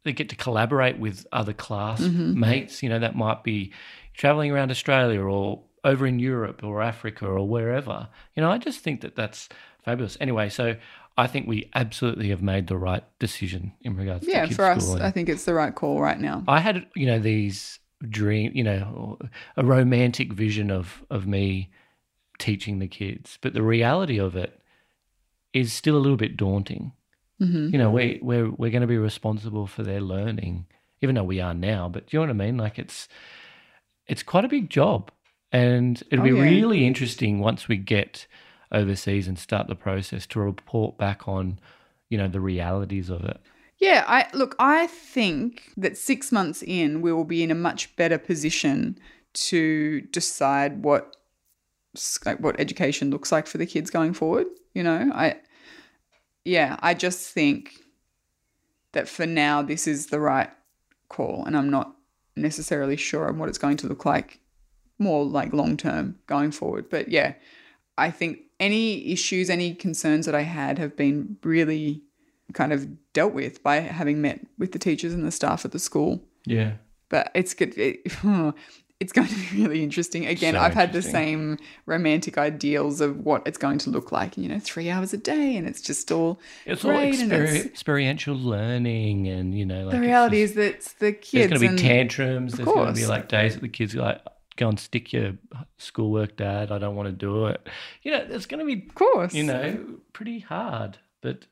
they 0.05 0.13
get 0.13 0.29
to 0.31 0.37
collaborate 0.37 0.99
with 0.99 1.27
other 1.33 1.53
class 1.53 2.01
Mm-hmm. 2.01 2.39
mates. 2.41 2.83
You 2.83 2.89
know 2.89 2.99
that 3.01 3.17
might 3.17 3.45
be 3.45 3.73
traveling 4.15 4.51
around 4.51 4.71
Australia 4.71 5.21
or 5.21 5.63
over 5.83 6.07
in 6.07 6.19
Europe 6.19 6.65
or 6.65 6.81
Africa 6.81 7.27
or 7.27 7.47
wherever. 7.47 8.09
You 8.35 8.43
know, 8.43 8.51
I 8.51 8.57
just 8.57 8.81
think 8.81 9.03
that 9.03 9.17
that's 9.17 9.49
fabulous. 9.85 10.17
Anyway, 10.21 10.49
so 10.49 10.77
I 11.17 11.27
think 11.27 11.47
we 11.47 11.71
absolutely 11.75 12.31
have 12.31 12.43
made 12.43 12.67
the 12.67 12.77
right 12.77 13.05
decision 13.19 13.73
in 13.83 13.97
regards 13.97 14.27
yeah, 14.27 14.43
to 14.43 14.49
kids 14.49 14.51
Yeah, 14.53 14.57
for 14.57 14.65
us, 14.73 14.85
schooling. 14.85 15.03
I 15.03 15.11
think 15.11 15.29
it's 15.29 15.45
the 15.45 15.55
right 15.55 15.75
call 15.75 16.01
right 16.01 16.19
now. 16.19 16.43
I 16.49 16.61
had, 16.61 16.87
you 16.97 17.07
know, 17.07 17.19
these 17.19 17.79
dream, 18.09 18.53
you 18.55 18.65
know, 18.65 19.19
a 19.57 19.65
romantic 19.65 20.33
vision 20.33 20.71
of 20.71 21.05
of 21.11 21.27
me 21.27 21.71
teaching 22.39 22.79
the 22.81 22.89
kids, 22.89 23.39
but 23.41 23.55
the 23.55 23.63
reality 23.63 24.19
of 24.19 24.35
it 24.35 24.61
is 25.53 25.73
still 25.73 25.97
a 25.97 25.99
little 26.03 26.17
bit 26.17 26.37
daunting. 26.37 26.93
hmm 27.39 27.71
You 27.71 27.79
know, 27.79 27.91
we 27.91 28.19
we're 28.23 28.51
we're 28.51 28.71
going 28.71 28.81
to 28.83 28.87
be 28.89 28.99
responsible 28.99 29.67
for 29.67 29.83
their 29.83 30.01
learning, 30.01 30.67
even 31.01 31.15
though 31.15 31.25
we 31.25 31.41
are 31.41 31.55
now. 31.55 31.89
But 31.89 32.07
do 32.09 32.17
you 32.17 32.19
know 32.27 32.33
what 32.33 32.43
I 32.43 32.47
mean? 32.47 32.57
Like 32.57 32.79
it's 32.79 33.09
it's 34.07 34.23
quite 34.23 34.45
a 34.45 34.49
big 34.49 34.69
job, 34.71 35.11
and 35.53 36.03
it'll 36.11 36.23
Oh, 36.23 36.25
be 36.25 36.33
yeah. 36.33 36.43
really 36.43 36.87
interesting 36.87 37.39
once 37.41 37.69
we 37.69 37.77
get 37.77 38.27
overseas 38.75 39.29
and 39.29 39.39
start 39.39 39.69
the 39.69 39.75
process 39.75 40.27
to 40.27 40.41
report 40.41 40.99
back 40.99 41.27
on, 41.29 41.59
you 42.11 42.19
know, 42.19 42.29
the 42.29 42.41
realities 42.41 43.09
of 43.09 43.25
it. 43.25 43.39
Yeah, 43.79 44.05
I 44.07 44.27
look, 44.33 44.55
I 44.59 44.87
think 44.87 45.73
that 45.77 45.97
6 45.97 46.33
months 46.33 46.63
in 46.63 47.01
we 47.03 47.13
will 47.13 47.25
be 47.25 47.43
in 47.43 47.51
a 47.51 47.57
much 47.57 47.95
better 47.97 48.19
position 48.19 48.99
to 49.35 50.01
decide 50.13 50.85
what 50.85 51.17
like 52.25 52.41
what 52.41 52.59
education 52.59 53.11
looks 53.11 53.31
like 53.31 53.47
for 53.47 53.59
the 53.59 53.67
kids 53.67 53.91
going 53.91 54.15
forward, 54.15 54.47
you 54.75 54.83
know? 54.83 55.11
I 55.15 55.37
yeah, 56.45 56.77
I 56.81 56.95
just 56.95 57.31
think 57.31 57.73
that 58.93 59.09
for 59.09 59.27
now 59.27 59.63
this 59.63 59.87
is 59.87 60.07
the 60.07 60.21
right 60.21 60.51
call 61.09 61.45
and 61.45 61.57
I'm 61.57 61.71
not 61.71 61.95
necessarily 62.37 62.97
sure 62.97 63.29
on 63.29 63.39
what 63.39 63.49
it's 63.49 63.59
going 63.59 63.77
to 63.79 63.87
look 63.87 64.05
like 64.05 64.41
more 64.99 65.25
like 65.25 65.53
long 65.53 65.77
term 65.77 66.19
going 66.27 66.51
forward. 66.51 66.89
But 66.89 67.09
yeah, 67.09 67.35
I 67.99 68.11
think 68.11 68.39
any 68.65 69.13
issues, 69.13 69.51
any 69.51 69.75
concerns 69.75 70.27
that 70.27 70.35
I 70.35 70.41
had 70.43 70.79
have 70.79 70.97
been 70.97 71.37
really 71.45 72.03
kind 72.55 72.73
of 72.73 72.87
dealt 73.13 73.35
with 73.35 73.63
by 73.63 73.77
having 73.81 74.21
met 74.21 74.41
with 74.59 74.73
the 74.73 74.79
teachers 74.79 75.13
and 75.13 75.25
the 75.25 75.31
staff 75.31 75.65
at 75.65 75.73
the 75.73 75.79
school. 75.79 76.23
Yeah. 76.47 76.73
But 77.11 77.31
it's 77.35 77.53
good. 77.55 77.77
It, 77.77 78.01
it's 79.01 79.13
going 79.13 79.29
to 79.29 79.35
be 79.35 79.63
really 79.63 79.83
interesting. 79.83 80.27
Again, 80.27 80.55
So 80.55 80.61
I've 80.61 80.73
had 80.75 80.93
the 80.93 81.03
same 81.03 81.59
romantic 81.85 82.39
ideals 82.39 83.01
of 83.01 83.19
what 83.21 83.43
it's 83.47 83.59
going 83.59 83.79
to 83.79 83.91
look 83.91 84.13
like. 84.13 84.39
You 84.39 84.49
know, 84.49 84.59
three 84.59 84.89
hours 84.89 85.13
a 85.13 85.19
day, 85.19 85.57
and 85.57 85.67
it's 85.67 85.83
just 85.83 86.11
all 86.11 86.41
It's 86.65 86.85
all 86.85 86.93
it's, 86.93 87.21
experiential 87.21 88.35
learning, 88.35 89.29
and 89.29 89.57
you 89.57 89.67
know, 89.67 89.85
like 89.85 89.93
the 89.93 90.01
reality 90.01 90.43
just- 90.43 90.53
is 90.53 90.57
that 90.57 90.75
it's 90.77 90.93
the 90.95 91.13
kids. 91.13 91.51
there's 91.51 91.61
going 91.61 91.77
to 91.77 91.83
be 91.83 91.89
tantrums. 91.89 92.55
There's 92.55 92.67
going 92.67 92.95
to 92.95 93.01
be 93.01 93.07
like 93.07 93.29
days 93.29 93.55
that 93.55 93.61
the 93.61 93.69
kids 93.69 93.95
are 93.95 94.01
like, 94.01 94.23
"Go 94.57 94.69
and 94.69 94.79
stick 94.79 95.13
your 95.13 95.35
schoolwork, 95.79 96.37
Dad. 96.37 96.71
I 96.73 96.79
don't 96.79 96.97
want 96.97 97.09
to 97.09 97.13
do 97.13 97.47
it." 97.47 97.67
You 98.03 98.13
know, 98.13 98.27
it's 98.31 98.47
going 98.47 98.61
to 98.61 98.67
be, 98.67 98.87
of 98.89 98.95
course, 98.95 99.35
you 99.35 99.43
know, 99.45 99.99
pretty 100.13 100.41
hard, 100.41 100.99
but 101.21 101.47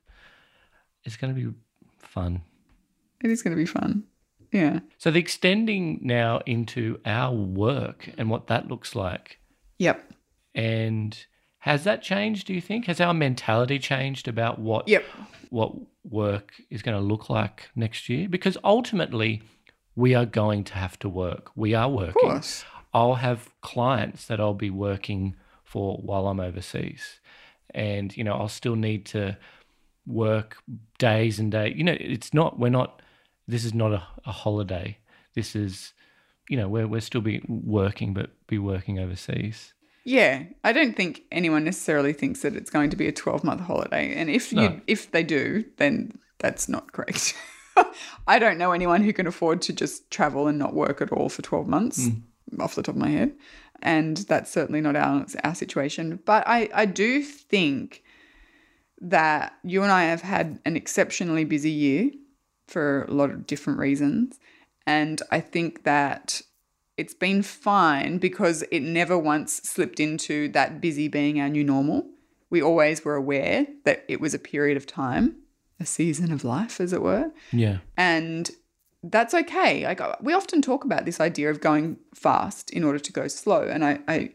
it's 1.04 1.16
going 1.16 1.34
to 1.34 1.40
be 1.40 1.52
fun. 1.98 2.42
it 3.24 3.30
is 3.30 3.42
going 3.42 3.52
to 3.56 3.60
be 3.62 3.66
fun. 3.66 4.04
Yeah. 4.52 4.80
So 4.98 5.10
the 5.10 5.18
extending 5.20 6.00
now 6.02 6.40
into 6.44 7.00
our 7.06 7.34
work 7.34 8.10
and 8.18 8.28
what 8.28 8.48
that 8.48 8.68
looks 8.68 8.94
like, 8.94 9.38
Yep. 9.78 10.12
and 10.54 11.26
Has 11.60 11.84
that 11.84 12.02
changed, 12.02 12.48
do 12.48 12.52
you 12.54 12.60
think? 12.60 12.86
Has 12.86 13.00
our 13.00 13.14
mentality 13.14 13.78
changed 13.78 14.26
about 14.26 14.58
what 14.58 14.88
Yep. 14.88 15.04
what 15.50 15.72
work 16.04 16.54
is 16.70 16.82
going 16.82 16.96
to 16.98 17.02
look 17.02 17.30
like 17.30 17.70
next 17.76 18.08
year? 18.08 18.28
Because 18.28 18.58
ultimately, 18.64 19.42
we 19.94 20.14
are 20.16 20.26
going 20.26 20.64
to 20.64 20.74
have 20.74 20.98
to 20.98 21.08
work. 21.08 21.50
We 21.54 21.72
are 21.74 21.86
Of 21.86 21.92
working. 21.92 22.12
course. 22.30 22.64
I'll 22.94 23.14
have 23.14 23.48
clients 23.60 24.26
that 24.26 24.40
I'll 24.40 24.54
be 24.54 24.70
working 24.70 25.36
for 25.64 25.96
while 25.96 26.26
I'm 26.28 26.40
overseas. 26.40 27.20
And, 27.74 28.14
you 28.16 28.24
know, 28.24 28.34
I'll 28.34 28.48
still 28.48 28.76
need 28.76 29.06
to 29.06 29.38
work 30.06 30.58
days 30.98 31.38
and 31.38 31.50
days. 31.50 31.74
You 31.76 31.84
know, 31.84 31.96
it's 31.98 32.34
not, 32.34 32.58
we're 32.58 32.68
not, 32.68 33.00
this 33.48 33.64
is 33.64 33.72
not 33.72 33.92
a, 33.92 34.02
a 34.26 34.32
holiday. 34.32 34.98
This 35.34 35.56
is, 35.56 35.94
you 36.48 36.56
know, 36.56 36.68
we're, 36.68 36.86
we're 36.86 37.00
still 37.00 37.22
be 37.22 37.42
working, 37.48 38.12
but 38.12 38.30
be 38.46 38.58
working 38.58 38.98
overseas. 38.98 39.72
Yeah, 40.04 40.44
I 40.64 40.72
don't 40.72 40.96
think 40.96 41.22
anyone 41.30 41.64
necessarily 41.64 42.12
thinks 42.12 42.42
that 42.42 42.56
it's 42.56 42.70
going 42.70 42.90
to 42.90 42.96
be 42.96 43.06
a 43.06 43.12
12 43.12 43.44
month 43.44 43.62
holiday. 43.62 44.14
And 44.14 44.28
if 44.28 44.52
No. 44.52 44.62
you 44.62 44.82
if 44.86 45.10
they 45.10 45.22
do, 45.22 45.64
then 45.76 46.18
that's 46.38 46.68
not 46.68 46.92
correct. 46.92 47.34
I 48.26 48.38
don't 48.38 48.58
know 48.58 48.72
anyone 48.72 49.02
who 49.02 49.12
can 49.12 49.26
afford 49.26 49.62
to 49.62 49.72
just 49.72 50.10
travel 50.10 50.48
and 50.48 50.58
not 50.58 50.74
work 50.74 51.00
at 51.00 51.12
all 51.12 51.28
for 51.28 51.40
12 51.40 51.68
months 51.68 52.08
mm. 52.08 52.22
Off 52.60 52.74
the 52.74 52.82
top 52.82 52.94
of 52.94 53.00
my 53.00 53.10
head. 53.10 53.34
And 53.82 54.16
that's 54.18 54.50
certainly 54.50 54.80
not 54.80 54.96
our 54.96 55.26
our 55.44 55.54
situation. 55.54 56.20
But 56.24 56.44
I, 56.46 56.68
I 56.72 56.86
do 56.86 57.22
think 57.22 58.02
that 59.00 59.54
you 59.64 59.82
and 59.82 59.90
I 59.90 60.04
have 60.04 60.22
had 60.22 60.60
an 60.64 60.76
exceptionally 60.76 61.44
busy 61.44 61.70
year 61.70 62.10
for 62.68 63.04
a 63.04 63.12
lot 63.12 63.30
of 63.30 63.46
different 63.46 63.78
reasons. 63.80 64.38
And 64.86 65.20
I 65.30 65.40
think 65.40 65.84
that 65.84 66.42
it's 66.96 67.14
been 67.14 67.42
fine 67.42 68.18
because 68.18 68.62
it 68.70 68.80
never 68.80 69.18
once 69.18 69.54
slipped 69.54 69.98
into 69.98 70.48
that 70.50 70.80
busy 70.80 71.08
being 71.08 71.40
our 71.40 71.48
new 71.48 71.64
normal. 71.64 72.06
We 72.50 72.62
always 72.62 73.04
were 73.04 73.16
aware 73.16 73.66
that 73.84 74.04
it 74.08 74.20
was 74.20 74.34
a 74.34 74.38
period 74.38 74.76
of 74.76 74.86
time, 74.86 75.36
a 75.80 75.86
season 75.86 76.32
of 76.32 76.44
life, 76.44 76.80
as 76.80 76.92
it 76.92 77.02
were. 77.02 77.32
Yeah. 77.50 77.78
And 77.96 78.50
that's 79.02 79.34
okay. 79.34 79.84
Like 79.84 80.00
uh, 80.00 80.16
we 80.20 80.32
often 80.32 80.62
talk 80.62 80.84
about 80.84 81.04
this 81.04 81.20
idea 81.20 81.50
of 81.50 81.60
going 81.60 81.96
fast 82.14 82.70
in 82.70 82.84
order 82.84 82.98
to 82.98 83.12
go 83.12 83.28
slow. 83.28 83.62
And 83.62 83.84
I, 83.84 84.00
I, 84.06 84.32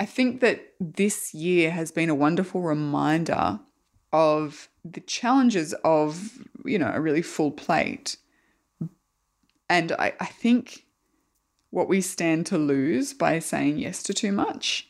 I 0.00 0.06
think 0.06 0.40
that 0.40 0.72
this 0.80 1.32
year 1.34 1.70
has 1.70 1.92
been 1.92 2.08
a 2.08 2.14
wonderful 2.14 2.62
reminder 2.62 3.60
of 4.12 4.68
the 4.84 5.00
challenges 5.00 5.74
of, 5.84 6.38
you 6.64 6.78
know, 6.78 6.90
a 6.92 7.00
really 7.00 7.22
full 7.22 7.52
plate. 7.52 8.16
And 9.68 9.92
I, 9.92 10.14
I 10.18 10.26
think 10.26 10.86
what 11.70 11.88
we 11.88 12.00
stand 12.00 12.46
to 12.46 12.58
lose 12.58 13.14
by 13.14 13.38
saying 13.38 13.78
yes 13.78 14.02
to 14.04 14.14
too 14.14 14.32
much. 14.32 14.88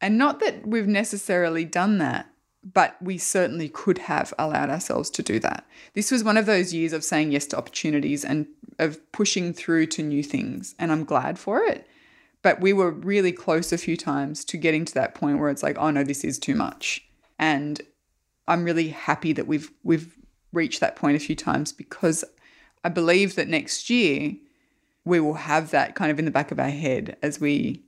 And 0.00 0.16
not 0.16 0.40
that 0.40 0.66
we've 0.66 0.86
necessarily 0.86 1.64
done 1.64 1.98
that, 1.98 2.26
but 2.72 2.96
we 3.02 3.18
certainly 3.18 3.68
could 3.68 3.98
have 3.98 4.32
allowed 4.38 4.70
ourselves 4.70 5.10
to 5.10 5.22
do 5.22 5.38
that. 5.40 5.66
This 5.92 6.10
was 6.10 6.24
one 6.24 6.36
of 6.36 6.46
those 6.46 6.72
years 6.72 6.92
of 6.92 7.04
saying 7.04 7.32
yes 7.32 7.46
to 7.48 7.58
opportunities 7.58 8.24
and 8.24 8.46
of 8.78 9.00
pushing 9.12 9.52
through 9.52 9.86
to 9.88 10.02
new 10.02 10.22
things. 10.22 10.74
And 10.78 10.90
I'm 10.90 11.04
glad 11.04 11.38
for 11.38 11.62
it. 11.62 11.86
But 12.42 12.60
we 12.60 12.72
were 12.72 12.90
really 12.90 13.32
close 13.32 13.72
a 13.72 13.78
few 13.78 13.96
times 13.96 14.44
to 14.46 14.56
getting 14.56 14.84
to 14.86 14.94
that 14.94 15.14
point 15.14 15.38
where 15.38 15.50
it's 15.50 15.62
like, 15.62 15.78
oh 15.78 15.90
no, 15.90 16.04
this 16.04 16.24
is 16.24 16.38
too 16.38 16.54
much. 16.54 17.06
And 17.38 17.80
I'm 18.48 18.64
really 18.64 18.88
happy 18.88 19.32
that 19.32 19.46
we've 19.46 19.70
we've 19.82 20.16
reached 20.52 20.80
that 20.80 20.96
point 20.96 21.16
a 21.16 21.20
few 21.20 21.34
times 21.34 21.72
because 21.72 22.24
I 22.84 22.88
believe 22.88 23.34
that 23.34 23.48
next 23.48 23.90
year 23.90 24.34
we 25.04 25.20
will 25.20 25.34
have 25.34 25.70
that 25.70 25.94
kind 25.94 26.10
of 26.10 26.18
in 26.18 26.24
the 26.24 26.30
back 26.30 26.50
of 26.50 26.60
our 26.60 26.70
head 26.70 27.16
as 27.22 27.40
we 27.40 27.82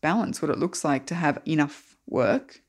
balance 0.00 0.42
what 0.42 0.50
it 0.50 0.58
looks 0.58 0.84
like 0.84 1.06
to 1.06 1.14
have 1.14 1.40
enough 1.46 1.96
work 2.06 2.60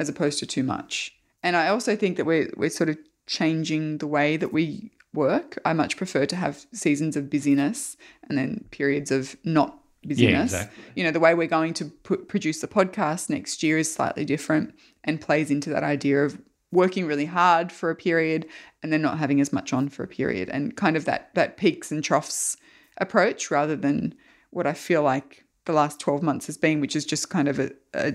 as 0.00 0.08
opposed 0.08 0.38
to 0.40 0.46
too 0.46 0.64
much. 0.64 1.14
And 1.42 1.56
I 1.56 1.68
also 1.68 1.94
think 1.94 2.16
that 2.16 2.24
we're 2.24 2.50
we're 2.56 2.70
sort 2.70 2.88
of 2.88 2.98
changing 3.26 3.98
the 3.98 4.06
way 4.06 4.36
that 4.36 4.52
we 4.52 4.90
work. 5.12 5.58
I 5.64 5.72
much 5.74 5.96
prefer 5.96 6.26
to 6.26 6.36
have 6.36 6.66
seasons 6.72 7.16
of 7.16 7.30
busyness 7.30 7.96
and 8.28 8.36
then 8.36 8.64
periods 8.70 9.10
of 9.10 9.36
not 9.44 9.78
busyness. 10.04 10.52
exactly. 10.52 10.84
You 10.96 11.04
know, 11.04 11.10
the 11.10 11.20
way 11.20 11.34
we're 11.34 11.46
going 11.46 11.74
to 11.74 11.84
put, 11.84 12.28
produce 12.28 12.60
the 12.60 12.68
podcast 12.68 13.28
next 13.28 13.62
year 13.62 13.78
is 13.78 13.92
slightly 13.92 14.24
different 14.24 14.74
and 15.04 15.20
plays 15.20 15.50
into 15.50 15.70
that 15.70 15.84
idea 15.84 16.24
of 16.24 16.40
working 16.72 17.06
really 17.06 17.26
hard 17.26 17.70
for 17.70 17.90
a 17.90 17.96
period 17.96 18.46
and 18.82 18.92
then 18.92 19.02
not 19.02 19.18
having 19.18 19.40
as 19.40 19.52
much 19.52 19.72
on 19.72 19.88
for 19.88 20.04
a 20.04 20.08
period 20.08 20.48
and 20.48 20.76
kind 20.76 20.96
of 20.96 21.04
that 21.04 21.30
that 21.34 21.56
peaks 21.56 21.90
and 21.90 22.02
troughs 22.02 22.56
approach 22.98 23.50
rather 23.50 23.76
than 23.76 24.14
what 24.50 24.66
I 24.66 24.72
feel 24.72 25.02
like 25.02 25.44
the 25.64 25.72
last 25.72 26.00
12 26.00 26.22
months 26.22 26.46
has 26.46 26.56
been, 26.56 26.80
which 26.80 26.96
is 26.96 27.04
just 27.04 27.30
kind 27.30 27.48
of 27.48 27.58
a, 27.58 27.70
a, 27.94 28.14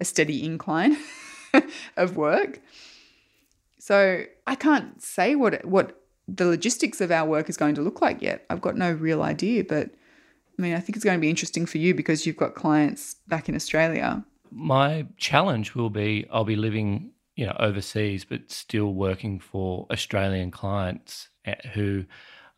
a 0.00 0.04
steady 0.04 0.44
incline 0.44 0.96
of 1.96 2.16
work. 2.16 2.60
So 3.78 4.24
I 4.46 4.54
can't 4.54 5.02
say 5.02 5.34
what 5.34 5.64
what 5.64 5.96
the 6.28 6.46
logistics 6.46 7.00
of 7.00 7.10
our 7.10 7.28
work 7.28 7.48
is 7.48 7.56
going 7.56 7.74
to 7.74 7.82
look 7.82 8.00
like 8.00 8.22
yet. 8.22 8.44
I've 8.50 8.60
got 8.60 8.76
no 8.76 8.92
real 8.92 9.22
idea, 9.22 9.64
but 9.64 9.90
I 10.58 10.62
mean, 10.62 10.74
I 10.74 10.80
think 10.80 10.96
it's 10.96 11.04
going 11.04 11.18
to 11.18 11.20
be 11.20 11.30
interesting 11.30 11.66
for 11.66 11.78
you 11.78 11.94
because 11.94 12.26
you've 12.26 12.36
got 12.36 12.54
clients 12.54 13.16
back 13.26 13.48
in 13.48 13.54
Australia. 13.54 14.24
My 14.50 15.06
challenge 15.16 15.74
will 15.74 15.90
be 15.90 16.26
I'll 16.30 16.44
be 16.44 16.56
living, 16.56 17.12
you 17.36 17.46
know, 17.46 17.56
overseas, 17.58 18.24
but 18.24 18.50
still 18.50 18.94
working 18.94 19.40
for 19.40 19.86
Australian 19.90 20.50
clients 20.50 21.28
eh, 21.44 21.54
who 21.72 22.04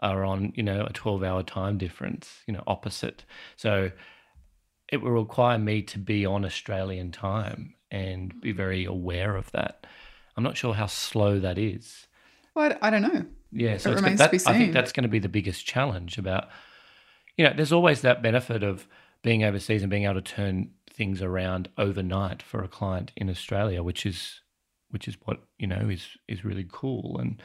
are 0.01 0.25
on, 0.25 0.53
you 0.57 0.63
know, 0.63 0.85
a 0.85 0.93
12 0.93 1.23
hour 1.23 1.43
time 1.43 1.79
difference, 1.79 2.43
you 2.47 2.53
know, 2.53 2.65
opposite. 2.67 3.25
So 3.57 3.93
it 4.93 5.01
will 5.01 5.11
require 5.11 5.59
me 5.59 5.83
to 5.83 5.99
be 5.99 6.25
on 6.27 6.45
Australian 6.45 7.11
time 7.11 7.75
and 7.91 8.41
be 8.41 8.53
hmm. 8.53 8.57
very 8.57 8.85
aware 8.85 9.35
of 9.35 9.51
that. 9.53 9.87
I'm 10.37 10.45
not 10.45 10.57
sure 10.57 10.75
how 10.75 10.87
slow 10.87 11.41
that 11.41 11.59
is. 11.59 12.07
Well, 12.55 12.73
I 12.81 12.89
I 12.89 12.91
don't 12.91 13.03
know. 13.03 13.25
Yeah, 13.51 13.79
so 13.79 13.91
It 13.91 13.97
remains 13.97 14.19
that, 14.19 14.27
to 14.27 14.33
be 14.33 14.39
seen. 14.39 14.55
I 14.55 14.59
think 14.59 14.73
that's 14.73 14.93
going 14.93 15.03
to 15.03 15.09
be 15.09 15.19
the 15.19 15.29
biggest 15.29 15.67
challenge 15.67 16.17
about, 16.17 16.49
you 17.37 17.45
know, 17.45 17.53
there's 17.55 17.73
always 17.73 18.01
that 18.01 18.23
benefit 18.23 18.63
of 18.63 18.87
being 19.23 19.45
overseas 19.45 19.83
and 19.83 19.91
being 19.91 20.05
able 20.05 20.15
to 20.15 20.23
turn 20.23 20.71
things 20.89 21.21
around 21.21 21.69
overnight 21.77 22.43
for 22.43 22.63
a 22.63 22.69
client 22.69 23.13
in 23.15 23.29
Australia, 23.29 23.83
which 23.83 24.07
is, 24.07 24.41
which 24.91 25.07
is 25.07 25.17
what 25.25 25.43
you 25.59 25.67
know 25.67 25.89
is 25.91 26.07
is 26.29 26.45
really 26.45 26.67
cool 26.71 27.19
and 27.19 27.43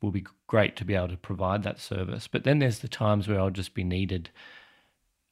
will 0.00 0.10
be 0.10 0.24
great 0.46 0.76
to 0.76 0.84
be 0.84 0.94
able 0.94 1.08
to 1.08 1.16
provide 1.16 1.62
that 1.62 1.80
service. 1.80 2.26
But 2.26 2.44
then 2.44 2.58
there's 2.58 2.78
the 2.78 2.88
times 2.88 3.28
where 3.28 3.40
I'll 3.40 3.50
just 3.50 3.74
be 3.74 3.84
needed 3.84 4.30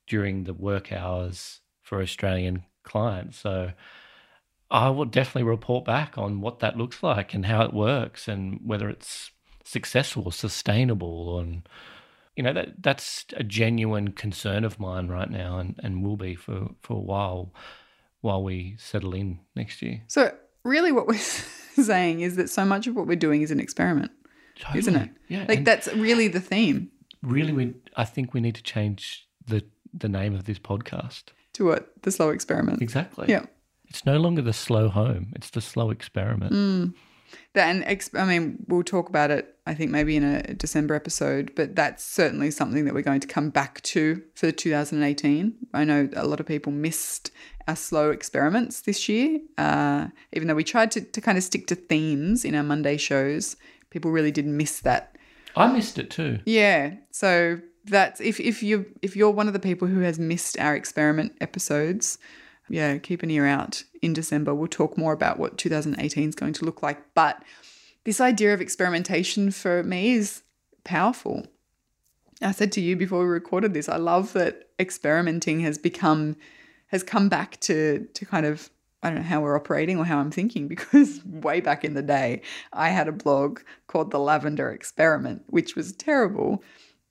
during 0.08 0.44
the 0.44 0.54
work 0.54 0.92
hours 0.92 1.60
for 1.82 2.00
Australian 2.00 2.64
clients. 2.82 3.38
So 3.38 3.72
I 4.70 4.90
will 4.90 5.04
definitely 5.04 5.48
report 5.48 5.84
back 5.84 6.18
on 6.18 6.40
what 6.40 6.58
that 6.60 6.76
looks 6.76 7.02
like 7.02 7.34
and 7.34 7.46
how 7.46 7.62
it 7.62 7.72
works 7.72 8.28
and 8.28 8.60
whether 8.64 8.88
it's 8.88 9.30
successful 9.64 10.24
or 10.24 10.32
sustainable 10.32 11.38
and 11.38 11.68
you 12.34 12.42
know 12.42 12.54
that 12.54 12.82
that's 12.82 13.26
a 13.36 13.44
genuine 13.44 14.12
concern 14.12 14.64
of 14.64 14.80
mine 14.80 15.08
right 15.08 15.30
now 15.30 15.58
and, 15.58 15.78
and 15.82 16.04
will 16.04 16.16
be 16.16 16.34
for, 16.34 16.70
for 16.80 16.96
a 16.96 17.00
while 17.00 17.52
while 18.20 18.42
we 18.42 18.76
settle 18.78 19.12
in 19.12 19.40
next 19.54 19.82
year. 19.82 20.02
So 20.06 20.34
really, 20.64 20.92
what 20.92 21.06
we're 21.06 21.18
saying 21.18 22.20
is 22.20 22.36
that 22.36 22.48
so 22.48 22.64
much 22.64 22.86
of 22.86 22.94
what 22.94 23.06
we're 23.06 23.16
doing 23.16 23.42
is 23.42 23.50
an 23.50 23.60
experiment, 23.60 24.12
isn't 24.74 24.94
it? 24.94 25.10
Yeah. 25.28 25.44
Like 25.48 25.64
that's 25.64 25.92
really 25.94 26.28
the 26.28 26.40
theme 26.40 26.90
really 27.22 27.52
we 27.52 27.74
I 27.96 28.04
think 28.04 28.34
we 28.34 28.40
need 28.40 28.54
to 28.54 28.62
change 28.62 29.26
the 29.46 29.64
the 29.92 30.08
name 30.08 30.34
of 30.34 30.44
this 30.44 30.58
podcast. 30.58 31.24
to 31.54 31.64
what 31.64 31.90
the 32.02 32.10
slow 32.10 32.30
experiment. 32.30 32.82
Exactly. 32.82 33.26
Yeah. 33.28 33.46
It's 33.88 34.04
no 34.04 34.18
longer 34.18 34.42
the 34.42 34.52
slow 34.52 34.88
home, 34.88 35.32
it's 35.34 35.50
the 35.50 35.60
slow 35.60 35.90
experiment. 35.90 36.52
Mm. 36.52 36.94
Ex- 37.54 38.14
I 38.14 38.24
mean, 38.24 38.64
we'll 38.68 38.84
talk 38.84 39.08
about 39.08 39.30
it. 39.30 39.56
I 39.66 39.74
think 39.74 39.90
maybe 39.90 40.16
in 40.16 40.22
a 40.24 40.54
December 40.54 40.94
episode, 40.94 41.52
but 41.56 41.74
that's 41.74 42.04
certainly 42.04 42.50
something 42.50 42.84
that 42.84 42.94
we're 42.94 43.02
going 43.02 43.20
to 43.20 43.26
come 43.26 43.50
back 43.50 43.82
to 43.82 44.22
for 44.34 44.50
2018. 44.52 45.54
I 45.74 45.84
know 45.84 46.08
a 46.14 46.26
lot 46.26 46.40
of 46.40 46.46
people 46.46 46.72
missed 46.72 47.30
our 47.66 47.76
slow 47.76 48.10
experiments 48.10 48.82
this 48.82 49.08
year, 49.08 49.40
uh, 49.58 50.06
even 50.32 50.48
though 50.48 50.54
we 50.54 50.64
tried 50.64 50.90
to, 50.92 51.00
to 51.00 51.20
kind 51.20 51.36
of 51.36 51.44
stick 51.44 51.66
to 51.66 51.74
themes 51.74 52.44
in 52.44 52.54
our 52.54 52.62
Monday 52.62 52.96
shows. 52.96 53.56
People 53.90 54.10
really 54.10 54.30
did 54.30 54.46
miss 54.46 54.80
that 54.80 55.16
I 55.56 55.72
missed 55.72 55.98
it 55.98 56.10
too. 56.10 56.38
Yeah. 56.46 56.94
So 57.10 57.60
that's 57.88 58.20
if 58.20 58.40
if 58.40 58.62
you 58.62 58.86
if 59.02 59.16
you're 59.16 59.30
one 59.30 59.46
of 59.46 59.52
the 59.52 59.60
people 59.60 59.88
who 59.88 60.00
has 60.00 60.18
missed 60.18 60.58
our 60.58 60.74
experiment 60.74 61.36
episodes, 61.40 62.18
yeah, 62.68 62.98
keep 62.98 63.22
an 63.22 63.30
ear 63.30 63.46
out 63.46 63.84
in 64.02 64.12
December. 64.12 64.54
We'll 64.54 64.68
talk 64.68 64.96
more 64.96 65.12
about 65.12 65.38
what 65.38 65.58
2018 65.58 66.28
is 66.28 66.34
going 66.34 66.52
to 66.54 66.64
look 66.64 66.82
like. 66.82 67.14
But 67.14 67.42
this 68.04 68.20
idea 68.20 68.54
of 68.54 68.60
experimentation 68.60 69.50
for 69.50 69.82
me 69.82 70.12
is 70.12 70.42
powerful. 70.84 71.46
I 72.40 72.52
said 72.52 72.72
to 72.72 72.80
you 72.80 72.96
before 72.96 73.20
we 73.20 73.26
recorded 73.26 73.74
this, 73.74 73.88
I 73.88 73.96
love 73.96 74.32
that 74.34 74.68
experimenting 74.78 75.60
has 75.60 75.78
become 75.78 76.36
has 76.88 77.02
come 77.02 77.28
back 77.28 77.58
to 77.60 78.06
to 78.14 78.24
kind 78.24 78.46
of 78.46 78.70
I 79.02 79.10
don't 79.10 79.18
know 79.18 79.24
how 79.24 79.40
we're 79.40 79.56
operating 79.56 79.98
or 79.98 80.04
how 80.04 80.18
I'm 80.18 80.30
thinking 80.30 80.66
because 80.66 81.20
way 81.26 81.60
back 81.60 81.84
in 81.84 81.94
the 81.94 82.02
day, 82.02 82.42
I 82.72 82.88
had 82.90 83.08
a 83.08 83.12
blog 83.12 83.60
called 83.86 84.10
The 84.10 84.18
Lavender 84.18 84.70
Experiment, 84.70 85.44
which 85.48 85.76
was 85.76 85.92
terrible. 85.92 86.62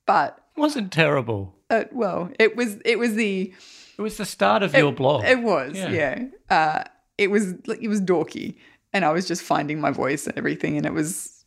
But 0.05 0.39
wasn't 0.57 0.91
terrible. 0.91 1.55
uh, 1.69 1.83
well, 1.91 2.29
it 2.39 2.55
was 2.55 2.77
it 2.85 2.97
was 2.99 3.13
the 3.15 3.53
It 3.97 4.01
was 4.01 4.17
the 4.17 4.25
start 4.25 4.63
of 4.63 4.73
your 4.75 4.91
blog. 4.91 5.23
it 5.25 5.41
was 5.41 5.75
Yeah. 5.75 5.89
yeah. 5.91 6.23
Uh, 6.49 6.83
it 7.17 7.31
was 7.31 7.53
it 7.81 7.87
was 7.89 8.01
dorky, 8.01 8.57
and 8.93 9.03
I 9.05 9.11
was 9.11 9.27
just 9.27 9.41
finding 9.41 9.79
my 9.81 9.91
voice 9.91 10.27
and 10.27 10.37
everything, 10.37 10.77
and 10.77 10.85
it 10.85 10.93
was 10.93 11.43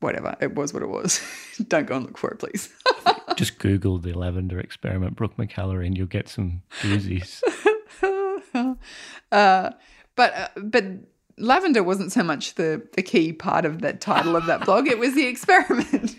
whatever. 0.00 0.36
It 0.40 0.54
was 0.54 0.74
what 0.74 0.82
it 0.82 0.88
was. 0.88 1.20
Don't 1.68 1.86
go 1.86 1.96
and 1.96 2.04
look 2.06 2.18
for 2.18 2.30
it, 2.30 2.38
please. 2.38 2.68
Just 3.36 3.58
Google 3.58 3.98
the 3.98 4.12
lavender 4.14 4.58
experiment, 4.58 5.14
Brooke 5.16 5.36
McAlary, 5.36 5.86
and 5.86 5.96
you'll 5.96 6.06
get 6.06 6.26
some 6.28 6.62
doozies. 6.80 7.42
uh, 9.32 9.70
but 10.14 10.34
uh, 10.34 10.48
but 10.62 10.84
lavender 11.38 11.82
wasn't 11.82 12.12
so 12.12 12.22
much 12.22 12.54
the 12.54 12.86
the 12.94 13.02
key 13.02 13.32
part 13.32 13.64
of 13.64 13.80
that 13.82 14.00
title 14.00 14.36
of 14.36 14.46
that 14.46 14.64
blog. 14.64 14.86
It 14.88 14.98
was 14.98 15.14
the 15.14 15.26
experiment. 15.26 16.16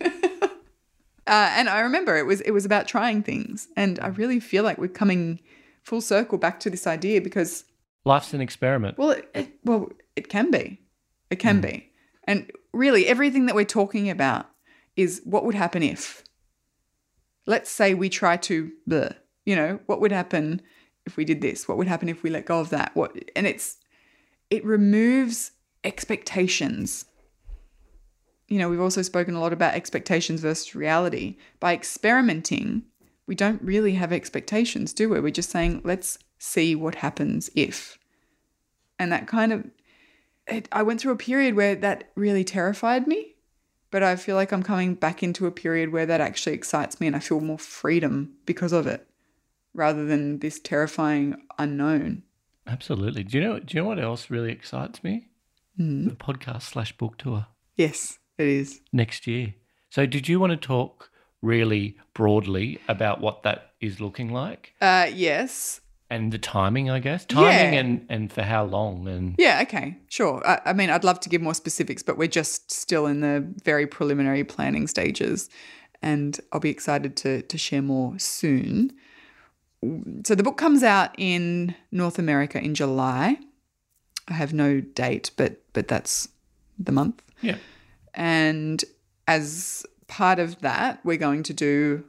Uh, 1.28 1.52
and 1.56 1.70
I 1.70 1.82
remember 1.82 2.18
it 2.18 2.26
was 2.26 2.42
it 2.42 2.52
was 2.52 2.66
about 2.66 2.88
trying 2.88 3.24
things, 3.24 3.68
and 3.76 4.00
I 4.00 4.08
really 4.08 4.40
feel 4.40 4.64
like 4.64 4.78
we're 4.78 4.88
coming 4.88 5.40
full 5.84 6.02
circle 6.02 6.38
back 6.38 6.60
to 6.62 6.70
this 6.70 6.88
idea 6.88 7.22
because 7.22 7.66
Life's 8.06 8.34
an 8.34 8.42
experiment. 8.42 8.98
well, 8.98 9.12
it, 9.12 9.30
it, 9.34 9.50
well, 9.64 9.90
it 10.16 10.30
can 10.30 10.52
be, 10.52 10.82
it 11.30 11.38
can 11.38 11.62
be, 11.62 11.92
and 12.24 12.52
really 12.74 13.08
everything 13.08 13.46
that 13.46 13.56
we're 13.56 13.66
talking 13.66 14.10
about 14.10 14.50
is 14.96 15.22
what 15.26 15.46
would 15.46 15.56
happen 15.56 15.84
if. 15.84 16.24
Let's 17.46 17.70
say 17.70 17.94
we 17.94 18.10
try 18.10 18.36
to, 18.38 18.72
bleh, 18.90 19.16
you 19.46 19.56
know, 19.56 19.80
what 19.86 20.02
would 20.02 20.12
happen 20.12 20.62
if 21.06 21.16
we 21.16 21.24
did 21.24 21.40
this? 21.40 21.68
What 21.68 21.78
would 21.78 21.88
happen 21.88 22.10
if 22.10 22.24
we 22.24 22.30
let 22.30 22.46
go 22.46 22.60
of 22.60 22.70
that? 22.72 22.94
What? 22.94 23.16
And 23.36 23.48
it's 23.48 23.78
it 24.50 24.66
removes 24.66 25.52
expectations. 25.84 27.06
You 28.48 28.60
know, 28.60 28.70
we've 28.70 28.82
also 28.82 29.02
spoken 29.02 29.36
a 29.36 29.40
lot 29.40 29.54
about 29.54 29.76
expectations 29.76 30.42
versus 30.42 30.76
reality. 30.76 31.38
By 31.60 31.74
experimenting, 31.74 32.84
we 33.26 33.36
don't 33.36 33.62
really 33.62 33.94
have 33.96 34.14
expectations, 34.14 34.94
do 34.94 35.10
we? 35.10 35.20
We're 35.20 35.32
just 35.32 35.50
saying, 35.50 35.82
let's 35.84 36.18
see 36.40 36.76
what 36.76 36.96
happens 36.96 37.50
if. 37.56 37.98
And 38.98 39.12
that 39.12 39.28
kind 39.28 39.52
of, 39.52 39.66
it, 40.48 40.70
I 40.72 40.84
went 40.84 41.02
through 41.02 41.12
a 41.12 41.18
period 41.18 41.56
where 41.56 41.76
that 41.76 42.10
really 42.16 42.46
terrified 42.46 43.06
me, 43.06 43.36
but 43.92 44.02
I 44.02 44.16
feel 44.16 44.36
like 44.36 44.52
I'm 44.52 44.64
coming 44.64 44.96
back 44.96 45.22
into 45.22 45.46
a 45.46 45.52
period 45.52 45.92
where 45.92 46.06
that 46.06 46.22
actually 46.22 46.56
excites 46.56 47.02
me 47.02 47.08
and 47.08 47.16
I 47.16 47.20
feel 47.20 47.42
more 47.42 47.60
freedom 47.60 48.34
because 48.46 48.72
of 48.72 48.88
it 48.88 49.08
rather 49.74 50.06
than 50.06 50.40
this 50.40 50.60
terrifying 50.60 51.36
unknown. 51.60 52.24
Absolutely. 52.66 53.24
Do 53.24 53.38
you 53.38 53.44
know? 53.44 53.60
Do 53.60 53.78
you 53.78 53.84
know 53.84 53.88
what 53.88 54.00
else 54.00 54.30
really 54.30 54.52
excites 54.52 55.04
me? 55.04 55.30
Hmm. 55.78 56.08
The 56.08 56.16
podcast 56.16 56.64
slash 56.64 56.98
book 56.98 57.18
tour 57.18 57.46
Yes, 57.78 58.18
it 58.38 58.48
is. 58.48 58.82
next 58.92 59.28
year. 59.28 59.54
So, 59.90 60.06
did 60.06 60.28
you 60.28 60.40
want 60.40 60.52
to 60.52 60.58
talk 60.58 61.10
really 61.42 61.98
broadly 62.14 62.80
about 62.88 63.22
what 63.22 63.44
that 63.44 63.72
is 63.80 64.00
looking 64.02 64.32
like 64.34 64.74
Uh, 64.82 65.08
yes. 65.14 65.82
and 66.10 66.32
the 66.32 66.38
timing? 66.40 66.90
I 66.90 67.00
guess 67.00 67.26
timing 67.26 67.74
Yeah. 67.74 67.80
and 67.80 68.06
and 68.10 68.32
for 68.34 68.44
how 68.44 68.66
long 68.66 69.08
and 69.08 69.36
Yeah, 69.38 69.62
okay, 69.64 69.98
sure. 70.10 70.42
I, 70.48 70.60
I 70.72 70.74
mean, 70.74 70.90
I'd 70.90 71.04
love 71.04 71.20
to 71.22 71.30
give 71.30 71.42
more 71.42 71.54
specifics, 71.56 72.04
but 72.04 72.18
we're 72.18 72.28
just 72.42 72.72
still 72.72 73.06
in 73.08 73.22
the 73.22 73.46
very 73.64 73.88
preliminary 73.88 74.44
planning 74.44 74.88
stages, 74.88 75.50
and 76.02 76.40
I'll 76.52 76.60
be 76.60 76.70
excited 76.72 77.16
to 77.18 77.42
to 77.42 77.58
share 77.58 77.82
more 77.82 78.18
soon. 78.20 78.92
So 80.26 80.34
the 80.36 80.44
book 80.44 80.58
comes 80.58 80.84
out 80.84 81.12
in 81.18 81.76
North 81.92 82.18
America 82.20 82.58
in 82.60 82.74
July. 82.74 83.38
I 84.28 84.34
have 84.34 84.54
no 84.54 84.82
date, 84.82 85.32
but 85.38 85.62
but 85.74 85.88
that's 85.88 86.28
the 86.86 86.92
month. 86.92 87.22
yeah. 87.42 87.58
And 88.18 88.84
as 89.28 89.86
part 90.08 90.40
of 90.40 90.60
that, 90.62 91.00
we're 91.06 91.18
going 91.18 91.44
to 91.44 91.54
do 91.54 92.04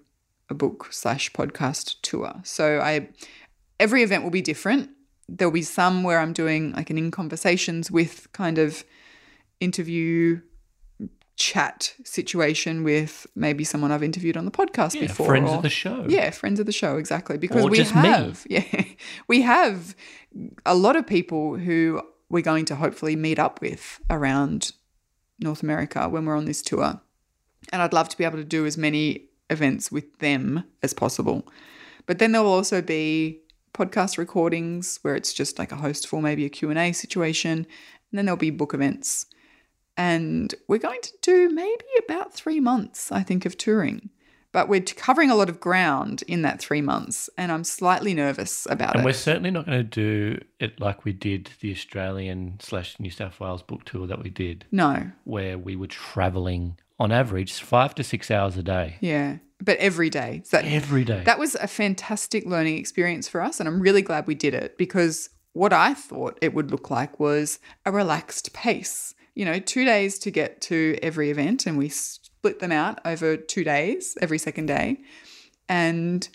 a 0.50 0.54
book 0.54 0.88
slash 0.90 1.30
podcast 1.32 1.96
tour. 2.02 2.32
So 2.42 2.80
I 2.80 3.08
every 3.78 4.02
event 4.02 4.24
will 4.24 4.30
be 4.30 4.42
different. 4.42 4.90
There'll 5.28 5.52
be 5.52 5.62
some 5.62 6.02
where 6.02 6.18
I'm 6.20 6.32
doing 6.32 6.72
like 6.72 6.88
an 6.90 6.98
in 6.98 7.10
conversations 7.10 7.90
with 7.90 8.32
kind 8.32 8.58
of 8.58 8.82
interview 9.60 10.40
chat 11.36 11.94
situation 12.04 12.82
with 12.82 13.26
maybe 13.36 13.62
someone 13.62 13.92
I've 13.92 14.02
interviewed 14.02 14.36
on 14.36 14.44
the 14.44 14.50
podcast 14.50 14.94
Yeah, 14.94 15.02
before. 15.02 15.26
friends 15.26 15.50
or- 15.50 15.56
of 15.56 15.62
the 15.62 15.70
show. 15.70 16.04
yeah, 16.08 16.30
friends 16.30 16.58
of 16.58 16.66
the 16.66 16.72
show, 16.72 16.96
exactly. 16.96 17.38
Because 17.38 17.62
Or 17.64 17.68
we 17.70 17.76
just 17.76 17.94
me. 17.94 18.00
have, 18.08 18.44
yeah, 18.50 18.84
we 19.28 19.42
have 19.42 19.94
a 20.66 20.74
lot 20.74 20.96
of 20.96 21.06
people 21.06 21.56
who 21.56 22.02
we're 22.28 22.42
going 22.42 22.64
to 22.66 22.74
hopefully 22.74 23.14
meet 23.14 23.38
up 23.38 23.60
with 23.60 24.00
around 24.10 24.72
North 25.38 25.62
America 25.62 26.08
when 26.08 26.24
we're 26.24 26.36
on 26.36 26.44
this 26.44 26.62
tour. 26.62 27.00
And 27.72 27.82
I'd 27.82 27.92
love 27.92 28.08
to 28.08 28.18
be 28.18 28.24
able 28.24 28.38
to 28.38 28.44
do 28.44 28.66
as 28.66 28.78
many 28.78 29.28
events 29.50 29.90
with 29.90 30.18
them 30.18 30.64
as 30.82 30.92
possible. 30.92 31.46
But 32.06 32.18
then 32.18 32.32
there 32.32 32.42
will 32.42 32.52
also 32.52 32.80
be 32.80 33.40
podcast 33.74 34.18
recordings 34.18 34.98
where 35.02 35.14
it's 35.14 35.32
just 35.32 35.58
like 35.58 35.72
a 35.72 35.76
host 35.76 36.08
for 36.08 36.20
maybe 36.20 36.44
a 36.44 36.50
Q&A 36.50 36.92
situation. 36.92 37.58
And 37.58 37.66
then 38.12 38.24
there'll 38.24 38.36
be 38.36 38.50
book 38.50 38.74
events. 38.74 39.26
And 39.96 40.54
we're 40.68 40.78
going 40.78 41.00
to 41.02 41.12
do 41.22 41.48
maybe 41.50 41.84
about 42.04 42.32
three 42.32 42.60
months, 42.60 43.10
I 43.12 43.22
think, 43.22 43.44
of 43.44 43.56
touring. 43.58 44.10
But 44.52 44.68
we're 44.68 44.80
covering 44.80 45.30
a 45.30 45.34
lot 45.34 45.48
of 45.48 45.60
ground 45.60 46.24
in 46.26 46.42
that 46.42 46.58
three 46.58 46.80
months. 46.80 47.28
And 47.36 47.52
I'm 47.52 47.64
slightly 47.64 48.14
nervous 48.14 48.66
about 48.70 48.90
And 48.90 48.96
it. 48.96 48.98
And 48.98 49.04
we're 49.04 49.12
certainly 49.12 49.50
not 49.50 49.66
going 49.66 49.78
to 49.78 49.84
do 49.84 50.42
it 50.58 50.80
like 50.80 51.04
we 51.04 51.12
did 51.12 51.50
the 51.60 51.70
Australian 51.70 52.58
slash 52.60 52.98
New 52.98 53.10
South 53.10 53.38
Wales 53.40 53.62
book 53.62 53.84
tour 53.84 54.06
that 54.06 54.22
we 54.22 54.30
did, 54.30 54.64
no, 54.70 55.10
where 55.24 55.58
we 55.58 55.76
were 55.76 55.86
traveling 55.86 56.78
on 56.98 57.12
average 57.12 57.52
five 57.60 57.94
to 57.94 58.02
six 58.02 58.30
hours 58.30 58.56
a 58.56 58.62
day 58.62 58.96
yeah. 59.00 59.36
But 59.60 59.78
every 59.78 60.08
day. 60.08 60.42
So 60.44 60.58
that, 60.58 60.66
every 60.66 61.04
day. 61.04 61.22
that 61.24 61.38
was 61.38 61.56
a 61.56 61.66
fantastic 61.66 62.46
learning 62.46 62.78
experience 62.78 63.28
for 63.28 63.40
us. 63.40 63.58
And 63.58 63.68
I'm 63.68 63.80
really 63.80 64.02
glad 64.02 64.28
we 64.28 64.36
did 64.36 64.54
it 64.54 64.78
because 64.78 65.30
what 65.52 65.72
I 65.72 65.94
thought 65.94 66.38
it 66.40 66.54
would 66.54 66.70
look 66.70 66.90
like 66.90 67.18
was 67.18 67.58
a 67.84 67.90
relaxed 67.90 68.52
pace. 68.52 69.14
You 69.34 69.44
know, 69.44 69.58
two 69.58 69.84
days 69.84 70.18
to 70.20 70.30
get 70.30 70.60
to 70.62 70.96
every 71.02 71.30
event, 71.30 71.66
and 71.66 71.76
we 71.76 71.88
split 72.38 72.60
them 72.60 72.70
out 72.70 73.00
over 73.04 73.36
two 73.36 73.64
days, 73.64 74.16
every 74.20 74.38
second 74.38 74.66
day. 74.66 75.00
And 75.68 76.28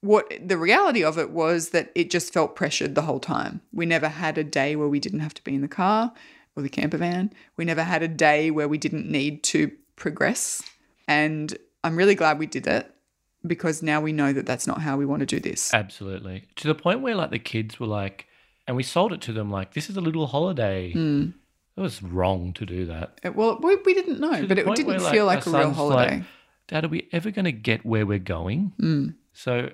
what 0.00 0.32
the 0.42 0.56
reality 0.56 1.04
of 1.04 1.18
it 1.18 1.30
was 1.30 1.70
that 1.70 1.92
it 1.94 2.10
just 2.10 2.32
felt 2.32 2.56
pressured 2.56 2.94
the 2.94 3.02
whole 3.02 3.20
time. 3.20 3.60
We 3.70 3.84
never 3.84 4.08
had 4.08 4.38
a 4.38 4.44
day 4.44 4.76
where 4.76 4.88
we 4.88 4.98
didn't 4.98 5.20
have 5.20 5.34
to 5.34 5.44
be 5.44 5.54
in 5.54 5.60
the 5.60 5.68
car 5.68 6.12
or 6.56 6.62
the 6.62 6.70
camper 6.70 6.96
van. 6.96 7.34
We 7.58 7.66
never 7.66 7.82
had 7.82 8.02
a 8.02 8.08
day 8.08 8.50
where 8.50 8.66
we 8.66 8.78
didn't 8.78 9.10
need 9.10 9.42
to 9.44 9.70
progress. 9.96 10.62
And 11.06 11.54
I'm 11.84 11.96
really 11.96 12.14
glad 12.14 12.38
we 12.38 12.46
did 12.46 12.66
it 12.66 12.90
because 13.46 13.82
now 13.82 14.00
we 14.00 14.12
know 14.12 14.32
that 14.32 14.46
that's 14.46 14.66
not 14.66 14.80
how 14.80 14.96
we 14.96 15.04
want 15.04 15.20
to 15.20 15.26
do 15.26 15.38
this. 15.38 15.74
Absolutely. 15.74 16.44
To 16.56 16.66
the 16.66 16.74
point 16.74 17.02
where 17.02 17.14
like 17.14 17.30
the 17.30 17.38
kids 17.38 17.78
were 17.78 17.86
like, 17.86 18.26
and 18.66 18.74
we 18.74 18.82
sold 18.82 19.12
it 19.12 19.20
to 19.22 19.34
them 19.34 19.50
like, 19.50 19.74
this 19.74 19.90
is 19.90 19.98
a 19.98 20.00
little 20.00 20.28
holiday. 20.28 20.92
Hmm. 20.92 21.30
It 21.76 21.80
was 21.80 22.02
wrong 22.02 22.52
to 22.54 22.64
do 22.66 22.86
that. 22.86 23.20
It- 23.22 23.34
well, 23.36 23.58
we, 23.62 23.76
we 23.84 23.94
didn't 23.94 24.18
know, 24.20 24.40
To 24.40 24.46
but 24.46 24.58
it 24.58 24.66
didn't 24.74 24.86
where, 24.86 24.98
feel 24.98 25.28
our 25.28 25.36
like 25.36 25.46
a 25.46 25.50
real 25.50 25.72
holiday. 25.72 26.16
Like, 26.16 26.24
Dad, 26.68 26.84
are 26.84 26.88
we 26.88 27.08
ever 27.12 27.30
going 27.30 27.44
to 27.44 27.52
get 27.52 27.84
where 27.84 28.06
we're 28.06 28.18
going? 28.18 28.72
Mm. 28.80 29.14
So, 29.32 29.70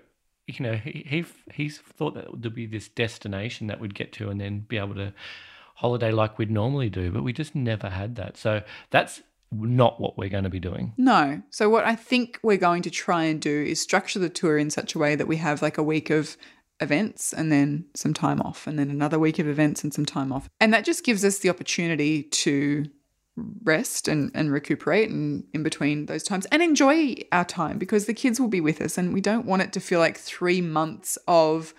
you 0.46 0.60
know, 0.60 0.74
he, 0.74 1.06
he 1.08 1.24
he's 1.54 1.78
thought 1.78 2.14
that 2.14 2.26
there'd 2.34 2.54
be 2.54 2.66
this 2.66 2.88
destination 2.88 3.68
that 3.68 3.80
we'd 3.80 3.94
get 3.94 4.12
to 4.14 4.28
and 4.28 4.40
then 4.40 4.60
be 4.60 4.76
able 4.78 4.96
to 4.96 5.12
holiday 5.76 6.10
like 6.10 6.38
we'd 6.38 6.50
normally 6.50 6.90
do, 6.90 7.10
but 7.10 7.22
we 7.22 7.32
just 7.32 7.54
never 7.54 7.88
had 7.88 8.16
that. 8.16 8.36
So 8.36 8.62
that's 8.90 9.22
not 9.50 10.00
what 10.00 10.18
we're 10.18 10.28
going 10.28 10.44
to 10.44 10.50
be 10.50 10.60
doing. 10.60 10.92
No. 10.96 11.42
So 11.50 11.68
what 11.68 11.84
I 11.84 11.94
think 11.94 12.38
we're 12.42 12.56
going 12.56 12.82
to 12.82 12.90
try 12.90 13.24
and 13.24 13.40
do 13.40 13.62
is 13.62 13.80
structure 13.80 14.18
the 14.18 14.28
tour 14.28 14.58
in 14.58 14.70
such 14.70 14.94
a 14.94 14.98
way 14.98 15.14
that 15.14 15.28
we 15.28 15.36
have 15.36 15.62
like 15.62 15.78
a 15.78 15.82
week 15.82 16.10
of 16.10 16.36
events 16.80 17.32
and 17.32 17.52
then 17.52 17.86
some 17.94 18.14
time 18.14 18.40
off 18.40 18.66
and 18.66 18.78
then 18.78 18.90
another 18.90 19.18
week 19.18 19.38
of 19.38 19.48
events 19.48 19.84
and 19.84 19.94
some 19.94 20.06
time 20.06 20.32
off. 20.32 20.48
And 20.60 20.72
that 20.74 20.84
just 20.84 21.04
gives 21.04 21.24
us 21.24 21.38
the 21.38 21.50
opportunity 21.50 22.24
to 22.24 22.86
rest 23.62 24.08
and, 24.08 24.30
and 24.34 24.52
recuperate 24.52 25.08
and 25.08 25.44
in 25.54 25.62
between 25.62 26.06
those 26.06 26.22
times 26.22 26.46
and 26.46 26.62
enjoy 26.62 27.14
our 27.30 27.44
time 27.44 27.78
because 27.78 28.06
the 28.06 28.12
kids 28.12 28.38
will 28.38 28.48
be 28.48 28.60
with 28.60 28.80
us 28.80 28.98
and 28.98 29.14
we 29.14 29.20
don't 29.20 29.46
want 29.46 29.62
it 29.62 29.72
to 29.72 29.80
feel 29.80 30.00
like 30.00 30.18
three 30.18 30.60
months 30.60 31.16
of 31.26 31.72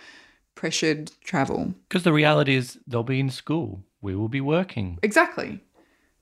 pressured 0.55 1.11
travel. 1.23 1.73
Because 1.87 2.03
the 2.03 2.13
reality 2.13 2.55
is 2.55 2.79
they'll 2.87 3.03
be 3.03 3.19
in 3.19 3.29
school. 3.29 3.83
We 4.01 4.15
will 4.15 4.29
be 4.29 4.41
working. 4.41 4.99
Exactly. 5.03 5.61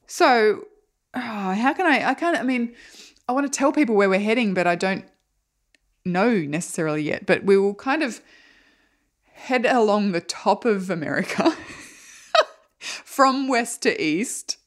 So, 0.07 0.65
oh, 1.13 1.19
how 1.19 1.73
can 1.73 1.85
I? 1.85 2.09
I 2.09 2.13
can't. 2.13 2.37
I 2.37 2.43
mean, 2.43 2.75
I 3.27 3.33
want 3.33 3.51
to 3.51 3.57
tell 3.57 3.71
people 3.71 3.95
where 3.95 4.09
we're 4.09 4.19
heading, 4.19 4.53
but 4.53 4.67
I 4.67 4.75
don't 4.75 5.05
know 6.05 6.33
necessarily 6.33 7.01
yet. 7.01 7.25
But 7.25 7.43
we 7.43 7.57
will 7.57 7.73
kind 7.73 8.03
of 8.03 8.21
head 9.41 9.65
along 9.65 10.11
the 10.11 10.21
top 10.21 10.65
of 10.65 10.89
America 10.89 11.55
from 12.79 13.47
west 13.47 13.81
to 13.83 14.01
east, 14.01 14.57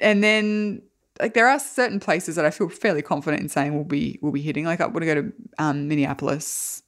and 0.00 0.22
then 0.22 0.82
like 1.20 1.34
there 1.34 1.48
are 1.48 1.58
certain 1.58 2.00
places 2.00 2.36
that 2.36 2.44
I 2.44 2.50
feel 2.50 2.68
fairly 2.68 3.02
confident 3.02 3.42
in 3.42 3.48
saying 3.48 3.74
we'll 3.74 3.84
be 3.84 4.18
we'll 4.22 4.32
be 4.32 4.42
hitting. 4.42 4.64
Like 4.64 4.80
I 4.80 4.86
want 4.86 5.00
to 5.00 5.06
go 5.06 5.14
to 5.22 5.32
um, 5.58 5.88
Minneapolis, 5.88 6.82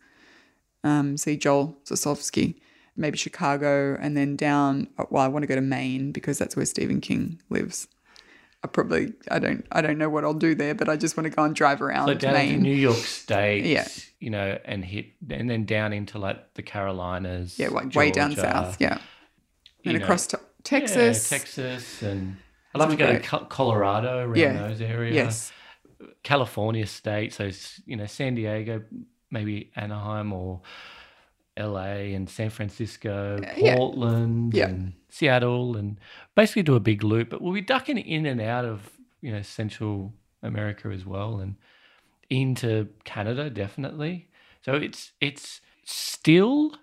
um, 0.85 1.17
see 1.17 1.37
Joel 1.37 1.77
Sosovsky, 1.85 2.57
maybe 2.97 3.19
Chicago, 3.19 3.97
and 4.01 4.17
then 4.17 4.37
down. 4.37 4.89
Well, 5.11 5.23
I 5.23 5.29
want 5.29 5.43
to 5.43 5.47
go 5.47 5.55
to 5.55 5.61
Maine 5.61 6.13
because 6.13 6.39
that's 6.39 6.57
where 6.57 6.67
Stephen 6.67 7.01
King 7.01 7.41
lives. 7.51 7.89
I 8.65 8.67
probably 8.67 9.13
I 9.31 9.39
don't 9.39 9.65
I 9.71 9.81
don't 9.81 9.99
know 9.99 10.09
what 10.09 10.25
I'll 10.25 10.35
do 10.35 10.55
there, 10.55 10.75
but 10.75 10.89
I 10.89 10.97
just 10.97 11.17
want 11.17 11.25
to 11.25 11.31
go 11.31 11.45
and 11.45 11.55
drive 11.55 11.81
around 11.81 12.09
So 12.09 12.15
down 12.15 12.35
Maine. 12.35 12.55
to 12.57 12.61
New 12.61 12.75
York 12.75 12.97
State, 12.97 13.65
Yeah. 13.65 13.87
you 14.19 14.31
know, 14.31 14.59
and 14.65 14.85
hit, 14.85 15.07
and 15.31 15.49
then 15.49 15.65
down 15.65 15.93
into 15.93 16.19
like 16.19 16.55
the 16.55 16.63
Carolinas. 16.63 17.59
yeah, 17.59 17.69
like 17.69 17.95
way 17.95 18.11
down 18.11 18.35
south. 18.35 18.77
Yeah, 18.81 18.99
and 19.85 19.97
know, 19.99 20.03
across 20.05 20.27
to 20.29 20.41
Texas. 20.65 21.31
yeah, 21.31 21.39
Texas, 21.39 22.03
and 22.03 22.37
I'd 22.75 22.79
love 22.81 22.91
to 22.91 22.97
go 22.97 23.07
to 23.07 23.13
great. 23.13 23.25
Co- 23.25 23.45
Colorado 23.45 24.19
around 24.25 24.37
Yeah. 24.37 24.53
those 24.69 24.81
areas. 24.81 25.15
Yes. 25.15 25.53
California 26.23 26.87
state, 26.87 27.33
so 27.33 27.51
you 27.87 27.97
know 27.97 28.07
San 28.07 28.35
Diego, 28.35 28.83
maybe 29.31 29.71
Anaheim 29.77 30.33
or 30.33 30.63
LA 31.59 32.15
and 32.15 32.29
San 32.31 32.51
Francisco, 32.51 33.39
uh, 33.43 33.53
yeah. 33.57 33.77
Portland 33.77 34.55
Yeah. 34.55 34.69
and 34.69 34.93
Seattle, 35.09 35.77
and 35.77 35.99
basically 36.35 36.63
do 36.63 36.75
a 36.77 36.81
big 36.81 37.03
loop. 37.03 37.31
But 37.31 37.43
we'll 37.43 37.53
be 37.55 37.61
ducking 37.61 37.99
in 37.99 38.27
and 38.27 38.41
out 38.41 38.65
of 38.65 38.91
you 39.21 39.33
know 39.33 39.43
Central 39.43 40.13
America 40.43 40.89
as 40.89 41.05
well, 41.05 41.41
and 41.41 41.57
into 42.31 42.89
Canada 43.05 43.51
definitely. 43.51 44.29
So 44.65 44.75
it's 44.75 45.13
it's 45.21 45.61
still 45.85 46.77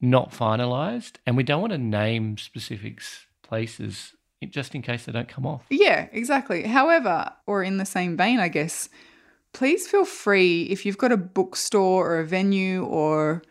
not 0.00 0.30
finalized, 0.30 1.16
and 1.26 1.36
we 1.36 1.42
don't 1.42 1.60
want 1.60 1.72
to 1.72 1.78
name 1.78 2.38
specifics 2.38 3.26
places 3.42 4.14
just 4.50 4.74
in 4.74 4.82
case 4.82 5.06
they 5.06 5.12
don't 5.12 5.28
come 5.28 5.46
off. 5.46 5.64
Yeah, 5.70 6.08
exactly. 6.12 6.64
However, 6.64 7.32
or 7.46 7.62
in 7.62 7.78
the 7.78 7.86
same 7.86 8.14
vein, 8.16 8.38
I 8.40 8.48
guess, 8.48 8.90
please 9.54 9.86
feel 9.88 10.04
free 10.04 10.64
if 10.64 10.84
you've 10.84 10.98
got 10.98 11.12
a 11.12 11.16
bookstore 11.16 12.06
or 12.10 12.20
a 12.20 12.26
venue 12.26 12.84
or 12.84 13.42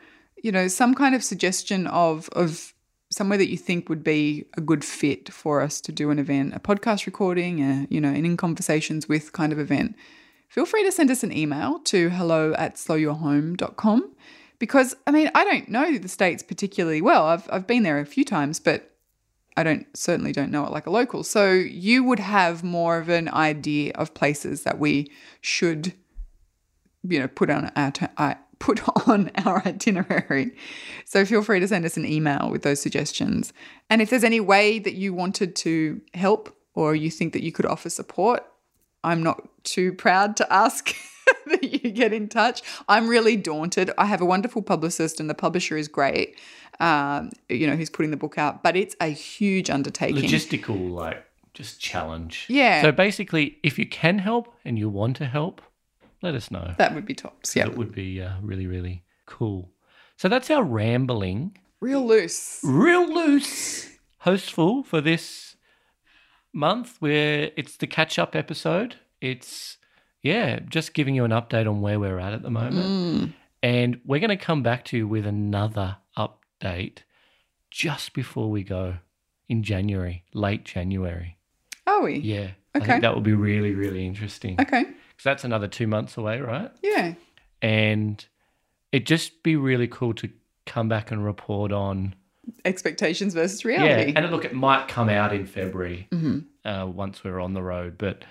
you 0.44 0.52
know 0.52 0.68
some 0.68 0.94
kind 0.94 1.16
of 1.16 1.24
suggestion 1.24 1.88
of 1.88 2.30
of 2.34 2.74
somewhere 3.14 3.38
that 3.38 3.50
you 3.50 3.58
think 3.58 3.89
would 3.89 4.04
be 4.04 4.46
a 4.58 4.62
good 4.62 4.84
fit 4.84 5.32
for 5.32 5.62
us 5.62 5.80
to 5.80 5.91
do 5.91 6.10
an 6.10 6.18
event, 6.18 6.52
a 6.56 6.60
podcast 6.60 7.06
recording, 7.06 7.62
a, 7.62 7.86
you 7.89 8.02
know, 8.02 8.10
an 8.10 8.26
in 8.26 8.36
conversations 8.36 9.08
with 9.08 9.32
kind 9.34 9.54
of 9.54 9.60
event. 9.60 9.96
Feel 10.50 10.66
free 10.66 10.84
to 10.84 10.91
send 10.91 11.12
us 11.12 11.24
an 11.24 11.32
email 11.32 11.78
to 11.80 12.10
hello 12.10 12.54
at 12.54 12.76
slowyourhome.com 12.76 14.12
because 14.60 14.96
I 15.08 15.12
mean 15.12 15.30
I 15.34 15.44
don't 15.44 15.70
know 15.70 15.98
the 15.98 16.08
states 16.08 16.44
particularly 16.44 17.02
well. 17.02 17.26
I've 17.26 17.48
I've 17.52 17.68
been 17.68 17.84
there 17.84 18.00
a 18.00 18.06
few 18.06 18.26
times, 18.26 18.60
but 18.60 18.91
I 19.56 19.64
don't 19.64 19.86
certainly 19.96 20.32
don't 20.32 20.52
know 20.52 20.66
it 20.66 20.72
like 20.72 20.88
a 20.88 20.91
local. 20.91 21.24
So 21.24 21.52
you 21.52 22.04
would 22.04 22.20
have 22.20 22.64
more 22.64 22.98
of 22.98 23.10
an 23.10 23.30
idea 23.30 23.94
of 23.94 24.14
places 24.14 24.64
that 24.64 24.80
we 24.80 25.12
should, 25.41 25.94
you 27.04 27.20
know, 27.20 27.28
put 27.28 27.50
on 27.50 27.72
our 27.76 27.94
I 28.18 28.38
put 28.64 28.82
on 29.09 29.30
our 29.45 29.61
itinerary. 29.66 30.51
So 31.05 31.26
feel 31.26 31.43
free 31.43 31.59
to 31.59 31.68
send 31.68 31.86
us 31.86 31.97
an 31.97 32.05
email 32.05 32.49
with 32.49 32.64
those 32.64 32.82
suggestions. 32.82 33.51
And 33.89 34.01
if 34.01 34.09
there's 34.09 34.24
any 34.24 34.39
way 34.39 34.80
that 34.80 34.93
you 34.93 35.14
wanted 35.14 35.55
to 35.57 36.01
help 36.14 36.55
or 36.74 36.95
you 36.95 37.11
think 37.11 37.34
that 37.34 37.43
you 37.43 37.51
could 37.51 37.66
offer 37.66 37.89
support, 37.89 38.43
I'm 39.03 39.22
not 39.22 39.49
too 39.64 39.91
proud 39.91 40.38
to 40.38 40.51
ask 40.51 40.95
that 41.47 41.64
you 41.64 41.91
get 41.91 42.14
in 42.14 42.30
touch. 42.30 42.61
I'm 42.88 43.09
really 43.09 43.36
daunted. 43.36 43.91
I 43.97 44.05
have 44.05 44.22
a 44.22 44.26
wonderful 44.26 44.61
publicist, 44.61 45.20
and 45.20 45.30
the 45.30 45.36
publisher 45.36 45.76
is 45.78 45.89
great. 45.89 46.39
Um, 46.80 47.32
you 47.49 47.68
know, 47.68 47.76
who's 47.76 47.89
putting 47.89 48.11
the 48.11 48.18
book 48.18 48.38
out, 48.38 48.64
but 48.64 48.76
it's 48.78 48.95
a 49.01 49.07
huge 49.07 49.70
undertaking. 49.70 50.24
logistical 50.24 50.89
like 50.89 51.24
just 51.53 51.82
challenge. 51.82 52.45
Yeah. 52.49 52.82
So 52.82 52.91
basically, 52.91 53.57
if 53.61 53.78
you 53.78 53.86
can 53.86 54.20
help 54.20 54.55
and 54.66 54.80
you 54.80 54.89
want 54.89 55.18
to 55.18 55.26
help, 55.26 55.61
let 56.24 56.34
us 56.36 56.49
know. 56.49 56.74
that 56.78 56.95
would 56.95 57.05
be 57.05 57.13
tops. 57.13 57.55
Yeah, 57.55 57.65
It 57.67 57.78
would 57.78 57.93
be 57.93 58.21
uh, 58.21 58.34
really 58.41 58.65
really 58.67 59.03
cool. 59.26 59.69
So 60.17 60.28
that's 60.30 60.49
our 60.49 60.63
rambling, 60.63 61.57
real 61.82 62.05
loose. 62.05 62.59
real 62.63 63.07
loose, 63.13 63.89
hostful 64.19 64.84
for 64.84 65.01
this 65.01 65.55
month. 66.53 66.97
Where 66.99 67.51
it's 67.55 67.78
the 67.78 67.88
catch 67.88 68.17
up 68.17 68.36
episode. 68.36 68.95
It's 69.21 69.78
yeah, 70.21 70.59
just 70.69 70.93
giving 70.93 71.15
you 71.15 71.26
an 71.26 71.32
update 71.32 71.69
on 71.69 71.82
where 71.82 71.99
we're 71.99 72.19
at 72.19 72.34
at 72.34 72.41
the 72.43 72.49
moment. 72.49 72.86
Mm. 72.86 73.34
And 73.61 74.01
we're 74.05 74.19
going 74.19 74.38
to 74.38 74.45
come 74.45 74.61
back 74.63 74.84
to 74.86 74.97
you 74.97 75.07
with 75.07 75.26
another 75.26 75.97
update 76.17 76.99
just 77.71 78.13
before 78.13 78.49
we 78.51 78.63
go 78.63 78.95
in 79.49 79.63
January, 79.63 80.24
late 80.34 80.65
January. 80.65 81.38
Are 81.88 82.01
we? 82.03 82.17
Yeah. 82.19 82.51
I 82.76 82.80
Okay. 82.80 82.88
think 82.88 83.01
that 83.03 83.13
would 83.15 83.24
be 83.24 83.34
really, 83.34 83.74
really 83.74 84.05
interesting. 84.05 84.59
Because 85.16 85.24
that's 85.24 85.43
another 85.43 85.68
two 85.68 85.88
months 85.88 86.18
away, 86.18 86.39
right? 86.41 86.72
Yeah. 86.82 87.14
And 87.61 88.26
it'd 88.91 89.07
just 89.07 89.43
be 89.43 89.55
really 89.55 89.88
cool 89.88 90.14
to 90.16 90.30
come 90.66 90.89
back 90.89 91.11
and 91.11 91.24
report 91.24 91.72
on. 91.72 92.16
Expectations 92.66 93.34
versus 93.34 93.64
reality. 93.64 94.11
Yeah. 94.11 94.20
And 94.20 94.32
look, 94.32 94.45
it 94.45 94.53
might 94.53 94.88
come 94.88 95.09
out 95.09 95.34
in 95.34 95.45
February 95.45 96.07
hmm 96.11 96.39
uh, 96.66 96.86
once 96.86 97.24
we're 97.24 97.39
on 97.39 97.53
the 97.53 97.61
road, 97.61 97.97
but 97.97 98.24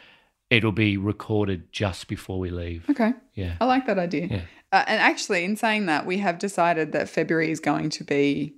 it'll 0.50 0.72
be 0.72 0.96
recorded 0.96 1.72
just 1.72 2.08
before 2.08 2.38
we 2.38 2.50
leave. 2.50 2.88
Okay. 2.90 3.12
Yeah. 3.34 3.56
I 3.60 3.64
like 3.66 3.86
that 3.86 3.98
idea. 3.98 4.26
Yeah. 4.26 4.40
Uh, 4.72 4.84
and 4.86 5.00
actually, 5.00 5.44
in 5.44 5.56
saying 5.56 5.86
that, 5.86 6.06
we 6.06 6.18
have 6.18 6.38
decided 6.38 6.92
that 6.92 7.08
February 7.08 7.50
is 7.50 7.60
going 7.60 7.90
to 7.90 8.04
be 8.04 8.54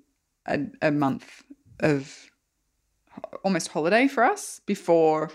a, 0.47 0.61
a 0.81 0.91
month 0.91 1.43
of 1.81 2.31
almost 3.45 3.69
holiday 3.69 4.09
for 4.09 4.25
us 4.25 4.61
before 4.67 5.31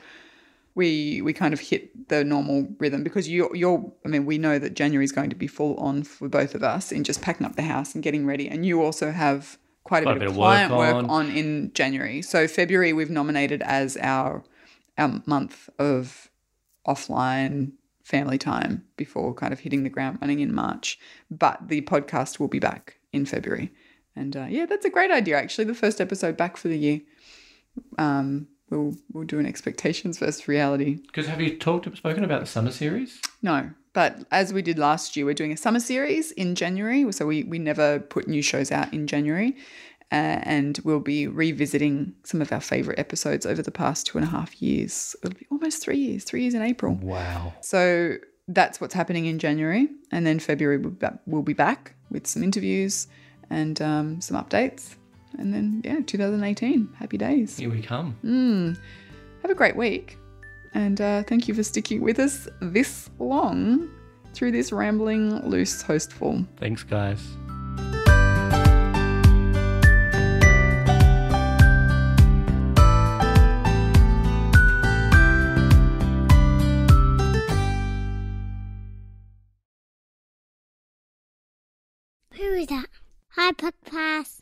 we 0.76 1.22
we 1.22 1.34
kind 1.34 1.54
of 1.54 1.60
hit 1.60 2.10
the 2.10 2.24
normal 2.24 2.68
rhythm 2.80 3.04
because 3.04 3.28
you 3.28 3.50
you're 3.54 3.92
I 4.06 4.10
mean 4.10 4.26
we 4.26 4.38
know 4.38 4.60
that 4.60 4.74
January 4.74 5.04
is 5.04 5.12
going 5.12 5.30
to 5.30 5.36
be 5.36 5.48
full 5.48 5.76
on 5.78 6.04
for 6.04 6.30
both 6.30 6.56
of 6.56 6.64
us 6.64 6.92
in 6.92 7.04
just 7.04 7.22
packing 7.22 7.46
up 7.46 7.56
the 7.56 7.64
house 7.64 7.94
and 7.94 8.04
getting 8.04 8.26
ready 8.26 8.48
and 8.48 8.66
you 8.66 8.82
also 8.82 9.12
have 9.12 9.58
quite 9.84 10.04
a 10.04 10.06
Quite 10.06 10.20
bit, 10.20 10.28
of 10.30 10.36
client 10.36 10.74
work, 10.74 10.96
on. 10.96 11.10
on 11.10 11.30
in 11.30 11.72
January 11.74 12.22
so 12.22 12.48
February 12.48 12.94
we've 12.94 13.10
nominated 13.10 13.62
as 13.64 13.98
our 13.98 14.44
our 14.98 15.22
month 15.26 15.70
of 15.80 16.30
offline 16.88 17.74
family 18.10 18.40
time 18.40 18.84
before 18.98 19.34
kind 19.36 19.54
of 19.54 19.60
hitting 19.60 19.84
the 19.84 19.90
ground 19.90 20.18
running 20.20 20.40
in 20.40 20.54
March. 20.54 21.00
But 21.30 21.68
the 21.68 21.82
podcast 21.82 22.40
will 22.40 22.48
be 22.48 22.60
back 22.60 22.98
in 23.14 23.26
February. 23.26 23.72
And 24.16 24.36
uh, 24.36 24.48
yeah, 24.50 24.66
that's 24.66 24.86
a 24.86 24.90
great 24.90 25.12
idea, 25.12 25.38
actually. 25.38 25.66
The 25.66 25.76
first 25.76 26.02
episode 26.02 26.36
back 26.36 26.58
for 26.58 26.68
the 26.68 26.78
year. 26.78 27.02
Um, 27.98 28.48
we'll, 28.70 28.96
we'll 29.12 29.26
do 29.26 29.40
an 29.40 29.46
expectations 29.46 30.20
versus 30.20 30.48
reality. 30.48 30.96
Because 30.96 31.28
have 31.28 31.42
you 31.42 31.58
talked, 31.58 31.86
spoken 31.98 32.24
about 32.24 32.42
the 32.42 32.48
summer 32.48 32.72
series? 32.72 33.22
No, 33.42 33.70
but 33.94 34.24
as 34.32 34.54
we 34.54 34.62
did 34.62 34.78
last 34.78 35.16
year, 35.16 35.26
we're 35.26 35.34
doing 35.34 35.52
a 35.52 35.58
summer 35.58 35.80
series 35.80 36.32
in 36.32 36.56
January. 36.56 37.12
So 37.12 37.26
we, 37.26 37.44
we 37.44 37.60
never 37.60 38.00
put 38.00 38.28
new 38.28 38.42
shows 38.42 38.72
out 38.72 38.94
in 38.94 39.08
January. 39.08 39.58
Uh, 40.12 40.42
and 40.44 40.80
we'll 40.84 41.00
be 41.00 41.28
revisiting 41.28 42.14
some 42.24 42.42
of 42.42 42.52
our 42.52 42.62
favorite 42.62 42.98
episodes 42.98 43.46
over 43.46 43.62
the 43.62 43.72
past 43.72 44.08
two 44.08 44.18
and 44.18 44.26
a 44.26 44.30
half 44.30 44.60
years. 44.60 45.16
It'll 45.24 45.38
be 45.38 45.46
almost 45.52 45.84
three 45.84 45.98
years, 45.98 46.24
three 46.24 46.42
years 46.42 46.56
in 46.56 46.64
April. 46.64 46.96
Wow. 46.96 47.54
So 47.62 48.16
that's 48.48 48.82
what's 48.82 48.96
happening 48.96 49.28
in 49.28 49.38
January. 49.38 49.88
And 50.12 50.26
then 50.26 50.40
February, 50.40 50.78
we'll 50.78 50.92
be 50.92 50.98
back, 50.98 51.20
we'll 51.28 51.42
be 51.44 51.54
back 51.54 51.94
with 52.10 52.26
some 52.26 52.44
interviews 52.44 53.08
and 53.52 53.80
um, 53.82 54.20
some 54.22 54.36
updates. 54.44 54.96
And 55.40 55.54
then, 55.54 55.82
yeah, 55.86 56.02
2018. 56.06 56.90
Happy 56.98 57.18
days. 57.18 57.58
Here 57.58 57.70
we 57.70 57.82
come. 57.82 58.18
Mm. 58.26 58.78
Have 59.42 59.52
a 59.52 59.56
great 59.56 59.78
week. 59.78 60.18
And 60.74 61.00
uh, 61.00 61.24
thank 61.24 61.48
you 61.48 61.54
for 61.54 61.64
sticking 61.64 62.02
with 62.02 62.20
us 62.20 62.48
this 62.62 63.10
long 63.20 63.90
through 64.34 64.52
this 64.52 64.72
rambling, 64.72 65.50
loose 65.50 65.82
hostful. 65.82 66.46
Thanks, 66.58 66.84
guys. 66.84 67.26
Who 82.34 82.44
is 82.54 82.68
that? 82.68 82.86
Hi, 83.36 83.52
Podcast. 83.54 84.36